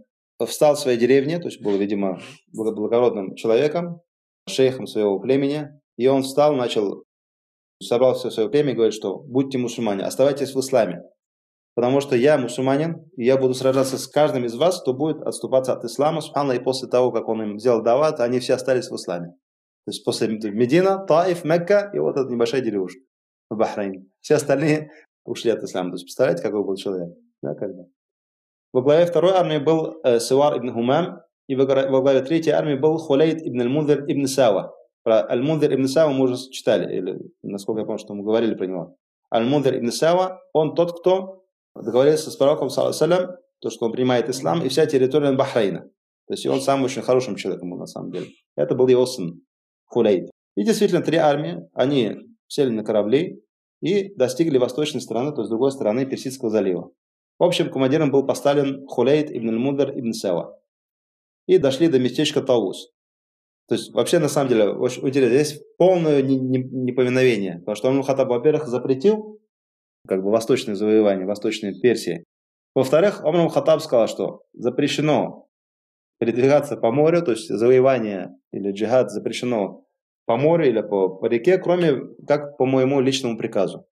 встал 0.45 0.76
в 0.76 0.80
своей 0.80 0.97
деревне, 0.97 1.39
то 1.39 1.47
есть 1.47 1.62
был, 1.62 1.78
видимо, 1.78 2.19
благородным 2.52 3.36
человеком, 3.36 4.02
шейхом 4.47 4.88
своего 4.88 5.19
племени, 5.19 5.69
и 5.97 6.08
он 6.08 6.24
встал, 6.24 6.56
начал, 6.56 7.04
собрал 7.82 8.15
все 8.15 8.30
свое 8.30 8.50
племя 8.50 8.72
и 8.72 8.76
говорит, 8.76 8.94
что 8.94 9.17
будьте 9.17 9.58
мусульмане, 9.58 10.04
оставайтесь 10.04 10.54
в 10.54 10.60
исламе, 10.60 11.04
потому 11.76 12.02
что 12.02 12.15
я 12.15 12.38
мусульманин, 12.38 13.10
и 13.17 13.26
я 13.26 13.38
буду 13.38 13.54
сражаться 13.54 13.98
с 13.98 14.08
каждым 14.08 14.46
из 14.46 14.56
вас, 14.56 14.82
кто 14.82 14.94
будет 14.94 15.22
отступаться 15.22 15.74
от 15.74 15.84
ислама, 15.84 16.22
субхана, 16.22 16.54
и 16.54 16.60
после 16.60 16.88
того, 16.88 17.12
как 17.12 17.28
он 17.28 17.41
им 17.44 17.60
сделал 17.60 17.82
дават, 17.82 18.20
они 18.20 18.39
все 18.39 18.54
остались 18.54 18.89
в 18.89 18.96
исламе. 18.96 19.34
То 19.86 19.89
есть 19.89 20.06
после 20.06 20.28
Медина, 20.28 21.06
Таиф, 21.08 21.44
Мекка 21.44 21.89
и 21.94 22.00
вот 22.00 22.15
эта 22.17 22.30
небольшая 22.30 22.62
деревушка 22.62 23.02
в 23.50 23.58
Бахрейне. 23.58 24.06
Все 24.22 24.36
остальные 24.36 24.91
ушли 25.26 25.52
от 25.52 25.63
ислама. 25.63 25.89
То 25.89 25.96
есть 25.96 26.06
представляете, 26.06 26.44
какой 26.44 26.63
был 26.63 26.76
человек? 26.76 27.10
Да, 27.41 27.56
когда? 27.56 27.84
Во 28.74 28.82
главе 28.82 29.06
второй 29.06 29.32
армии 29.32 29.58
был 29.58 30.00
э, 30.04 30.20
Сивар 30.20 30.58
ибн 30.58 30.72
Хумам, 30.72 31.22
и 31.48 31.56
во 31.56 31.65
главе 31.65 32.22
третьей 32.22 32.54
армии 32.54 32.76
был 32.76 32.98
Хулейд 32.98 33.46
ибн 33.46 33.62
Аль-Мунзир 33.62 34.06
ибн 34.08 34.28
Сава. 34.28 34.74
Про 35.04 35.28
Аль-Мунзир 35.30 35.74
ибн 35.74 35.88
Сава 35.88 36.12
мы 36.12 36.26
уже 36.26 36.50
читали, 36.50 36.96
или 36.96 37.20
насколько 37.42 37.82
я 37.82 37.86
помню, 37.86 38.00
что 38.00 38.14
мы 38.14 38.24
говорили 38.24 38.56
про 38.56 38.68
него. 38.68 38.98
Аль-Мунзир 39.34 39.78
ибн 39.78 39.92
Сава, 39.92 40.42
он 40.54 40.76
тот, 40.76 41.00
кто 41.00 41.44
договорился 41.76 42.30
с 42.30 42.36
пророком, 42.36 42.70
саллиллаху 42.70 43.38
то, 43.62 43.70
что 43.70 43.86
он 43.86 43.92
принимает 43.92 44.28
ислам, 44.28 44.64
и 44.64 44.70
вся 44.70 44.86
территория 44.86 45.32
Бахрейна. 45.34 45.82
То 46.28 46.34
есть 46.34 46.46
он 46.46 46.62
сам 46.62 46.84
очень 46.84 47.02
хорошим 47.02 47.36
человеком 47.36 47.70
был 47.70 47.78
на 47.78 47.86
самом 47.86 48.12
деле. 48.12 48.28
Это 48.56 48.76
был 48.76 48.88
его 48.88 49.06
сын 49.06 49.42
Хулейд. 49.86 50.32
И 50.56 50.64
действительно, 50.64 51.02
три 51.02 51.18
армии, 51.18 51.70
они 51.74 52.18
сели 52.48 52.70
на 52.70 52.84
корабли 52.84 53.44
и 53.82 54.14
достигли 54.16 54.58
восточной 54.58 55.02
стороны, 55.02 55.32
то 55.32 55.42
есть 55.42 55.50
другой 55.50 55.72
стороны 55.72 56.06
Персидского 56.06 56.50
залива. 56.50 56.92
В 57.38 57.44
общем, 57.44 57.72
командиром 57.72 58.12
был 58.12 58.26
поставлен 58.26 58.86
Хулейд 58.88 59.32
ибн 59.32 59.58
Мудр 59.58 59.92
ибн 59.92 60.14
Сева. 60.14 60.60
И 61.48 61.58
дошли 61.58 61.88
до 61.88 62.00
местечка 62.00 62.42
Таус. 62.42 62.92
То 63.72 63.76
есть, 63.76 63.94
вообще, 63.94 64.20
на 64.20 64.28
самом 64.28 64.50
деле, 64.50 64.68
очень 64.68 65.08
интересно, 65.08 65.34
здесь 65.34 65.64
полное 65.78 66.22
неповиновение. 66.22 67.60
Потому 67.60 67.76
что 67.78 67.88
Амр 67.88 68.04
Хатаб, 68.04 68.28
во-первых, 68.28 68.68
запретил 68.68 69.40
как 70.06 70.22
бы 70.22 70.30
восточное 70.30 70.76
завоевание, 70.76 71.26
восточной 71.26 71.80
Персии. 71.80 72.26
Во-вторых, 72.76 73.24
Омар 73.24 73.48
Хатаб 73.48 73.80
сказал, 73.80 74.10
что 74.10 74.42
запрещено 74.52 75.48
передвигаться 76.20 76.76
по 76.76 76.92
морю, 76.92 77.22
то 77.22 77.32
есть 77.32 77.48
завоевание 77.48 78.36
или 78.52 78.74
джихад 78.74 79.10
запрещено 79.10 79.86
по 80.26 80.36
морю 80.36 80.68
или 80.68 80.82
по, 80.82 81.08
по 81.08 81.28
реке, 81.28 81.58
кроме 81.58 82.02
как 82.28 82.58
по 82.58 82.66
моему 82.66 83.00
личному 83.00 83.38
приказу. 83.38 83.88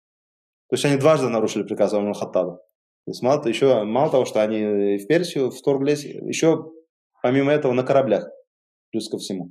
То 0.70 0.74
есть 0.74 0.84
они 0.84 0.98
дважды 0.98 1.28
нарушили 1.30 1.64
приказ 1.64 1.92
Омар 1.94 2.14
Хаттаба. 2.14 2.58
То 3.06 3.10
есть 3.10 3.22
мало, 3.22 3.44
еще, 3.48 3.82
мало 3.82 4.08
того, 4.12 4.24
что 4.24 4.40
они 4.40 4.98
в 4.98 5.06
Персию 5.08 5.50
вторглись, 5.50 6.04
еще 6.04 6.70
помимо 7.24 7.50
этого 7.50 7.72
на 7.72 7.82
кораблях, 7.82 8.28
плюс 8.92 9.08
ко 9.08 9.18
всему. 9.18 9.50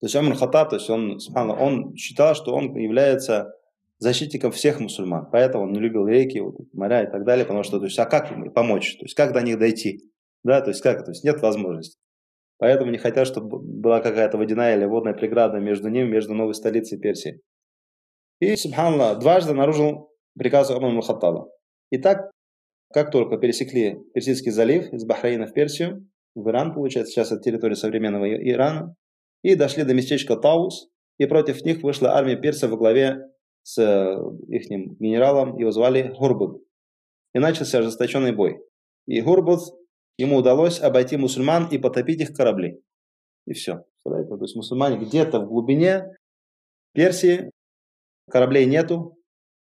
То 0.00 0.06
есть 0.06 0.16
Омар 0.16 0.36
Хаттаб, 0.36 0.70
то 0.70 0.76
есть 0.76 0.88
он, 0.90 1.18
он 1.34 1.94
считал, 1.96 2.34
что 2.34 2.54
он 2.54 2.74
является 2.76 3.52
защитником 3.98 4.52
всех 4.52 4.80
мусульман. 4.80 5.28
Поэтому 5.30 5.64
он 5.64 5.72
не 5.72 5.80
любил 5.80 6.06
реки, 6.06 6.38
вот, 6.38 6.54
моря 6.72 7.02
и 7.02 7.10
так 7.10 7.24
далее, 7.24 7.44
потому 7.44 7.64
что, 7.64 7.78
то 7.78 7.86
есть, 7.86 7.98
а 7.98 8.06
как 8.06 8.30
им 8.30 8.52
помочь? 8.52 8.96
То 8.98 9.04
есть, 9.04 9.14
как 9.14 9.32
до 9.32 9.40
них 9.42 9.58
дойти? 9.58 10.00
Да, 10.44 10.60
то 10.60 10.70
есть, 10.70 10.82
как? 10.82 11.04
То 11.04 11.10
есть, 11.10 11.24
нет 11.24 11.40
возможности. 11.42 11.98
Поэтому 12.58 12.90
не 12.90 12.98
хотят, 12.98 13.26
чтобы 13.26 13.58
была 13.58 14.00
какая-то 14.00 14.36
водяная 14.38 14.76
или 14.76 14.84
водная 14.84 15.14
преграда 15.14 15.58
между 15.58 15.88
ним, 15.88 16.10
между 16.10 16.34
новой 16.34 16.54
столицей 16.54 16.98
Персии. 16.98 17.40
И, 18.40 18.54
субханаллах, 18.54 19.18
дважды 19.18 19.52
нарушил 19.52 20.12
приказ 20.36 20.70
Умар 20.70 21.02
Хаттаба. 21.02 21.48
Итак, 21.90 22.30
как 22.92 23.10
только 23.10 23.36
пересекли 23.36 23.98
Персидский 24.14 24.52
залив 24.52 24.92
из 24.92 25.04
Бахрейна 25.04 25.46
в 25.46 25.52
Персию, 25.52 26.08
в 26.34 26.48
Иран, 26.48 26.72
получается, 26.72 27.12
сейчас 27.12 27.32
это 27.32 27.42
территория 27.42 27.74
современного 27.74 28.26
Ирана, 28.26 28.94
и 29.42 29.54
дошли 29.54 29.84
до 29.84 29.94
местечка 29.94 30.36
Таус, 30.36 30.88
и 31.18 31.26
против 31.26 31.64
них 31.64 31.82
вышла 31.82 32.14
армия 32.14 32.36
персов 32.36 32.70
во 32.70 32.76
главе 32.76 33.28
с 33.62 33.78
их 34.48 34.68
генералом, 34.68 35.58
его 35.58 35.70
звали 35.70 36.12
Хурбуд. 36.16 36.62
И 37.34 37.38
начался 37.38 37.78
ожесточенный 37.78 38.32
бой. 38.32 38.60
И 39.06 39.20
Хурбуд, 39.20 39.60
ему 40.16 40.36
удалось 40.36 40.80
обойти 40.80 41.16
мусульман 41.16 41.68
и 41.70 41.78
потопить 41.78 42.20
их 42.20 42.34
корабли. 42.34 42.80
И 43.46 43.52
все. 43.52 43.84
То 44.04 44.38
есть 44.40 44.56
мусульмане 44.56 44.98
где-то 44.98 45.40
в 45.40 45.48
глубине 45.48 46.16
Персии, 46.94 47.50
кораблей 48.30 48.66
нету, 48.66 49.16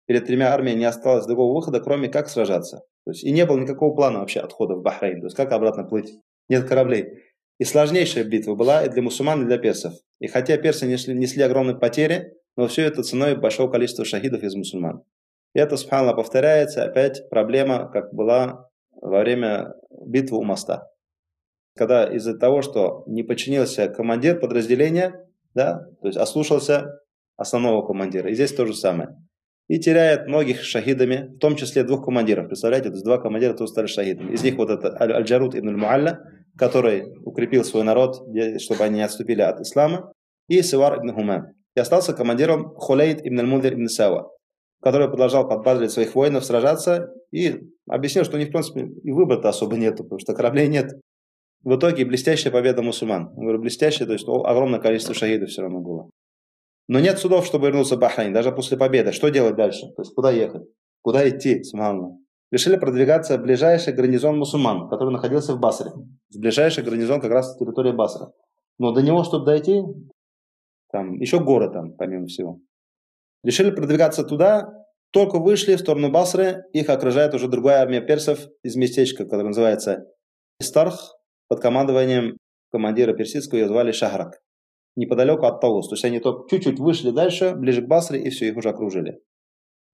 перед 0.06 0.26
тремя 0.26 0.52
армиями 0.52 0.80
не 0.80 0.84
осталось 0.84 1.26
другого 1.26 1.54
выхода, 1.54 1.80
кроме 1.80 2.08
как 2.08 2.28
сражаться. 2.28 2.82
То 3.04 3.12
есть 3.12 3.24
и 3.24 3.30
не 3.30 3.46
было 3.46 3.58
никакого 3.58 3.94
плана 3.94 4.18
вообще 4.18 4.40
отхода 4.40 4.74
в 4.74 4.82
Бахрейн. 4.82 5.20
То 5.20 5.26
есть 5.26 5.36
как 5.36 5.52
обратно 5.52 5.84
плыть? 5.84 6.18
Нет 6.48 6.68
кораблей. 6.68 7.22
И 7.58 7.64
сложнейшая 7.64 8.24
битва 8.24 8.54
была 8.54 8.84
и 8.84 8.88
для 8.88 9.02
мусульман, 9.02 9.42
и 9.42 9.46
для 9.46 9.58
персов. 9.58 9.94
И 10.18 10.26
хотя 10.26 10.56
персы 10.58 10.86
несли, 10.86 11.14
несли 11.14 11.42
огромные 11.42 11.76
потери, 11.76 12.34
но 12.56 12.66
все 12.68 12.82
это 12.82 13.02
ценой 13.02 13.36
большого 13.36 13.70
количества 13.70 14.04
шахидов 14.04 14.42
из 14.42 14.54
мусульман. 14.54 15.02
И 15.54 15.58
это, 15.58 15.76
субханаллах, 15.76 16.16
повторяется 16.16 16.84
опять 16.84 17.28
проблема, 17.30 17.90
как 17.90 18.12
была 18.12 18.68
во 19.00 19.20
время 19.20 19.74
битвы 20.06 20.38
у 20.38 20.42
моста. 20.42 20.88
Когда 21.74 22.04
из-за 22.04 22.36
того, 22.36 22.62
что 22.62 23.04
не 23.06 23.22
подчинился 23.22 23.88
командир 23.88 24.38
подразделения, 24.38 25.26
да, 25.54 25.86
то 26.00 26.08
есть 26.08 26.18
ослушался 26.18 27.00
основного 27.36 27.86
командира. 27.86 28.30
И 28.30 28.34
здесь 28.34 28.52
то 28.52 28.66
же 28.66 28.74
самое 28.74 29.16
и 29.68 29.80
теряет 29.80 30.26
многих 30.28 30.62
шахидами, 30.62 31.34
в 31.36 31.38
том 31.38 31.56
числе 31.56 31.82
двух 31.82 32.04
командиров. 32.04 32.46
Представляете, 32.46 32.88
то 32.88 32.94
есть 32.94 33.04
два 33.04 33.18
командира 33.18 33.52
тоже 33.52 33.72
стали 33.72 33.86
шахидами. 33.86 34.32
Из 34.32 34.42
них 34.42 34.56
вот 34.56 34.70
это 34.70 34.96
Аль-Джарут 35.00 35.56
ибн 35.56 35.70
Аль-Муалля, 35.70 36.20
который 36.56 37.04
укрепил 37.24 37.64
свой 37.64 37.82
народ, 37.82 38.16
чтобы 38.58 38.84
они 38.84 38.96
не 38.96 39.02
отступили 39.02 39.42
от 39.42 39.60
ислама, 39.60 40.12
и 40.48 40.62
Сивар 40.62 40.98
ибн 40.98 41.12
Хумам. 41.12 41.46
И 41.74 41.80
остался 41.80 42.14
командиром 42.14 42.74
Хулейд 42.76 43.26
ибн 43.26 43.40
Аль-Мудир 43.40 43.74
ибн 43.74 43.88
Сава, 43.88 44.30
который 44.82 45.08
продолжал 45.08 45.48
подбадривать 45.48 45.92
своих 45.92 46.14
воинов 46.14 46.44
сражаться 46.44 47.12
и 47.30 47.60
объяснил, 47.88 48.24
что 48.24 48.36
у 48.36 48.38
них, 48.38 48.48
в 48.48 48.52
принципе, 48.52 48.86
и 49.02 49.12
выбора-то 49.12 49.48
особо 49.48 49.76
нету, 49.76 50.04
потому 50.04 50.18
что 50.18 50.34
кораблей 50.34 50.68
нет. 50.68 50.92
В 51.62 51.76
итоге 51.76 52.04
блестящая 52.04 52.52
победа 52.52 52.82
мусульман. 52.82 53.34
Говорю, 53.34 53.58
блестящая, 53.58 54.06
то 54.06 54.12
есть 54.12 54.26
огромное 54.26 54.78
количество 54.78 55.14
шахидов 55.14 55.48
все 55.50 55.62
равно 55.62 55.80
было. 55.80 56.10
Но 56.88 57.00
нет 57.00 57.18
судов, 57.18 57.44
чтобы 57.44 57.66
вернуться 57.66 57.96
в 57.96 57.98
Бахрейн, 57.98 58.32
даже 58.32 58.52
после 58.52 58.76
победы. 58.76 59.10
Что 59.10 59.28
делать 59.28 59.56
дальше? 59.56 59.86
То 59.96 60.02
есть 60.02 60.14
куда 60.14 60.30
ехать? 60.30 60.62
Куда 61.02 61.28
идти, 61.28 61.64
субханаллах? 61.64 62.12
Решили 62.56 62.76
продвигаться 62.76 63.36
в 63.36 63.42
ближайший 63.42 63.92
гарнизон 63.92 64.38
мусульман, 64.38 64.88
который 64.88 65.10
находился 65.12 65.52
в 65.52 65.60
Басре. 65.60 65.90
Ближайший 66.34 66.82
гарнизон 66.82 67.20
как 67.20 67.30
раз 67.30 67.54
территория 67.58 67.92
Басра. 67.92 68.32
Но 68.78 68.92
до 68.92 69.02
него, 69.02 69.24
чтобы 69.24 69.44
дойти, 69.44 69.82
там 70.90 71.12
еще 71.20 71.38
горы 71.38 71.70
там, 71.70 71.92
помимо 71.98 72.24
всего. 72.24 72.60
Решили 73.44 73.70
продвигаться 73.70 74.24
туда, 74.24 74.72
только 75.10 75.38
вышли 75.38 75.76
в 75.76 75.80
сторону 75.80 76.10
Басры, 76.10 76.64
их 76.72 76.88
окружает 76.88 77.34
уже 77.34 77.46
другая 77.46 77.82
армия 77.82 78.00
персов 78.00 78.38
из 78.62 78.74
местечка, 78.74 79.24
которое 79.24 79.48
называется 79.48 80.06
Истарх, 80.58 81.14
под 81.48 81.60
командованием 81.60 82.38
командира 82.72 83.12
персидского 83.12 83.58
ее 83.58 83.68
звали 83.68 83.92
Шахрак 83.92 84.40
неподалеку 84.96 85.44
от 85.44 85.60
Таус. 85.60 85.88
То 85.88 85.92
есть 85.92 86.06
они 86.06 86.20
только 86.20 86.48
чуть-чуть 86.48 86.78
вышли 86.78 87.10
дальше, 87.10 87.54
ближе 87.54 87.82
к 87.82 87.86
Басре, 87.86 88.22
и 88.22 88.30
все, 88.30 88.48
их 88.48 88.56
уже 88.56 88.70
окружили. 88.70 89.20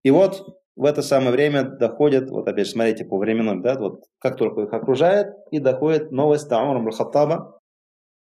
И 0.04 0.12
вот 0.12 0.61
в 0.76 0.84
это 0.84 1.02
самое 1.02 1.32
время 1.32 1.64
доходит, 1.64 2.30
вот 2.30 2.48
опять 2.48 2.66
же, 2.66 2.72
смотрите 2.72 3.04
по 3.04 3.18
временным, 3.18 3.62
да, 3.62 3.78
вот 3.78 4.04
как 4.18 4.36
только 4.36 4.62
их 4.62 4.72
окружает, 4.72 5.34
и 5.50 5.58
доходит 5.58 6.10
новость 6.10 6.48
Таумара 6.48 6.90
Хаттаба, 6.90 7.58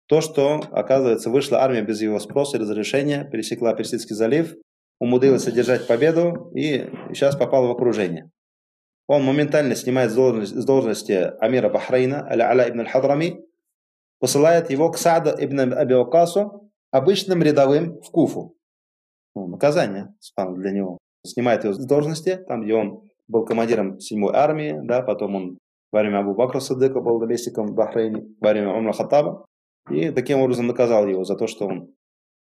то, 0.07 0.21
что, 0.21 0.61
оказывается, 0.71 1.29
вышла 1.29 1.61
армия 1.61 1.83
без 1.83 2.01
его 2.01 2.19
спроса 2.19 2.57
и 2.57 2.59
разрешения, 2.59 3.29
пересекла 3.31 3.75
Персидский 3.75 4.15
залив, 4.15 4.55
умудрилась 4.99 5.47
одержать 5.47 5.85
победу 5.87 6.51
и 6.55 6.89
сейчас 7.09 7.35
попала 7.35 7.67
в 7.67 7.71
окружение. 7.71 8.31
Он 9.07 9.23
моментально 9.23 9.75
снимает 9.75 10.11
с 10.11 10.65
должности, 10.65 11.31
Амира 11.39 11.69
Бахрейна, 11.69 12.27
Аля 12.27 12.69
ибн 12.69 12.81
аль-Хадрами, 12.81 13.39
посылает 14.19 14.69
его 14.71 14.91
к 14.91 14.97
Саду 14.97 15.29
ибн 15.29 15.73
Аби 15.73 15.93
Вакасу, 15.93 16.71
обычным 16.91 17.43
рядовым 17.43 18.01
в 18.01 18.09
Куфу. 18.11 18.55
ну, 19.35 19.47
наказание 19.47 20.13
для 20.37 20.71
него. 20.71 20.97
Снимает 21.29 21.63
его 21.63 21.73
с 21.73 21.85
должности, 21.85 22.43
там, 22.47 22.63
где 22.63 22.73
он 22.73 23.03
был 23.27 23.45
командиром 23.45 23.97
7-й 23.97 24.33
армии, 24.33 24.79
да, 24.83 25.01
потом 25.01 25.35
он 25.35 25.57
во 25.91 26.01
время 26.01 26.19
Абу 26.19 26.33
Бакра 26.33 26.59
Садыка 26.59 27.01
был 27.01 27.19
наместником 27.19 27.67
в 27.67 27.73
Бахрейне, 27.73 28.25
во 28.39 28.51
время 28.51 28.73
Умра 28.73 28.93
Хаттаба, 28.93 29.45
и 29.89 30.11
таким 30.11 30.39
образом 30.39 30.67
наказал 30.67 31.07
его 31.07 31.23
за 31.23 31.35
то, 31.35 31.47
что 31.47 31.67
он 31.67 31.93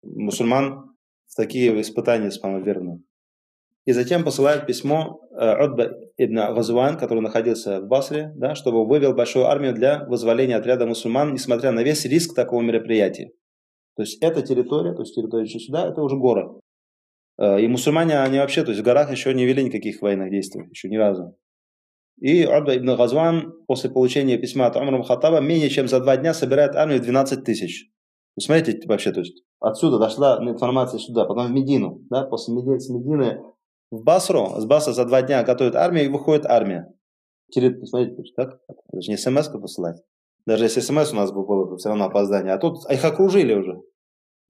мусульман 0.03 0.95
в 1.27 1.35
такие 1.35 1.79
испытания 1.81 2.31
самоверный. 2.31 3.03
И 3.85 3.91
затем 3.91 4.23
посылает 4.23 4.65
письмо 4.65 5.19
э, 5.31 5.45
ибн 6.17 6.55
Газуан, 6.55 6.97
который 6.97 7.19
находился 7.19 7.81
в 7.81 7.87
Басре, 7.87 8.31
да, 8.35 8.55
чтобы 8.55 8.85
вывел 8.85 9.13
большую 9.13 9.45
армию 9.45 9.73
для 9.73 10.05
вызволения 10.05 10.55
отряда 10.55 10.85
мусульман, 10.85 11.33
несмотря 11.33 11.71
на 11.71 11.83
весь 11.83 12.05
риск 12.05 12.33
такого 12.33 12.61
мероприятия. 12.61 13.31
То 13.95 14.03
есть 14.03 14.23
эта 14.23 14.41
территория, 14.41 14.93
то 14.93 15.01
есть 15.01 15.13
территория 15.15 15.47
сюда, 15.47 15.89
это 15.89 16.01
уже 16.01 16.15
город. 16.15 16.59
Э, 17.37 17.59
и 17.59 17.67
мусульмане, 17.67 18.19
они 18.19 18.39
вообще, 18.39 18.63
то 18.63 18.71
есть 18.71 18.81
в 18.81 18.85
горах 18.85 19.11
еще 19.11 19.33
не 19.33 19.45
вели 19.45 19.63
никаких 19.63 20.01
военных 20.01 20.29
действий, 20.31 20.67
еще 20.69 20.89
ни 20.89 20.97
разу. 20.97 21.37
И 22.19 22.45
Удба 22.45 22.77
ибн 22.77 22.95
Газуан 22.95 23.53
после 23.67 23.89
получения 23.89 24.37
письма 24.37 24.67
от 24.67 24.75
Умара 24.75 25.01
Хаттаба 25.03 25.39
менее 25.39 25.69
чем 25.69 25.87
за 25.87 25.99
два 25.99 26.15
дня 26.15 26.33
собирает 26.33 26.75
армию 26.75 26.99
в 26.99 27.03
12 27.03 27.43
тысяч. 27.43 27.89
Смотрите 28.39 28.87
вообще, 28.87 29.11
то 29.11 29.19
есть 29.19 29.43
отсюда 29.59 29.99
дошла 29.99 30.39
информация 30.41 30.99
сюда, 30.99 31.25
потом 31.25 31.47
в 31.47 31.51
Медину, 31.51 32.01
да, 32.09 32.23
после 32.23 32.53
Медины, 32.53 32.79
с 32.79 32.89
Медины 32.89 33.41
в 33.91 34.03
Басру, 34.03 34.55
с 34.57 34.65
Басра 34.65 34.91
за 34.91 35.05
два 35.05 35.21
дня 35.21 35.43
готовят 35.43 35.75
армию 35.75 36.05
и 36.05 36.09
выходит 36.09 36.45
армия. 36.45 36.91
Смотрите, 37.51 38.23
так? 38.35 38.59
Это 38.67 39.01
же 39.01 39.11
не 39.11 39.17
смс 39.17 39.49
посылать. 39.49 40.01
Даже 40.47 40.63
если 40.65 40.79
смс 40.79 41.13
у 41.13 41.15
нас 41.15 41.31
бы 41.31 41.45
было, 41.45 41.77
все 41.77 41.89
равно 41.89 42.05
опоздание. 42.05 42.53
А 42.53 42.57
тут 42.57 42.89
их 42.89 43.05
окружили 43.05 43.53
уже. 43.53 43.73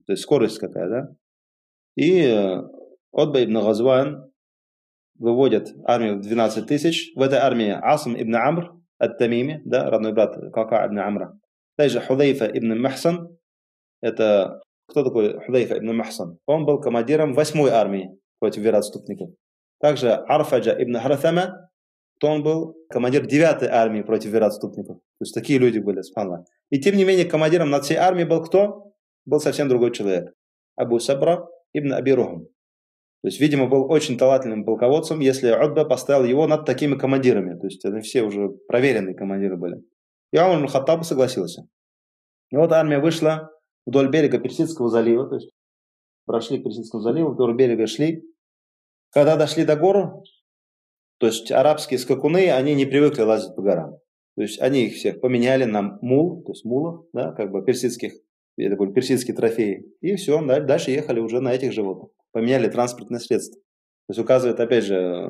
То 0.06 0.12
есть 0.12 0.22
скорость 0.22 0.58
какая, 0.58 0.88
да? 0.88 1.08
И 1.96 2.20
э, 2.22 2.62
Отба 3.12 3.44
ибн 3.44 3.60
Газван 3.60 4.32
выводит 5.18 5.74
армию 5.84 6.18
в 6.18 6.22
12 6.22 6.66
тысяч. 6.66 7.12
В 7.14 7.22
этой 7.22 7.38
армии 7.38 7.70
Асм 7.70 8.14
ибн 8.16 8.34
Амр 8.36 8.72
ат-Тамими, 8.98 9.62
да, 9.64 9.90
родной 9.90 10.12
брат 10.12 10.36
Кака 10.52 10.86
ибн 10.86 10.98
Амра. 10.98 11.38
Также 11.76 12.00
Худайфа 12.00 12.46
ибн 12.46 12.80
Махсан. 12.80 13.36
Это 14.00 14.60
кто 14.88 15.04
такой 15.04 15.40
Худайфа 15.40 15.78
ибн 15.78 15.96
Махсан? 15.96 16.38
Он 16.46 16.64
был 16.64 16.80
командиром 16.80 17.34
8 17.34 17.68
армии 17.68 18.18
против 18.40 18.62
вероотступников. 18.62 19.30
Также 19.80 20.12
Арфаджа 20.12 20.72
ибн 20.72 20.98
Харатама, 20.98 21.70
то 22.18 22.28
он 22.28 22.42
был 22.42 22.76
командир 22.88 23.26
9 23.26 23.62
армии 23.64 24.02
против 24.02 24.30
вероотступников. 24.30 24.96
То 24.96 25.22
есть 25.22 25.34
такие 25.34 25.58
люди 25.58 25.78
были, 25.78 26.02
спанла. 26.02 26.44
И 26.70 26.80
тем 26.80 26.96
не 26.96 27.04
менее 27.04 27.26
командиром 27.26 27.70
над 27.70 27.84
всей 27.84 27.96
армией 27.96 28.26
был 28.26 28.42
кто? 28.42 28.92
Был 29.24 29.40
совсем 29.40 29.68
другой 29.68 29.92
человек. 29.92 30.32
Абу 30.76 30.98
Сабра 30.98 31.46
ибн 31.74 31.92
Абирухам. 31.92 32.46
То 33.22 33.28
есть, 33.28 33.40
видимо, 33.40 33.68
был 33.68 33.90
очень 33.90 34.18
талантливым 34.18 34.64
полководцем, 34.64 35.20
если 35.20 35.50
Удба 35.50 35.84
поставил 35.84 36.24
его 36.24 36.46
над 36.46 36.64
такими 36.64 36.96
командирами. 36.96 37.58
То 37.58 37.66
есть, 37.66 37.84
они 37.84 38.00
все 38.00 38.22
уже 38.22 38.48
проверенные 38.48 39.14
командиры 39.14 39.56
были. 39.56 39.82
И 40.32 40.38
Умар 40.38 40.66
Хаттаб 40.68 41.04
согласился. 41.04 41.66
И 42.50 42.56
вот 42.56 42.72
армия 42.72 42.98
вышла 42.98 43.50
вдоль 43.86 44.10
берега 44.10 44.38
Персидского 44.38 44.88
залива, 44.88 45.28
то 45.28 45.36
есть 45.36 45.50
прошли 46.26 46.58
к 46.58 46.64
Персидскому 46.64 47.02
заливу, 47.02 47.30
вдоль 47.30 47.54
берега 47.54 47.86
шли. 47.86 48.24
Когда 49.10 49.36
дошли 49.36 49.64
до 49.64 49.76
гор, 49.76 50.22
то 51.18 51.26
есть 51.26 51.50
арабские 51.52 51.98
скакуны, 51.98 52.50
они 52.50 52.74
не 52.74 52.84
привыкли 52.86 53.22
лазить 53.22 53.54
по 53.54 53.62
горам. 53.62 53.98
То 54.36 54.42
есть 54.42 54.60
они 54.60 54.86
их 54.86 54.94
всех 54.94 55.20
поменяли 55.20 55.64
на 55.64 55.98
мул, 56.02 56.42
то 56.42 56.52
есть 56.52 56.64
мулов, 56.64 57.06
да, 57.12 57.32
как 57.32 57.50
бы 57.50 57.64
персидских, 57.64 58.14
это 58.62 58.76
были 58.76 58.92
персидские 58.92 59.36
трофеи. 59.36 59.84
И 60.00 60.14
все, 60.16 60.40
дальше 60.42 60.90
ехали 60.92 61.20
уже 61.20 61.40
на 61.40 61.52
этих 61.52 61.72
животных. 61.72 62.10
Поменяли 62.32 62.68
транспортное 62.68 63.18
средство. 63.18 63.60
То 64.06 64.12
есть 64.12 64.20
указывает, 64.20 64.60
опять 64.60 64.84
же, 64.84 65.28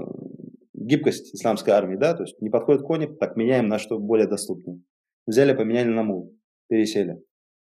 гибкость 0.74 1.34
исламской 1.34 1.72
армии, 1.72 1.96
да, 1.96 2.14
то 2.14 2.24
есть 2.24 2.40
не 2.40 2.50
подходят 2.50 2.82
кони, 2.82 3.06
так 3.06 3.36
меняем 3.36 3.68
на 3.68 3.78
что 3.78 3.98
более 3.98 4.26
доступное. 4.26 4.80
Взяли, 5.26 5.54
поменяли 5.54 5.88
на 5.88 6.02
мул, 6.02 6.36
пересели. 6.68 7.16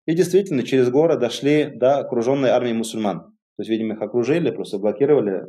И 0.06 0.14
действительно, 0.14 0.62
через 0.62 0.90
горы 0.90 1.18
дошли 1.18 1.70
до 1.74 1.98
окруженной 1.98 2.50
армии 2.50 2.72
мусульман. 2.72 3.20
То 3.20 3.62
есть, 3.62 3.70
видимо, 3.70 3.94
их 3.94 4.02
окружили, 4.02 4.50
просто 4.50 4.78
блокировали, 4.78 5.44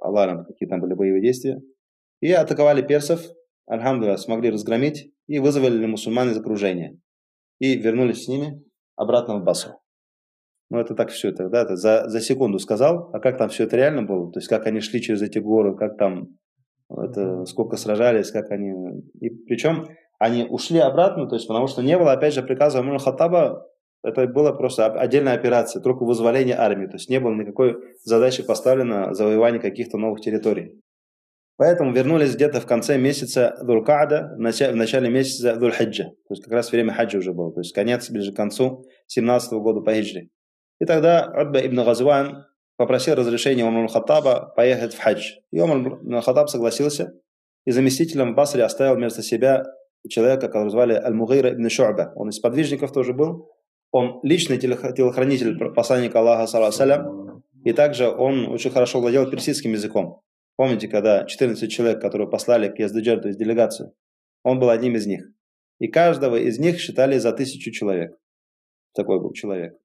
Аллахом, 0.00 0.44
какие 0.44 0.68
там 0.68 0.80
были 0.80 0.94
боевые 0.94 1.22
действия. 1.22 1.62
И 2.20 2.32
атаковали 2.32 2.82
персов, 2.82 3.24
альхамдулилlah, 3.66 4.16
смогли 4.16 4.50
разгромить 4.50 5.12
и 5.28 5.38
вызвали 5.38 5.86
мусульман 5.86 6.30
из 6.30 6.38
окружения. 6.38 6.98
И 7.60 7.76
вернулись 7.76 8.24
с 8.24 8.28
ними 8.28 8.62
обратно 8.96 9.38
в 9.38 9.44
Басру. 9.44 9.80
Ну, 10.70 10.78
это 10.78 10.94
так 10.94 11.10
все 11.10 11.28
это, 11.28 11.48
да, 11.48 11.62
это 11.62 11.76
за, 11.76 12.08
за 12.08 12.20
секунду 12.20 12.58
сказал, 12.58 13.10
а 13.12 13.20
как 13.20 13.36
там 13.36 13.50
все 13.50 13.64
это 13.64 13.76
реально 13.76 14.02
было? 14.04 14.32
То 14.32 14.38
есть, 14.38 14.48
как 14.48 14.66
они 14.66 14.80
шли 14.80 15.02
через 15.02 15.20
эти 15.20 15.38
горы, 15.38 15.76
как 15.76 15.98
там, 15.98 16.28
это, 16.88 17.44
сколько 17.44 17.76
сражались, 17.76 18.30
как 18.30 18.50
они... 18.50 18.72
И 19.20 19.28
причем 19.28 19.88
они 20.18 20.44
ушли 20.44 20.78
обратно, 20.78 21.28
то 21.28 21.34
есть 21.34 21.46
потому 21.46 21.66
что 21.66 21.82
не 21.82 21.98
было, 21.98 22.12
опять 22.12 22.32
же, 22.32 22.42
приказа 22.42 22.80
Умар 22.80 22.98
Хаттаба, 22.98 23.66
это 24.02 24.26
была 24.26 24.52
просто 24.52 24.86
отдельная 24.86 25.34
операция, 25.34 25.82
только 25.82 26.04
вызволение 26.04 26.56
армии, 26.56 26.86
то 26.86 26.94
есть 26.94 27.08
не 27.08 27.20
было 27.20 27.34
никакой 27.34 27.76
задачи 28.04 28.42
поставлено 28.42 29.14
завоевание 29.14 29.60
каких-то 29.60 29.98
новых 29.98 30.20
территорий. 30.20 30.81
Поэтому 31.56 31.92
вернулись 31.92 32.34
где-то 32.34 32.60
в 32.60 32.66
конце 32.66 32.98
месяца 32.98 33.56
Дулкада, 33.62 34.34
в 34.36 34.40
начале, 34.40 35.10
месяца 35.10 35.54
Дульхиджа, 35.56 36.04
то 36.04 36.30
есть 36.30 36.42
как 36.42 36.52
раз 36.52 36.72
время 36.72 36.92
хаджа 36.92 37.18
уже 37.18 37.32
было, 37.32 37.52
то 37.52 37.60
есть 37.60 37.74
конец, 37.74 38.10
ближе 38.10 38.32
к 38.32 38.36
концу 38.36 38.84
17 39.08 39.52
года 39.54 39.80
по 39.80 39.92
хиджре. 39.94 40.28
И 40.80 40.84
тогда 40.84 41.32
Удба 41.38 41.60
ибн 41.60 41.84
Газван 41.84 42.46
попросил 42.76 43.14
разрешения 43.14 43.64
Умар 43.64 43.88
Хаттаба 43.88 44.52
поехать 44.56 44.94
в 44.94 45.00
хадж. 45.00 45.34
И 45.52 45.60
Умар 45.60 46.22
Хаттаб 46.22 46.48
согласился, 46.48 47.12
и 47.64 47.70
заместителем 47.70 48.32
в 48.32 48.34
Басре 48.34 48.64
оставил 48.64 48.96
вместо 48.96 49.22
себя 49.22 49.64
человека, 50.08 50.48
которого 50.48 50.70
звали 50.70 50.94
Аль-Мугайра 50.94 51.52
ибн 51.52 51.66
Шу'ба. 51.66 52.12
Он 52.16 52.30
из 52.30 52.40
подвижников 52.40 52.92
тоже 52.92 53.12
был. 53.12 53.50
Он 53.92 54.18
личный 54.24 54.58
телохранитель 54.58 55.72
посланника 55.74 56.18
Аллаха, 56.18 56.72
салям, 56.72 57.44
и 57.62 57.72
также 57.72 58.08
он 58.08 58.48
очень 58.48 58.70
хорошо 58.70 59.00
владел 59.00 59.30
персидским 59.30 59.72
языком. 59.72 60.22
Помните, 60.62 60.86
когда 60.86 61.24
14 61.24 61.68
человек, 61.72 62.00
которые 62.00 62.30
послали 62.30 62.68
к 62.68 62.78
Яздыджер, 62.78 63.20
то 63.20 63.26
есть 63.26 63.36
делегацию, 63.36 63.96
он 64.44 64.60
был 64.60 64.70
одним 64.70 64.94
из 64.94 65.08
них. 65.08 65.24
И 65.80 65.88
каждого 65.88 66.36
из 66.36 66.60
них 66.60 66.78
считали 66.78 67.18
за 67.18 67.32
тысячу 67.32 67.72
человек. 67.72 68.16
Такой 68.94 69.18
был 69.18 69.32
человек. 69.32 69.76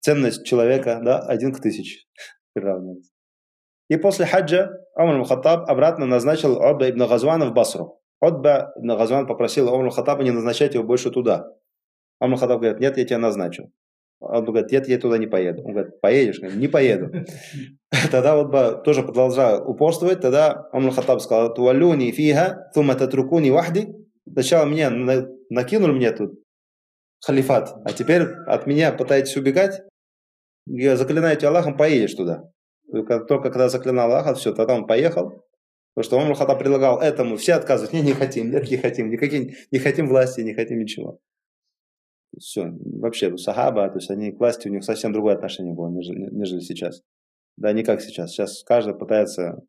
Ценность 0.00 0.44
человека, 0.44 1.00
да, 1.02 1.20
один 1.20 1.54
к 1.54 1.62
тысяче 1.62 2.06
И 3.88 3.96
после 3.96 4.26
хаджа 4.26 4.72
Умар 4.94 5.16
Мухаттаб 5.16 5.70
обратно 5.70 6.04
назначил 6.04 6.60
Абда 6.60 6.90
ибн 6.90 7.08
Газвана 7.08 7.46
в 7.46 7.54
Басру. 7.54 8.02
Отба 8.20 8.74
ибн 8.76 8.98
Газван 8.98 9.26
попросил 9.26 9.72
Умар 9.72 9.90
Хаттаба 9.90 10.22
не 10.22 10.32
назначать 10.32 10.74
его 10.74 10.84
больше 10.84 11.12
туда. 11.12 11.50
Умар 12.20 12.38
Хаттаб 12.38 12.60
говорит, 12.60 12.78
нет, 12.78 12.98
я 12.98 13.06
тебя 13.06 13.16
назначу. 13.16 13.72
Он 14.26 14.44
говорит, 14.44 14.70
нет, 14.70 14.88
я 14.88 14.98
туда 14.98 15.18
не 15.18 15.26
поеду. 15.26 15.62
Он 15.64 15.72
говорит, 15.72 16.00
поедешь? 16.00 16.38
Говорит, 16.38 16.58
не 16.58 16.68
поеду. 16.68 17.10
Тогда 18.10 18.36
вот 18.36 18.84
тоже 18.84 19.02
продолжал 19.02 19.68
упорствовать. 19.68 20.20
Тогда 20.20 20.68
Умар 20.72 20.92
Хаттаб 20.92 21.20
сказал, 21.20 21.54
туалюни 21.54 22.10
фиха, 22.10 22.70
тума 22.74 22.94
татрукуни 22.94 23.50
вахди. 23.50 23.88
Сначала 24.30 24.66
меня 24.66 24.90
накинули 25.50 25.92
мне 25.92 26.10
тут 26.12 26.40
халифат, 27.24 27.74
а 27.84 27.92
теперь 27.92 28.22
от 28.46 28.66
меня 28.66 28.92
пытаетесь 28.92 29.36
убегать. 29.36 29.82
Я 30.66 30.96
заклинаю 30.96 31.36
тебя 31.36 31.48
Аллахом, 31.48 31.76
поедешь 31.76 32.14
туда. 32.14 32.44
Только 32.90 33.40
когда 33.40 33.68
заклинал 33.68 34.10
Аллаха, 34.10 34.34
все, 34.34 34.52
тогда 34.54 34.74
он 34.74 34.86
поехал. 34.86 35.44
Потому 35.94 36.04
что 36.04 36.18
Умар 36.18 36.34
Хаттаб 36.36 36.58
предлагал 36.58 37.00
этому, 37.00 37.36
все 37.36 37.54
отказывают, 37.54 37.92
не, 37.92 38.00
не 38.00 38.12
хотим, 38.12 38.50
нет, 38.50 38.68
не 38.68 38.76
хотим, 38.76 39.10
никакие, 39.10 39.54
не 39.70 39.78
хотим 39.78 40.08
власти, 40.08 40.40
не 40.40 40.54
хотим 40.54 40.80
ничего. 40.80 41.20
Все, 42.38 42.70
вообще, 43.00 43.36
сахаба, 43.36 43.88
то 43.88 43.98
есть 43.98 44.10
они 44.10 44.32
к 44.32 44.38
власти, 44.38 44.68
у 44.68 44.72
них 44.72 44.84
совсем 44.84 45.12
другое 45.12 45.34
отношение 45.34 45.74
было, 45.74 45.88
нежели, 45.88 46.28
нежели 46.30 46.60
сейчас. 46.60 47.02
Да, 47.56 47.72
не 47.72 47.84
как 47.84 48.00
сейчас. 48.00 48.32
Сейчас 48.32 48.62
каждый 48.64 48.94
пытается 48.94 49.62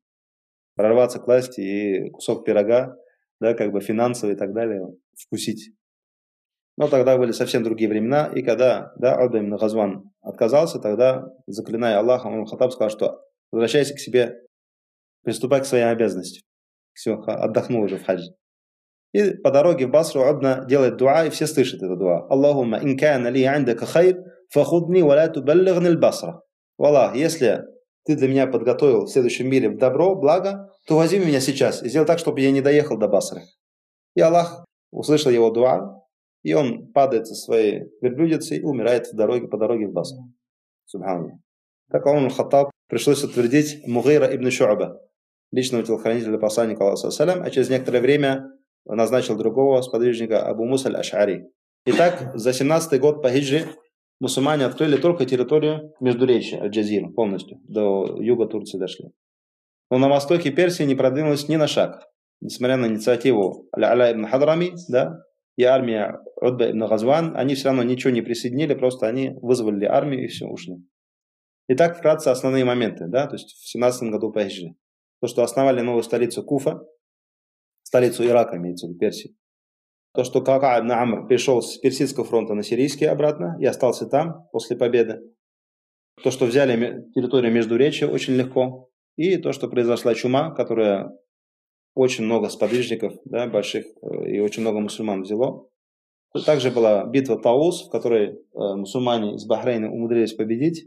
прорваться 0.75 1.19
к 1.19 1.27
власти 1.27 1.61
и 1.61 2.09
кусок 2.09 2.45
пирога, 2.45 2.95
да, 3.39 3.53
как 3.53 3.71
бы 3.71 3.81
финансовый 3.81 4.33
и 4.33 4.37
так 4.37 4.53
далее, 4.53 4.81
вкусить. 5.17 5.71
Но 6.77 6.87
тогда 6.89 7.17
были 7.17 7.31
совсем 7.31 7.63
другие 7.63 7.89
времена, 7.89 8.27
и 8.27 8.41
когда, 8.41 8.93
да, 8.97 9.17
Уда 9.23 9.37
именно 9.39 9.57
Газван 9.57 10.11
отказался, 10.21 10.79
тогда, 10.79 11.25
заклиная 11.47 11.99
Аллаха, 11.99 12.27
он 12.27 12.45
Хаттаб 12.45 12.71
сказал, 12.73 12.89
что 12.89 13.21
возвращайся 13.51 13.93
к 13.93 13.99
себе 13.99 14.41
приступай 15.23 15.61
к 15.61 15.65
своим 15.65 15.87
обязанностям. 15.87 16.43
Все, 16.93 17.15
отдохнул 17.15 17.83
уже 17.83 17.97
в 17.97 18.05
хадже. 18.05 18.35
И 19.15 19.33
по 19.37 19.49
дороге 19.49 19.87
в 19.87 19.91
Басру 19.91 20.23
Абна 20.23 20.65
делает 20.67 20.97
дуа, 20.97 21.23
и 21.23 21.29
все 21.29 21.47
слышат 21.47 21.81
это 21.81 21.95
дуа. 21.95 22.27
Аллахумма 22.29 22.79
ин 22.79 22.97
кана 22.97 23.29
ли 23.29 23.45
индака 23.45 23.85
хайр, 23.85 24.17
фахудни 24.49 25.01
ва 25.03 25.15
ла 25.15 25.29
тубаллигни 25.29 25.95
басра. 25.95 26.41
Аллах, 26.77 27.15
если 27.15 27.63
ты 28.03 28.17
для 28.17 28.27
меня 28.27 28.45
подготовил 28.45 29.05
в 29.05 29.09
следующем 29.09 29.49
мире 29.49 29.69
добро, 29.69 30.15
благо, 30.15 30.69
то 30.85 30.97
возьми 30.97 31.25
меня 31.25 31.39
сейчас 31.39 31.81
и 31.81 31.87
сделай 31.87 32.05
так, 32.05 32.19
чтобы 32.19 32.41
я 32.41 32.51
не 32.51 32.59
доехал 32.59 32.97
до 32.97 33.07
Басры. 33.07 33.43
И 34.15 34.19
Аллах 34.19 34.65
услышал 34.91 35.31
его 35.31 35.49
дуа, 35.49 36.03
и 36.43 36.53
он 36.53 36.91
падает 36.91 37.25
со 37.25 37.35
своей 37.35 37.83
верблюдицей 38.01 38.57
и 38.57 38.63
умирает 38.63 39.07
в 39.07 39.15
дороге, 39.15 39.47
по 39.47 39.57
дороге 39.57 39.87
в 39.87 39.93
Басру. 39.93 40.25
Субханаллах. 40.87 41.35
Так 41.89 42.05
Умар 42.05 42.33
Хаттаб 42.33 42.69
пришлось 42.89 43.23
утвердить 43.23 43.81
Мугейра 43.87 44.35
ибн 44.35 44.51
Шуаба, 44.51 44.99
личного 45.51 45.85
телохранителя 45.85 46.37
посланника 46.37 46.83
Аллаха, 46.83 47.41
а 47.41 47.49
через 47.49 47.69
некоторое 47.69 48.01
время 48.01 48.51
назначил 48.85 49.37
другого 49.37 49.81
сподвижника 49.81 50.41
Абу 50.45 50.65
Муса 50.65 50.89
аль-Аш'ари. 50.89 51.45
Итак, 51.85 52.31
за 52.33 52.53
17 52.53 52.99
год 52.99 53.21
по 53.21 53.29
хиджре 53.29 53.65
мусульмане 54.19 54.65
открыли 54.65 54.97
только 54.97 55.25
территорию 55.25 55.93
Междуречия, 55.99 56.61
Аль-Джазир, 56.61 57.09
полностью, 57.13 57.59
до 57.67 58.17
юга 58.19 58.47
Турции 58.47 58.77
дошли. 58.77 59.11
Но 59.91 59.97
на 59.97 60.09
востоке 60.09 60.51
Персии 60.51 60.83
не 60.83 60.95
продвинулось 60.95 61.47
ни 61.47 61.55
на 61.57 61.67
шаг, 61.67 62.07
несмотря 62.41 62.77
на 62.77 62.87
инициативу 62.87 63.67
Аля 63.75 64.11
ибн 64.11 64.25
Хадрами, 64.25 64.73
да, 64.89 65.19
и 65.57 65.63
армия 65.63 66.19
Удба 66.41 66.71
ибн 66.71 66.87
Газван, 66.87 67.35
они 67.35 67.55
все 67.55 67.65
равно 67.69 67.83
ничего 67.83 68.11
не 68.11 68.21
присоединили, 68.21 68.73
просто 68.73 69.07
они 69.07 69.37
вызвали 69.41 69.85
армию 69.85 70.23
и 70.23 70.27
все, 70.27 70.47
ушли. 70.47 70.75
Итак, 71.67 71.97
вкратце 71.97 72.29
основные 72.29 72.65
моменты, 72.65 73.05
да, 73.07 73.27
то 73.27 73.35
есть 73.35 73.53
в 73.53 73.69
17 73.69 74.09
году 74.09 74.31
по. 74.31 74.75
То, 75.21 75.27
что 75.27 75.43
основали 75.43 75.81
новую 75.81 76.03
столицу 76.03 76.43
Куфа, 76.43 76.81
столицу 77.95 78.25
Ирака, 78.25 78.57
имеется 78.57 78.87
в 78.87 78.89
виду 78.89 78.99
Персии. 78.99 79.35
То, 80.13 80.25
что 80.25 80.41
Кака 80.41 80.79
ибн 80.79 80.91
Амр 80.91 81.27
перешел 81.27 81.61
с 81.61 81.77
Персидского 81.77 82.25
фронта 82.25 82.53
на 82.53 82.61
Сирийский 82.61 83.05
обратно 83.05 83.55
и 83.59 83.65
остался 83.65 84.05
там 84.05 84.47
после 84.51 84.75
победы. 84.75 85.21
То, 86.21 86.29
что 86.29 86.45
взяли 86.45 87.05
территорию 87.13 87.53
между 87.53 87.75
Междуречия 87.75 88.09
очень 88.09 88.33
легко. 88.33 88.89
И 89.15 89.37
то, 89.37 89.53
что 89.53 89.69
произошла 89.69 90.13
чума, 90.13 90.51
которая 90.51 91.09
очень 91.93 92.25
много 92.25 92.49
сподвижников, 92.49 93.13
да, 93.23 93.47
больших, 93.47 93.85
э, 93.85 94.29
и 94.29 94.39
очень 94.41 94.61
много 94.61 94.81
мусульман 94.81 95.21
взяло. 95.21 95.69
Также 96.45 96.71
была 96.71 97.05
битва 97.05 97.41
Таус, 97.41 97.87
в 97.87 97.91
которой 97.91 98.31
э, 98.33 98.35
мусульмане 98.53 99.35
из 99.35 99.45
Бахрейна 99.45 99.89
умудрились 99.89 100.33
победить. 100.33 100.85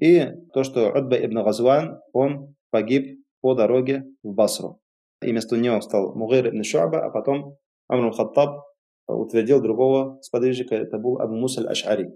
И 0.00 0.28
то, 0.52 0.62
что 0.62 0.92
Удба 0.92 1.16
ибн 1.16 1.42
Газван, 1.42 2.00
он 2.12 2.54
погиб 2.70 3.20
по 3.40 3.54
дороге 3.54 4.04
в 4.22 4.32
Басру. 4.32 4.80
И 5.22 5.30
вместо 5.30 5.56
него 5.56 5.80
стал 5.80 6.14
Мугир 6.14 6.48
ибн 6.48 6.62
Шуаба, 6.62 7.04
а 7.04 7.10
потом 7.10 7.56
Амр 7.88 8.12
Хаттаб 8.12 8.64
утвердил 9.06 9.60
другого 9.60 10.20
сподвижника, 10.22 10.74
это 10.74 10.98
был 10.98 11.20
Абу 11.20 11.34
Мусаль 11.34 11.66
Аш'ари. 11.66 12.06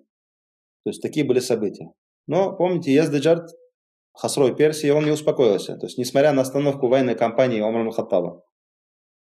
То 0.84 0.90
есть 0.90 1.02
такие 1.02 1.26
были 1.26 1.40
события. 1.40 1.92
Но 2.26 2.56
помните, 2.56 2.92
Яздаджард 2.92 3.50
Хасрой 4.14 4.54
Персии, 4.54 4.90
он 4.90 5.04
не 5.04 5.10
успокоился. 5.10 5.76
То 5.76 5.86
есть, 5.86 5.98
несмотря 5.98 6.32
на 6.32 6.42
остановку 6.42 6.88
военной 6.88 7.16
кампании 7.16 7.60
Омара 7.60 7.90
Хаттаба. 7.90 8.42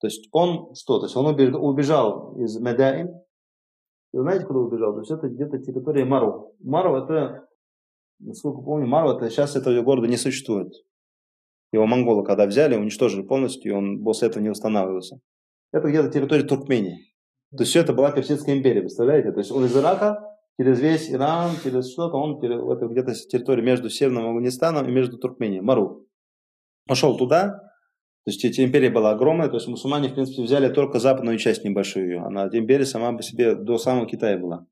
То 0.01 0.07
есть, 0.07 0.29
он 0.31 0.75
что? 0.75 1.01
То 1.01 1.07
есть, 1.07 1.17
он 1.17 1.27
убежал 1.27 2.37
из 2.37 2.59
Медаин. 2.61 3.09
Вы 4.13 4.23
знаете, 4.23 4.47
куда 4.47 4.61
убежал? 4.61 4.95
То 4.95 5.01
есть, 5.01 5.11
это 5.11 5.29
где-то 5.29 5.59
территория 5.59 6.05
Мару. 6.05 6.55
Мару 6.61 6.97
это, 6.97 7.49
насколько 8.21 8.63
помню, 8.63 8.87
Мару 8.87 9.17
это 9.17 9.29
сейчас 9.29 9.57
этого 9.57 9.83
города 9.83 10.07
не 10.07 10.17
существует. 10.17 10.73
Его 11.73 11.87
монголы 11.87 12.25
когда 12.25 12.47
взяли, 12.47 12.77
уничтожили 12.77 13.23
полностью, 13.23 13.73
и 13.73 13.75
он 13.75 14.03
после 14.03 14.29
этого 14.29 14.43
не 14.43 14.49
восстанавливался. 14.49 15.21
Это 15.73 15.89
где-то 15.89 16.11
территория 16.11 16.45
Туркмении. 16.45 16.99
То 17.51 17.63
есть 17.63 17.71
все 17.71 17.81
это 17.81 17.93
была 17.93 18.11
Персидская 18.11 18.57
империя, 18.57 18.81
представляете? 18.81 19.33
То 19.33 19.39
есть 19.39 19.51
он 19.51 19.65
из 19.65 19.77
Ирака 19.77 20.19
через 20.59 20.81
весь 20.81 21.11
Иран, 21.11 21.53
через 21.63 21.93
что-то, 21.93 22.17
он 22.17 22.43
это 22.43 22.87
где-то 22.87 23.15
территория 23.15 23.63
между 23.63 23.91
Северным 23.91 24.27
Афганистаном 24.27 24.89
и 24.89 24.93
между 24.93 25.19
Туркменией, 25.19 25.61
Мару. 25.61 26.07
Пошел 26.87 27.17
туда, 27.17 27.69
то 28.29 28.31
есть 28.31 28.45
эта 28.45 28.63
империя 28.63 28.91
была 28.91 29.13
огромная, 29.13 29.49
то 29.49 29.55
есть 29.55 29.69
мусульмане, 29.69 30.11
в 30.11 30.15
принципе, 30.15 30.43
взяли 30.43 30.69
только 30.69 30.99
западную 30.99 31.39
часть 31.39 31.65
небольшую 31.65 32.09
ее. 32.09 32.19
Она, 32.19 32.49
империя 32.53 32.85
сама 32.85 33.13
по 33.15 33.23
себе 33.23 33.55
до 33.55 33.79
самого 33.79 34.07
Китая 34.07 34.37
была. 34.37 34.67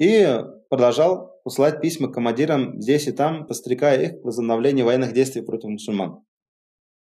И 0.00 0.26
продолжал 0.70 1.40
посылать 1.44 1.82
письма 1.82 2.10
командирам 2.10 2.80
здесь 2.80 3.06
и 3.06 3.12
там, 3.12 3.46
пострекая 3.46 4.00
их 4.02 4.22
к 4.22 4.24
возобновлению 4.24 4.86
военных 4.86 5.12
действий 5.12 5.42
против 5.42 5.68
мусульман. 5.68 6.24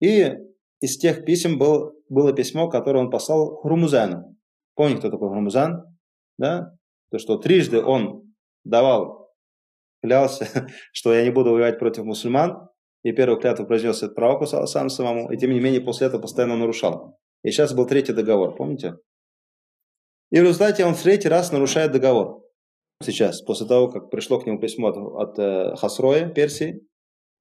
И 0.01 0.34
из 0.82 0.97
тех 0.97 1.23
писем 1.23 1.58
был, 1.58 1.93
было 2.10 2.34
письмо, 2.34 2.69
которое 2.69 2.99
он 2.99 3.10
послал 3.10 3.56
Хрумузану. 3.62 4.36
Помните, 4.75 4.99
кто 4.99 5.12
такой 5.12 5.30
Хрумузан? 5.30 5.84
Да? 6.38 6.75
То, 7.12 7.17
что 7.17 7.38
трижды 7.38 7.82
он 7.82 8.34
давал, 8.65 9.32
клялся, 10.04 10.47
что 10.91 11.13
я 11.13 11.23
не 11.23 11.30
буду 11.30 11.51
воевать 11.51 11.80
против 11.80 12.04
мусульман, 12.04 12.67
и 13.04 13.13
первую 13.13 13.39
клятву 13.39 13.65
произнес 13.65 14.04
этот 14.04 14.15
пророк 14.15 14.47
сам 14.47 14.89
самому, 14.89 15.32
и 15.32 15.38
тем 15.38 15.51
не 15.51 15.62
менее 15.62 15.82
после 15.82 16.08
этого 16.08 16.21
постоянно 16.21 16.58
нарушал. 16.58 17.17
И 17.43 17.51
сейчас 17.51 17.73
был 17.73 17.88
третий 17.88 18.13
договор, 18.13 18.56
помните? 18.56 18.97
И 20.30 20.39
в 20.39 20.43
результате 20.43 20.86
он 20.86 20.93
в 20.93 21.01
третий 21.01 21.30
раз 21.30 21.51
нарушает 21.51 21.91
договор. 21.93 22.41
Сейчас, 23.03 23.41
после 23.41 23.67
того, 23.67 23.89
как 23.89 24.09
пришло 24.09 24.39
к 24.39 24.45
нему 24.45 24.59
письмо 24.59 24.89
от, 24.89 24.97
от 24.97 25.39
э, 25.39 25.75
Хасроя, 25.75 26.29
Персии, 26.29 26.73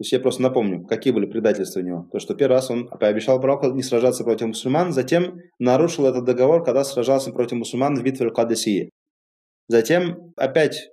то 0.01 0.03
есть 0.03 0.13
я 0.13 0.21
просто 0.21 0.41
напомню, 0.41 0.87
какие 0.87 1.13
были 1.13 1.27
предательства 1.27 1.81
у 1.81 1.83
него. 1.83 2.09
То, 2.11 2.21
что 2.21 2.35
первый 2.35 2.55
раз 2.55 2.71
он 2.71 2.89
пообещал 2.89 3.39
пророку 3.39 3.71
не 3.73 3.83
сражаться 3.83 4.25
против 4.25 4.47
мусульман, 4.47 4.93
затем 4.93 5.41
нарушил 5.59 6.07
этот 6.07 6.25
договор, 6.25 6.65
когда 6.65 6.85
сражался 6.85 7.33
против 7.33 7.59
мусульман 7.59 7.97
в 7.97 8.03
битве 8.03 8.31
Кадесии. 8.31 8.89
Затем 9.69 10.33
опять 10.37 10.89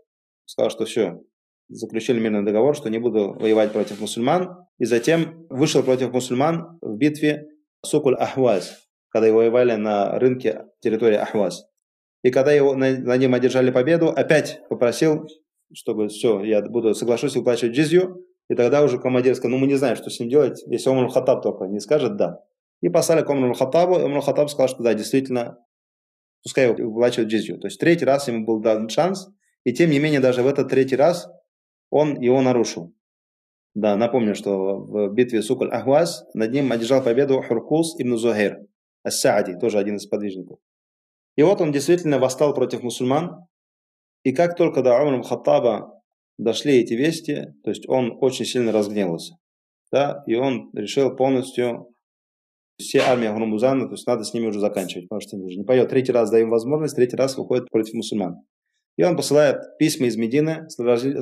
сказал, 0.45 0.69
что 0.71 0.85
все, 0.85 1.21
заключили 1.69 2.19
мирный 2.19 2.43
договор, 2.43 2.75
что 2.75 2.89
не 2.89 2.99
буду 2.99 3.33
воевать 3.33 3.71
против 3.71 3.99
мусульман. 4.01 4.65
И 4.79 4.85
затем 4.85 5.47
вышел 5.49 5.83
против 5.83 6.11
мусульман 6.11 6.77
в 6.81 6.97
битве 6.97 7.47
Сукуль-Ахваз, 7.85 8.71
когда 9.09 9.27
его 9.27 9.37
воевали 9.37 9.75
на 9.75 10.19
рынке 10.19 10.65
территории 10.81 11.15
Ахваз. 11.15 11.66
И 12.27 12.29
когда 12.29 12.51
его, 12.51 12.75
на, 12.75 12.91
на 12.91 13.15
нем 13.15 13.33
одержали 13.35 13.71
победу, 13.71 14.09
опять 14.09 14.59
попросил, 14.67 15.29
чтобы 15.73 16.09
все, 16.09 16.43
я 16.43 16.61
буду 16.61 16.93
соглашусь 16.93 17.37
выплачивать 17.37 17.73
джизью, 17.73 18.21
и 18.49 18.53
тогда 18.53 18.83
уже 18.83 18.99
командир 18.99 19.33
сказал, 19.33 19.51
ну 19.51 19.61
мы 19.61 19.67
не 19.67 19.75
знаем, 19.75 19.95
что 19.95 20.09
с 20.09 20.19
ним 20.19 20.27
делать, 20.27 20.61
если 20.67 20.89
Омар 20.89 21.07
Хаттаб 21.07 21.41
только 21.41 21.67
не 21.67 21.79
скажет 21.79 22.17
«да». 22.17 22.43
И 22.81 22.89
послали 22.89 23.21
к 23.21 23.29
Омару 23.29 23.53
Хаттабу, 23.53 23.97
и 23.97 24.01
Омар 24.01 24.21
Хаттаб 24.21 24.49
сказал, 24.49 24.67
что 24.67 24.83
да, 24.83 24.93
действительно, 24.93 25.57
пускай 26.43 26.67
выплачивает 26.67 27.29
джизью. 27.29 27.59
То 27.59 27.67
есть 27.67 27.79
третий 27.79 28.03
раз 28.03 28.27
ему 28.27 28.45
был 28.45 28.59
дан 28.59 28.89
шанс, 28.89 29.29
и 29.63 29.71
тем 29.71 29.89
не 29.89 29.99
менее 29.99 30.19
даже 30.19 30.43
в 30.43 30.47
этот 30.47 30.67
третий 30.67 30.97
раз 30.97 31.29
он 31.91 32.19
его 32.19 32.41
нарушил. 32.41 32.93
Да, 33.73 33.95
напомню, 33.95 34.35
что 34.35 34.75
в 34.75 35.13
битве 35.13 35.41
Сукаль 35.41 35.71
Ахваз 35.71 36.25
над 36.33 36.51
ним 36.51 36.73
одержал 36.73 37.01
победу 37.01 37.41
Хуркус 37.41 37.95
ибн 37.97 38.17
Зухейр, 38.17 38.67
Ас-Саади, 39.05 39.57
тоже 39.57 39.77
один 39.77 39.95
из 39.95 40.07
подвижников. 40.07 40.59
И 41.37 41.43
вот 41.43 41.61
он 41.61 41.71
действительно 41.71 42.19
восстал 42.19 42.53
против 42.53 42.83
мусульман, 42.83 43.45
и 44.23 44.33
как 44.33 44.57
только 44.57 44.81
до 44.81 44.99
Умар 45.01 45.23
Хаттаба 45.23 46.01
дошли 46.37 46.79
эти 46.79 46.93
вести, 46.93 47.53
то 47.63 47.69
есть 47.69 47.87
он 47.87 48.17
очень 48.19 48.45
сильно 48.45 48.71
разгневался. 48.71 49.35
Да, 49.91 50.23
и 50.27 50.35
он 50.35 50.69
решил 50.73 51.15
полностью 51.15 51.93
все 52.77 52.99
армии 52.99 53.27
Гурмузана, 53.27 53.85
то 53.85 53.93
есть 53.93 54.05
надо 54.05 54.23
с 54.23 54.33
ними 54.33 54.47
уже 54.47 54.59
заканчивать, 54.59 55.07
потому 55.07 55.21
что 55.21 55.37
уже 55.37 55.57
не 55.57 55.63
поет. 55.63 55.89
Третий 55.89 56.11
раз 56.11 56.29
даем 56.29 56.49
возможность, 56.49 56.95
третий 56.95 57.15
раз 57.15 57.37
выходит 57.37 57.69
против 57.69 57.93
мусульман. 57.93 58.41
И 58.97 59.03
он 59.03 59.15
посылает 59.15 59.77
письма 59.77 60.07
из 60.07 60.17
Медины 60.17 60.69
с, 60.69 60.77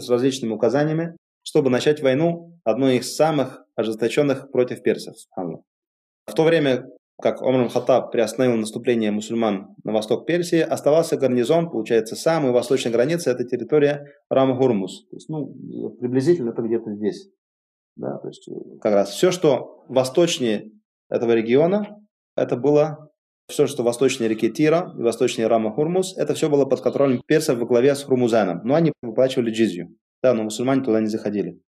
различными 0.09 0.53
указаниями, 0.53 1.15
чтобы 1.43 1.69
начать 1.69 2.01
войну, 2.01 2.57
одной 2.63 2.97
из 2.97 3.15
самых 3.15 3.63
ожесточенных 3.75 4.49
против 4.51 4.81
персов. 4.81 5.15
В 5.35 6.33
то 6.33 6.43
время, 6.43 6.85
как 7.21 7.41
Омар 7.41 7.69
Хаттаб 7.69 8.11
приостановил 8.11 8.57
наступление 8.57 9.11
мусульман 9.11 9.75
на 9.83 9.93
восток 9.93 10.25
Персии, 10.25 10.59
оставался 10.59 11.17
гарнизон, 11.17 11.69
получается, 11.69 12.15
самой 12.15 12.51
восточной 12.51 12.91
границы, 12.91 13.31
это 13.31 13.45
территория 13.45 14.05
Рам-Гурмус. 14.29 15.07
То 15.09 15.15
есть, 15.15 15.29
ну, 15.29 15.53
приблизительно 15.99 16.49
это 16.51 16.61
где-то 16.61 16.93
здесь. 16.93 17.29
Да, 17.95 18.17
то 18.17 18.27
есть, 18.27 18.49
как 18.81 18.93
раз 18.93 19.09
все, 19.11 19.31
что 19.31 19.85
восточнее 19.87 20.71
этого 21.09 21.31
региона, 21.31 21.97
это 22.35 22.57
было 22.57 23.09
все, 23.47 23.67
что 23.67 23.83
восточнее 23.83 24.27
реки 24.27 24.49
Тира 24.49 24.93
и 24.97 25.01
восточнее 25.01 25.47
Рама 25.47 25.71
Хурмус, 25.71 26.17
это 26.17 26.33
все 26.33 26.49
было 26.49 26.65
под 26.65 26.81
контролем 26.81 27.21
персов 27.25 27.59
во 27.59 27.65
главе 27.65 27.95
с 27.95 28.03
Хурмузаном. 28.03 28.61
Но 28.63 28.75
они 28.75 28.91
выплачивали 29.01 29.51
джизью. 29.51 29.95
Да, 30.21 30.33
но 30.33 30.43
мусульмане 30.43 30.83
туда 30.83 30.99
не 30.99 31.07
заходили. 31.07 31.61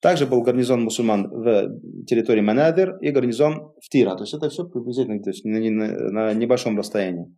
Также 0.00 0.26
был 0.26 0.42
гарнизон 0.42 0.82
мусульман 0.82 1.28
в 1.28 2.04
территории 2.06 2.42
Манадер 2.42 2.98
и 2.98 3.10
гарнизон 3.10 3.72
в 3.82 3.88
Тира. 3.88 4.14
То 4.14 4.24
есть 4.24 4.34
это 4.34 4.48
все 4.50 4.64
приблизительно 4.68 5.22
то 5.22 5.30
есть 5.30 5.44
на, 5.44 5.58
на, 5.58 6.10
на 6.10 6.34
небольшом 6.34 6.76
расстоянии. 6.76 7.34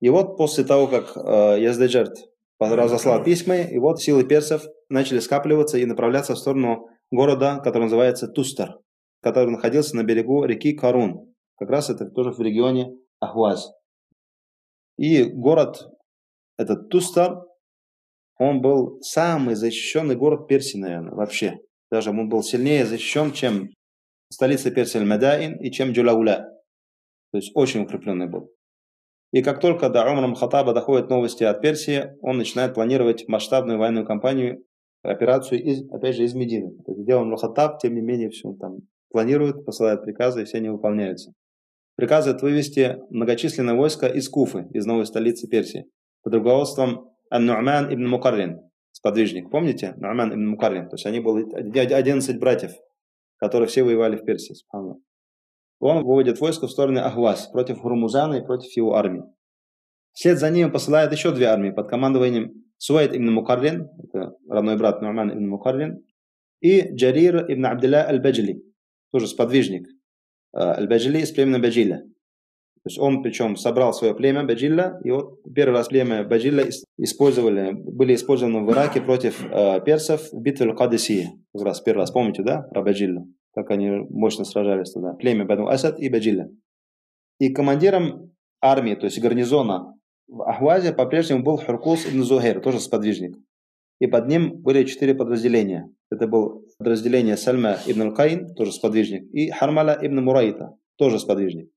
И 0.00 0.08
вот 0.08 0.36
после 0.36 0.64
того, 0.64 0.86
как 0.86 1.16
э, 1.16 1.60
Яздеджерт 1.60 2.14
разослал 2.58 3.24
письма, 3.24 3.56
и 3.56 3.78
вот 3.78 4.00
силы 4.00 4.24
персов 4.24 4.64
начали 4.88 5.18
скапливаться 5.18 5.78
и 5.78 5.84
направляться 5.84 6.34
в 6.34 6.38
сторону 6.38 6.88
города, 7.10 7.58
который 7.58 7.84
называется 7.84 8.28
Тустар, 8.28 8.78
который 9.20 9.50
находился 9.50 9.96
на 9.96 10.04
берегу 10.04 10.44
реки 10.44 10.72
Карун. 10.74 11.34
Как 11.56 11.70
раз 11.70 11.90
это 11.90 12.06
тоже 12.06 12.30
в 12.30 12.40
регионе 12.40 12.92
Ахваз. 13.20 13.72
И 14.96 15.24
город, 15.24 15.88
этот 16.58 16.88
Тустар, 16.88 17.38
он 18.38 18.60
был 18.60 19.00
самый 19.02 19.54
защищенный 19.54 20.16
город 20.16 20.48
Персии, 20.48 20.78
наверное, 20.78 21.14
вообще 21.14 21.58
даже 21.92 22.08
он 22.08 22.28
был 22.30 22.42
сильнее 22.42 22.86
защищен, 22.86 23.32
чем 23.32 23.68
столица 24.30 24.70
Персии 24.70 24.98
Аль-Мадаин 24.98 25.58
и 25.58 25.70
чем 25.70 25.92
Джулауля. 25.92 26.48
То 27.32 27.36
есть 27.36 27.52
очень 27.54 27.82
укрепленный 27.82 28.28
был. 28.28 28.50
И 29.30 29.42
как 29.42 29.60
только 29.60 29.90
до 29.90 30.10
Умара 30.10 30.34
Хатаба 30.34 30.72
доходят 30.72 31.10
новости 31.10 31.44
от 31.44 31.60
Персии, 31.60 32.14
он 32.22 32.38
начинает 32.38 32.72
планировать 32.72 33.28
масштабную 33.28 33.78
военную 33.78 34.06
кампанию 34.06 34.64
операцию, 35.02 35.62
из, 35.62 35.82
опять 35.90 36.16
же, 36.16 36.24
из 36.24 36.32
Медины. 36.32 36.72
Это 36.80 36.94
сделал 36.94 37.36
Хаттаб, 37.36 37.78
тем 37.78 37.94
не 37.94 38.00
менее, 38.00 38.30
все 38.30 38.48
он 38.48 38.56
там 38.56 38.78
планирует, 39.10 39.66
посылает 39.66 40.02
приказы, 40.02 40.42
и 40.42 40.44
все 40.44 40.58
они 40.58 40.70
выполняются. 40.70 41.32
Приказывает 41.96 42.40
вывести 42.40 43.00
многочисленное 43.10 43.74
войско 43.74 44.06
из 44.06 44.30
Куфы, 44.30 44.66
из 44.72 44.86
новой 44.86 45.04
столицы 45.04 45.46
Персии, 45.46 45.84
под 46.22 46.34
руководством 46.34 47.10
Ан-Ну'ман 47.28 47.92
ибн 47.92 48.08
Мукаррин, 48.08 48.71
сподвижник. 49.02 49.50
Помните? 49.50 49.94
Ну'ман 49.96 50.32
ибн 50.32 50.50
Мукаррин. 50.50 50.88
То 50.88 50.94
есть 50.94 51.06
они 51.06 51.18
были 51.18 51.44
11 51.76 52.38
братьев, 52.38 52.70
которые 53.36 53.66
все 53.68 53.82
воевали 53.82 54.16
в 54.16 54.24
Персии. 54.24 54.54
Он 55.80 56.04
выводит 56.04 56.40
войско 56.40 56.68
в 56.68 56.70
сторону 56.70 57.00
Ахвас 57.00 57.48
против 57.48 57.80
Хурмузана 57.80 58.34
и 58.34 58.44
против 58.44 58.70
его 58.76 58.94
армии. 58.94 59.24
Вслед 60.12 60.38
за 60.38 60.50
ним 60.50 60.70
посылает 60.70 61.10
еще 61.12 61.34
две 61.34 61.46
армии 61.46 61.70
под 61.70 61.88
командованием 61.88 62.52
Суайд 62.78 63.14
ибн 63.14 63.32
Мукаррин, 63.32 63.88
это 64.04 64.36
родной 64.48 64.76
брат 64.76 65.02
Ну'ман 65.02 65.32
ибн 65.32 65.48
Мукаррин, 65.48 66.04
и 66.60 66.94
Джарир 66.94 67.50
ибн 67.50 67.66
Абдилля 67.66 68.06
аль-Баджли, 68.08 68.62
тоже 69.10 69.26
сподвижник. 69.26 69.88
Э, 70.52 70.58
аль-Баджли 70.78 71.20
из 71.20 71.32
племени 71.32 71.60
Баджиля. 71.60 72.04
То 72.84 72.88
есть 72.88 72.98
он 72.98 73.22
причем 73.22 73.56
собрал 73.56 73.94
свое 73.94 74.12
племя 74.12 74.42
Баджилля, 74.44 74.98
и 75.04 75.10
вот 75.12 75.40
первый 75.54 75.74
раз 75.74 75.86
племя 75.86 76.24
Баджилля 76.24 76.68
использовали, 76.98 77.72
были 77.72 78.16
использованы 78.16 78.66
в 78.66 78.72
Ираке 78.72 79.00
против 79.00 79.40
э, 79.44 79.80
персов 79.84 80.32
в 80.32 80.40
битве 80.40 80.66
Аль-Кадисии. 80.66 81.30
Как 81.54 81.64
раз 81.64 81.80
первый 81.80 82.00
раз, 82.00 82.10
помните, 82.10 82.42
да, 82.42 82.62
про 82.62 82.82
Баджилля? 82.82 83.24
Как 83.54 83.70
они 83.70 83.88
мощно 84.10 84.44
сражались 84.44 84.90
тогда. 84.90 85.12
Племя 85.12 85.44
Баду 85.44 85.68
Асад 85.68 86.00
и 86.00 86.08
Баджилля. 86.08 86.50
И 87.38 87.50
командиром 87.50 88.32
армии, 88.60 88.96
то 88.96 89.04
есть 89.04 89.20
гарнизона 89.20 89.94
в 90.26 90.42
Ахвазе 90.42 90.92
по-прежнему 90.92 91.44
был 91.44 91.58
Хуркус 91.58 92.06
ибн 92.06 92.24
Зухейр, 92.24 92.60
тоже 92.60 92.80
сподвижник. 92.80 93.36
И 94.00 94.08
под 94.08 94.26
ним 94.26 94.60
были 94.60 94.82
четыре 94.84 95.14
подразделения. 95.14 95.88
Это 96.10 96.26
был 96.26 96.64
подразделение 96.78 97.36
Сальма 97.36 97.76
ибн 97.86 98.02
Аль-Каин, 98.02 98.54
тоже 98.54 98.72
сподвижник, 98.72 99.22
и 99.32 99.50
Хармала 99.50 99.96
ибн 100.02 100.24
Мурайта, 100.24 100.76
тоже 100.96 101.20
сподвижник. 101.20 101.70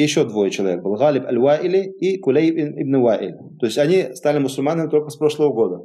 И 0.00 0.02
еще 0.02 0.24
двое 0.24 0.50
человек 0.50 0.82
был, 0.82 0.94
Галиб 0.94 1.26
Аль-Ваили 1.26 1.92
и 1.98 2.16
Кулейб 2.16 2.56
ибн 2.56 3.02
Ваиль. 3.02 3.34
То 3.58 3.66
есть 3.66 3.76
они 3.76 4.14
стали 4.14 4.38
мусульманами 4.38 4.88
только 4.88 5.10
с 5.10 5.16
прошлого 5.16 5.52
года. 5.52 5.84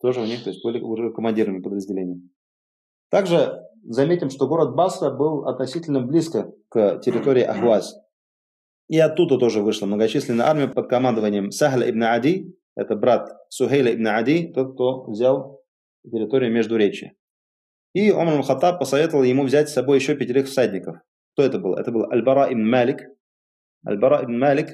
Тоже 0.00 0.20
у 0.20 0.26
них 0.26 0.44
то 0.44 0.50
есть, 0.50 0.62
были 0.62 0.78
уже 0.78 1.10
командирами 1.10 1.60
подразделений. 1.60 2.22
Также 3.10 3.60
заметим, 3.82 4.30
что 4.30 4.46
город 4.46 4.76
Басра 4.76 5.10
был 5.10 5.44
относительно 5.44 6.00
близко 6.00 6.52
к 6.68 7.00
территории 7.00 7.42
Ахваз. 7.42 7.96
И 8.86 8.96
оттуда 8.96 9.38
тоже 9.38 9.60
вышла 9.60 9.86
многочисленная 9.86 10.46
армия 10.46 10.68
под 10.68 10.88
командованием 10.88 11.50
Сахля 11.50 11.90
ибн 11.90 12.04
Ади, 12.04 12.54
это 12.76 12.94
брат 12.94 13.28
Сухейля 13.48 13.92
ибн 13.92 14.06
Ади, 14.06 14.52
тот, 14.54 14.74
кто 14.74 15.02
взял 15.10 15.64
территорию 16.04 16.52
между 16.52 16.76
речи. 16.76 17.16
И 17.92 18.08
Омар 18.10 18.40
Хаттаб 18.44 18.78
посоветовал 18.78 19.24
ему 19.24 19.42
взять 19.42 19.68
с 19.68 19.72
собой 19.72 19.98
еще 19.98 20.14
пятерых 20.14 20.46
всадников. 20.46 20.98
Кто 21.32 21.42
это 21.42 21.58
был? 21.58 21.74
Это 21.74 21.90
был 21.90 22.04
Аль-Бара 22.08 22.52
ибн 22.52 22.64
Малик, 22.64 23.00
Аль-Бара 23.86 24.24
ибн 24.24 24.38
Малик 24.38 24.68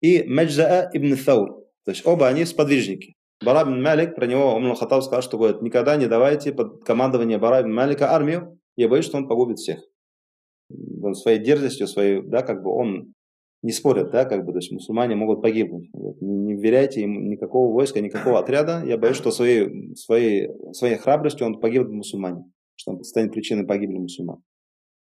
и 0.00 0.22
Маджзаа 0.24 0.90
ибн 0.92 1.12
Thawr. 1.14 1.46
То 1.84 1.90
есть 1.90 2.06
оба 2.06 2.28
они 2.28 2.44
сподвижники. 2.44 3.14
Бара 3.44 3.62
ибн 3.62 3.82
Малик, 3.82 4.14
про 4.14 4.26
него 4.26 4.54
Омар 4.54 4.76
Хаттаб 4.76 5.02
сказал, 5.02 5.22
что 5.22 5.38
говорит, 5.38 5.62
никогда 5.62 5.96
не 5.96 6.06
давайте 6.06 6.52
под 6.52 6.84
командование 6.84 7.38
Бара 7.38 7.62
ибн 7.62 7.72
Малика 7.72 8.12
армию, 8.12 8.58
я 8.76 8.88
боюсь, 8.88 9.04
что 9.04 9.16
он 9.16 9.28
погубит 9.28 9.58
всех. 9.58 9.80
Он 11.02 11.14
своей 11.14 11.38
дерзостью, 11.38 11.86
своей, 11.86 12.22
да, 12.22 12.42
как 12.42 12.62
бы 12.62 12.70
он 12.70 13.14
не 13.62 13.72
спорят, 13.72 14.10
да, 14.10 14.24
как 14.24 14.44
бы, 14.44 14.52
то 14.52 14.58
есть 14.58 14.72
мусульмане 14.72 15.16
могут 15.16 15.42
погибнуть. 15.42 15.90
Не 16.20 16.54
вверяйте 16.54 17.02
им 17.02 17.28
никакого 17.28 17.74
войска, 17.74 18.00
никакого 18.00 18.38
отряда. 18.38 18.82
Я 18.86 18.96
боюсь, 18.96 19.16
что 19.16 19.30
своей, 19.30 19.94
своей, 19.96 20.48
своей 20.72 20.96
храбростью 20.96 21.46
он 21.46 21.60
погибнет 21.60 21.92
мусульмане, 21.92 22.44
что 22.76 22.92
он 22.92 23.02
станет 23.04 23.32
причиной 23.32 23.66
погибели 23.66 23.98
мусульман. 23.98 24.42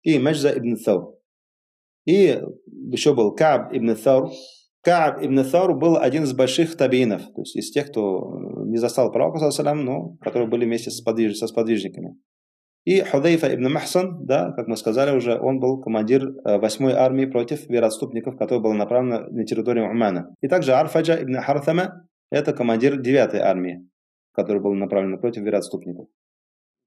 И 0.02 0.20
Маджза 0.20 0.58
ибн 0.58 0.76
Thawr. 0.76 1.14
И 2.06 2.42
еще 2.92 3.14
был 3.14 3.34
Кааб 3.34 3.74
ибн 3.74 3.92
Thawr. 3.92 4.30
Кааб 4.82 5.24
ибн 5.24 5.40
Thawr 5.40 5.74
был 5.74 5.98
один 5.98 6.24
из 6.24 6.34
больших 6.34 6.76
табиинов, 6.76 7.22
то 7.34 7.42
есть 7.42 7.56
из 7.56 7.72
тех, 7.72 7.88
кто 7.88 8.40
не 8.66 8.78
застал 8.78 9.12
пророка, 9.12 9.40
но 9.74 10.18
которые 10.22 10.50
были 10.50 10.66
вместе 10.66 10.92
со 10.92 11.48
сподвижниками. 11.48 12.18
И 12.86 13.00
Худейфа 13.00 13.54
ибн 13.56 13.72
Махсан, 13.72 14.26
да, 14.26 14.52
как 14.52 14.68
мы 14.68 14.76
сказали 14.76 15.16
уже, 15.16 15.40
он 15.40 15.62
был 15.62 15.80
командир 15.82 16.34
8 16.44 16.86
э, 16.86 16.92
армии 16.92 17.26
против 17.26 17.70
вероотступников, 17.70 18.38
которая 18.38 18.62
была 18.62 18.74
направлена 18.74 19.22
на 19.30 19.46
территорию 19.46 19.90
Умана. 19.90 20.36
И 20.42 20.50
также 20.50 20.74
Арфаджа 20.74 21.16
ибн 21.24 21.38
Харthама, 21.38 22.06
это 22.30 22.52
командир 22.52 23.00
9 23.00 23.36
армии, 23.36 23.88
которая 24.34 24.62
была 24.62 24.76
направлена 24.76 25.16
против 25.16 25.44
вероотступников. 25.44 26.08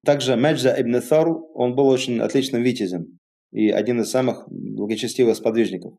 Также 0.04 0.36
Маджа 0.36 0.78
ибн 0.78 1.00
Thар, 1.00 1.28
он 1.54 1.74
был 1.74 1.88
очень 1.88 2.20
отличным 2.20 2.62
витязем 2.62 3.18
и 3.56 3.70
один 3.70 4.00
из 4.02 4.10
самых 4.10 4.46
благочестивых 4.48 5.34
сподвижников. 5.34 5.94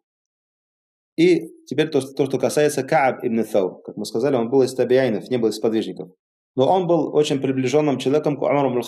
И 1.16 1.48
теперь 1.66 1.90
то, 1.90 2.02
то 2.02 2.28
что 2.28 2.38
касается 2.38 2.84
Кааб 2.84 3.26
ибн 3.26 3.40
Thawr. 3.40 3.82
Как 3.84 3.98
мы 3.98 4.06
сказали, 4.06 4.36
он 4.36 4.52
был 4.52 4.62
из 4.62 4.76
табиайнов, 4.76 5.28
не 5.32 5.38
был 5.38 5.50
из 5.50 5.56
сподвижников. 5.56 6.12
Но 6.56 6.72
он 6.72 6.86
был 6.86 7.16
очень 7.16 7.42
приближенным 7.42 7.98
человеком 7.98 8.38
к 8.38 8.44
Умару 8.44 8.70
ибн 8.70 8.84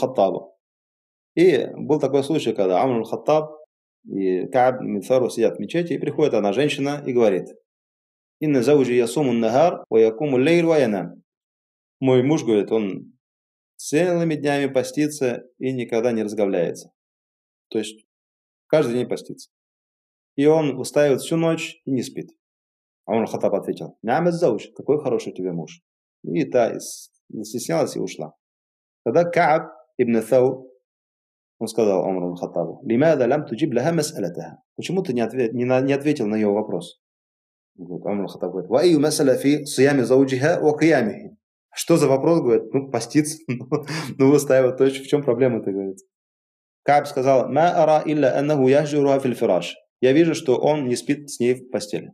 и 1.36 1.68
был 1.78 2.00
такой 2.00 2.24
случай, 2.24 2.54
когда 2.54 2.84
Амр 2.84 3.06
Хаттаб 3.06 3.56
и 4.06 4.46
Кааб 4.48 4.82
Минфару 4.82 5.30
сидят 5.30 5.58
в 5.58 5.60
мечети, 5.60 5.94
и 5.94 5.98
приходит 5.98 6.36
одна 6.36 6.54
женщина 6.54 7.04
и 7.06 7.12
говорит, 7.12 7.48
«Инна 8.40 8.62
зауджи 8.62 8.94
ясуму 8.94 9.34
нагар, 9.34 9.84
ва 9.90 9.98
якуму 9.98 10.38
лейль 10.38 10.66
ва 10.66 10.80
янам». 10.80 11.24
Мой 12.00 12.22
муж, 12.24 12.44
говорит, 12.44 12.72
он 12.72 13.14
целыми 13.78 14.36
днями 14.36 14.68
постится 14.68 15.44
и 15.58 15.72
никогда 15.72 16.12
не 16.12 16.24
разговляется. 16.24 16.92
То 17.70 17.80
есть 17.80 18.06
каждый 18.70 18.94
день 18.94 19.08
постится. 19.08 19.50
И 20.36 20.46
он 20.46 20.80
устаивает 20.80 21.22
всю 21.22 21.36
ночь 21.36 21.82
и 21.86 21.92
не 21.92 22.04
спит. 22.04 22.30
А 23.06 23.16
он 23.16 23.26
Хаттаб 23.26 23.54
ответил, 23.54 23.98
«Нямет 24.02 24.34
зауж, 24.34 24.70
какой 24.76 25.02
хороший 25.02 25.34
тебе 25.34 25.52
муж». 25.52 25.82
И 26.24 26.46
та 26.46 26.80
стеснялась 26.80 27.96
и 27.96 28.00
ушла. 28.00 28.34
Тогда 29.04 29.26
Кааб 29.26 29.72
ибн 29.98 30.18
Thau 30.18 30.70
он 31.60 31.68
сказал 31.68 32.08
Умару 32.08 32.36
Хаттабу, 32.36 32.82
«Лимада 32.86 33.26
лям 33.26 33.46
туджиб 33.46 33.74
лаха 33.74 33.92
мас'алатаха». 33.94 34.60
Почему 34.78 35.04
ты 35.04 35.12
не, 35.12 35.20
ответ, 35.20 35.54
не, 35.54 35.66
не 35.66 35.94
ответил 35.94 36.26
на 36.26 36.36
ее 36.36 36.48
вопрос? 36.48 37.02
Говорит, 37.76 38.06
Умар 38.06 38.28
Хаттаб 38.28 38.52
говорит, 38.52 38.70
«Ва 38.70 38.86
ию 38.86 39.00
мас'аля 39.02 39.36
фи 39.36 39.66
сиями 39.66 40.04
зауджиха 40.04 40.60
ва 40.62 40.78
киямихи». 40.78 41.38
Что 41.72 41.98
за 41.98 42.08
вопрос, 42.08 42.40
говорит, 42.40 42.74
ну, 42.74 42.90
поститься, 42.90 43.38
ну, 44.18 44.32
выстаивать, 44.32 44.78
то 44.78 44.86
есть 44.86 45.06
в 45.06 45.08
чем 45.08 45.22
проблема-то, 45.22 45.72
говорит. 45.72 45.98
Каб 46.90 47.06
сказал, 47.06 47.48
«Ма 47.48 47.70
ара 47.84 48.02
илля 48.04 48.36
аннаху 48.36 48.68
яхджуруха 48.68 49.20
фил 49.20 49.36
фираш». 49.36 49.76
Я 50.02 50.12
вижу, 50.12 50.34
что 50.34 50.58
он 50.58 50.88
не 50.88 50.96
спит 50.96 51.30
с 51.30 51.40
ней 51.40 51.54
в 51.54 51.70
постели. 51.70 52.14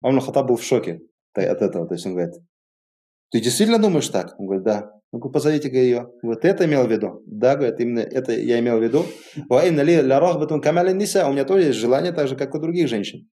Умар 0.00 0.22
Хаттаб 0.22 0.46
был 0.46 0.56
в 0.56 0.62
шоке 0.62 1.02
от 1.34 1.60
этого, 1.60 1.86
то 1.86 1.92
есть 1.92 2.06
он 2.06 2.12
говорит, 2.12 2.32
ты 3.30 3.40
действительно 3.42 3.78
думаешь 3.78 4.08
так? 4.08 4.34
Он 4.38 4.46
говорит, 4.46 4.64
да. 4.64 4.92
Ну-ка, 5.12 5.28
позовите 5.28 5.68
ее. 5.68 6.10
Вот 6.22 6.42
это 6.46 6.64
имел 6.64 6.86
в 6.86 6.90
виду? 6.90 7.22
Да, 7.26 7.54
говорит, 7.54 7.80
именно 7.80 7.98
это 7.98 8.32
я 8.32 8.60
имел 8.60 8.78
в 8.78 8.82
виду. 8.82 9.04
Ниса, 10.94 11.28
у 11.28 11.32
меня 11.32 11.44
тоже 11.44 11.64
есть 11.66 11.78
желание, 11.78 12.12
так 12.12 12.28
же, 12.28 12.36
как 12.36 12.54
у 12.54 12.58
других 12.60 12.88
женщин. 12.88 13.28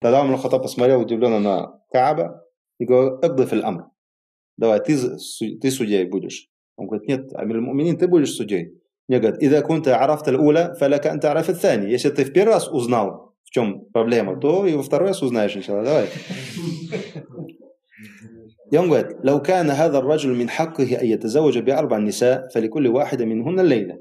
Тогда 0.00 0.22
Умар 0.22 0.38
Хаттаб 0.38 0.62
посмотрел 0.62 1.00
удивленно 1.00 1.38
на 1.38 1.80
Кааба 1.92 2.44
и 2.80 2.86
говорил, 2.86 3.20
«Эгдыф 3.22 3.52
амр». 3.52 3.84
Давай, 4.56 4.80
ты, 4.80 4.96
ты 4.96 5.70
судьей 5.70 6.06
будешь. 6.06 6.48
Он 6.74 6.88
говорит, 6.88 7.06
нет, 7.06 7.32
Амир 7.34 7.60
Муминин, 7.60 7.96
ты 7.96 8.08
будешь 8.08 8.32
судьей. 8.32 8.82
Мне 9.07 9.19
говорят, 9.19 9.41
«Ида 9.41 9.61
кунта 9.61 9.97
арафта 9.97 10.37
уля, 10.37 10.73
фаляка 10.79 11.11
анта 11.11 11.31
арафа 11.31 11.53
цани». 11.53 11.89
Если 11.89 12.09
ты 12.09 12.23
в 12.23 12.33
первый 12.33 12.53
раз 12.53 12.67
узнал, 12.67 13.35
в 13.43 13.49
чем 13.51 13.85
проблема, 13.91 14.39
то 14.39 14.65
и 14.65 14.73
во 14.73 14.83
второй 14.83 15.09
раз 15.09 15.21
узнаешь, 15.21 15.55
иншалла. 15.55 15.83
Давай. 15.83 16.09
И 18.71 18.77
он 18.77 18.87
говорит, 18.87 19.17
لو 19.23 19.41
كان 19.41 19.69
هذا 19.69 19.97
الرجل 19.97 20.29
من 20.33 20.49
حقه 20.49 21.01
أن 21.01 21.05
يتزوج 21.05 21.57
بأربع 21.57 21.97
نساء 21.97 22.47
فلكل 22.55 22.87
واحدة 22.87 23.25
منهن 23.25 23.59
الليلة 23.59 23.97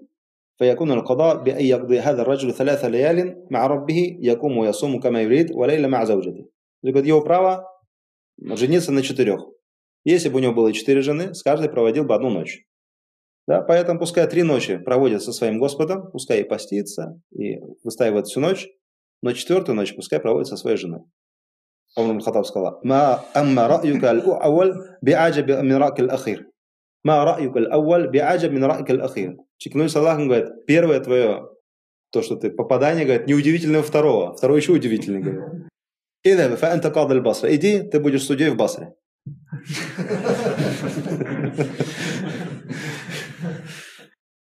فيكون 0.59 0.93
القضاء 0.93 1.43
بأن 1.43 1.64
يقضي 1.64 2.01
هذا 2.01 2.23
الرجل 2.23 2.53
ثلاث 2.55 2.85
ليال 2.85 3.47
مع 3.51 3.66
ربه 3.66 4.16
يقوم 4.21 4.59
ويصوم 4.59 5.01
كما 5.01 5.23
يريد 5.23 5.53
وليلة 5.53 5.89
مع 5.89 6.05
زوجته. 6.05 6.47
Говорит, 6.83 7.07
его 7.07 7.21
право 7.21 7.66
жениться 8.39 8.93
на 8.93 9.03
четырех. 9.03 9.41
Если 10.05 10.29
бы 10.29 10.37
у 10.37 10.39
него 10.39 10.55
было 10.55 10.73
четыре 10.73 11.03
жены, 11.03 11.35
с 11.35 11.43
каждой 11.43 11.68
проводил 11.68 12.05
бы 12.05 12.14
одну 12.14 12.31
ночь. 12.31 12.64
Да, 13.48 13.62
поэтому 13.62 14.00
пускай 14.00 14.28
три 14.28 14.43
ночи 14.43 14.78
проводит 14.78 15.22
со 15.22 15.32
своим 15.32 15.60
Господом, 15.60 16.10
пускай 16.12 16.41
и 16.41 16.43
постится, 16.43 17.20
и 17.32 17.60
выстаивает 17.84 18.26
всю 18.28 18.39
ночь, 18.39 18.68
но 19.22 19.34
четвертую 19.34 19.76
ночь 19.76 19.96
пускай 19.96 20.20
проводит 20.20 20.48
со 20.48 20.58
своей 20.58 20.78
женой. 20.78 21.02
Умар 21.96 22.22
Хаттаб 22.22 22.46
сказал, 22.46 22.80
«Ма 22.84 23.24
амма 23.34 23.68
ра'юка 23.68 24.10
аль-ауал 24.10 24.74
би'аджаб 25.02 25.46
мин 25.62 25.78
ра'к 25.78 26.00
аль-ахир». 26.00 26.48
«Ма 27.04 27.24
ра'юка 27.24 27.60
аль-ауал 27.60 28.10
би'аджаб 28.12 28.50
мин 28.50 28.64
ра'к 28.64 28.89
аль-ахир». 28.89 29.38
Чекнусь 29.58 29.96
Аллахом 29.96 30.28
говорит, 30.28 30.66
первое 30.66 31.00
твое, 31.00 31.48
то, 32.12 32.22
что 32.22 32.36
ты 32.36 32.50
попадание, 32.50 33.06
говорит, 33.06 33.28
неудивительного 33.28 33.84
второго, 33.84 34.36
второе 34.36 34.60
еще 34.60 34.74
удивительное, 34.74 35.22
говорит. 35.22 35.70
«Ида 36.24 36.58
фа 36.58 36.74
анта 36.74 36.91
кад 36.91 37.12
аль-басра». 37.12 37.56
Иди, 37.56 37.84
ты 37.84 38.00
будешь 38.00 38.24
судьей 38.24 38.50
в 38.50 38.58
Басре. 38.58 38.96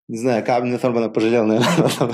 Не 0.10 0.18
знаю, 0.18 0.43
Кабин 0.43 0.76
Фарбана 0.80 1.10
пожалел, 1.10 1.45
наверное, 1.45 1.70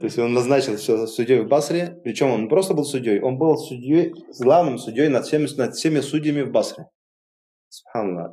То 0.00 0.04
есть 0.04 0.18
он 0.18 0.32
назначил 0.32 0.78
судьей 0.78 1.40
в 1.40 1.48
Басре, 1.48 2.00
причем 2.04 2.30
он 2.30 2.48
просто 2.48 2.72
был 2.72 2.84
судьей, 2.84 3.20
он 3.20 3.36
был 3.36 3.58
судьей, 3.58 4.14
главным 4.40 4.78
судьей 4.78 5.08
над 5.08 5.26
всеми, 5.26 5.46
над 5.58 5.74
всеми 5.74 6.00
судьями 6.00 6.40
в 6.40 6.50
Басре. 6.50 6.86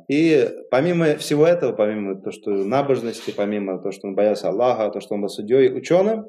И 0.08 0.50
помимо 0.70 1.16
всего 1.16 1.46
этого, 1.46 1.72
помимо 1.72 2.14
того, 2.14 2.32
что 2.32 2.50
набожности, 2.52 3.34
помимо 3.36 3.76
того, 3.76 3.92
что 3.92 4.08
он 4.08 4.14
боялся 4.14 4.48
Аллаха, 4.48 4.90
то, 4.90 5.00
что 5.00 5.16
он 5.16 5.20
был 5.20 5.28
судьей, 5.28 5.70
ученым, 5.76 6.24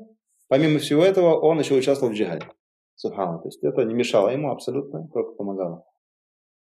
помимо 0.49 0.79
всего 0.79 1.05
этого, 1.05 1.39
он 1.39 1.59
еще 1.59 1.75
участвовал 1.75 2.11
в 2.11 2.15
джихаде. 2.17 2.47
Субхану. 2.95 3.39
То 3.39 3.47
есть 3.47 3.63
это 3.63 3.83
не 3.83 3.93
мешало 3.93 4.27
ему 4.27 4.51
абсолютно, 4.51 5.07
только 5.13 5.31
помогало. 5.31 5.85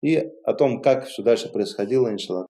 И 0.03 0.19
о 0.45 0.53
том, 0.53 0.83
как 0.83 1.07
все 1.07 1.23
дальше 1.23 1.51
происходило, 1.51 2.11
иншаллах, 2.11 2.47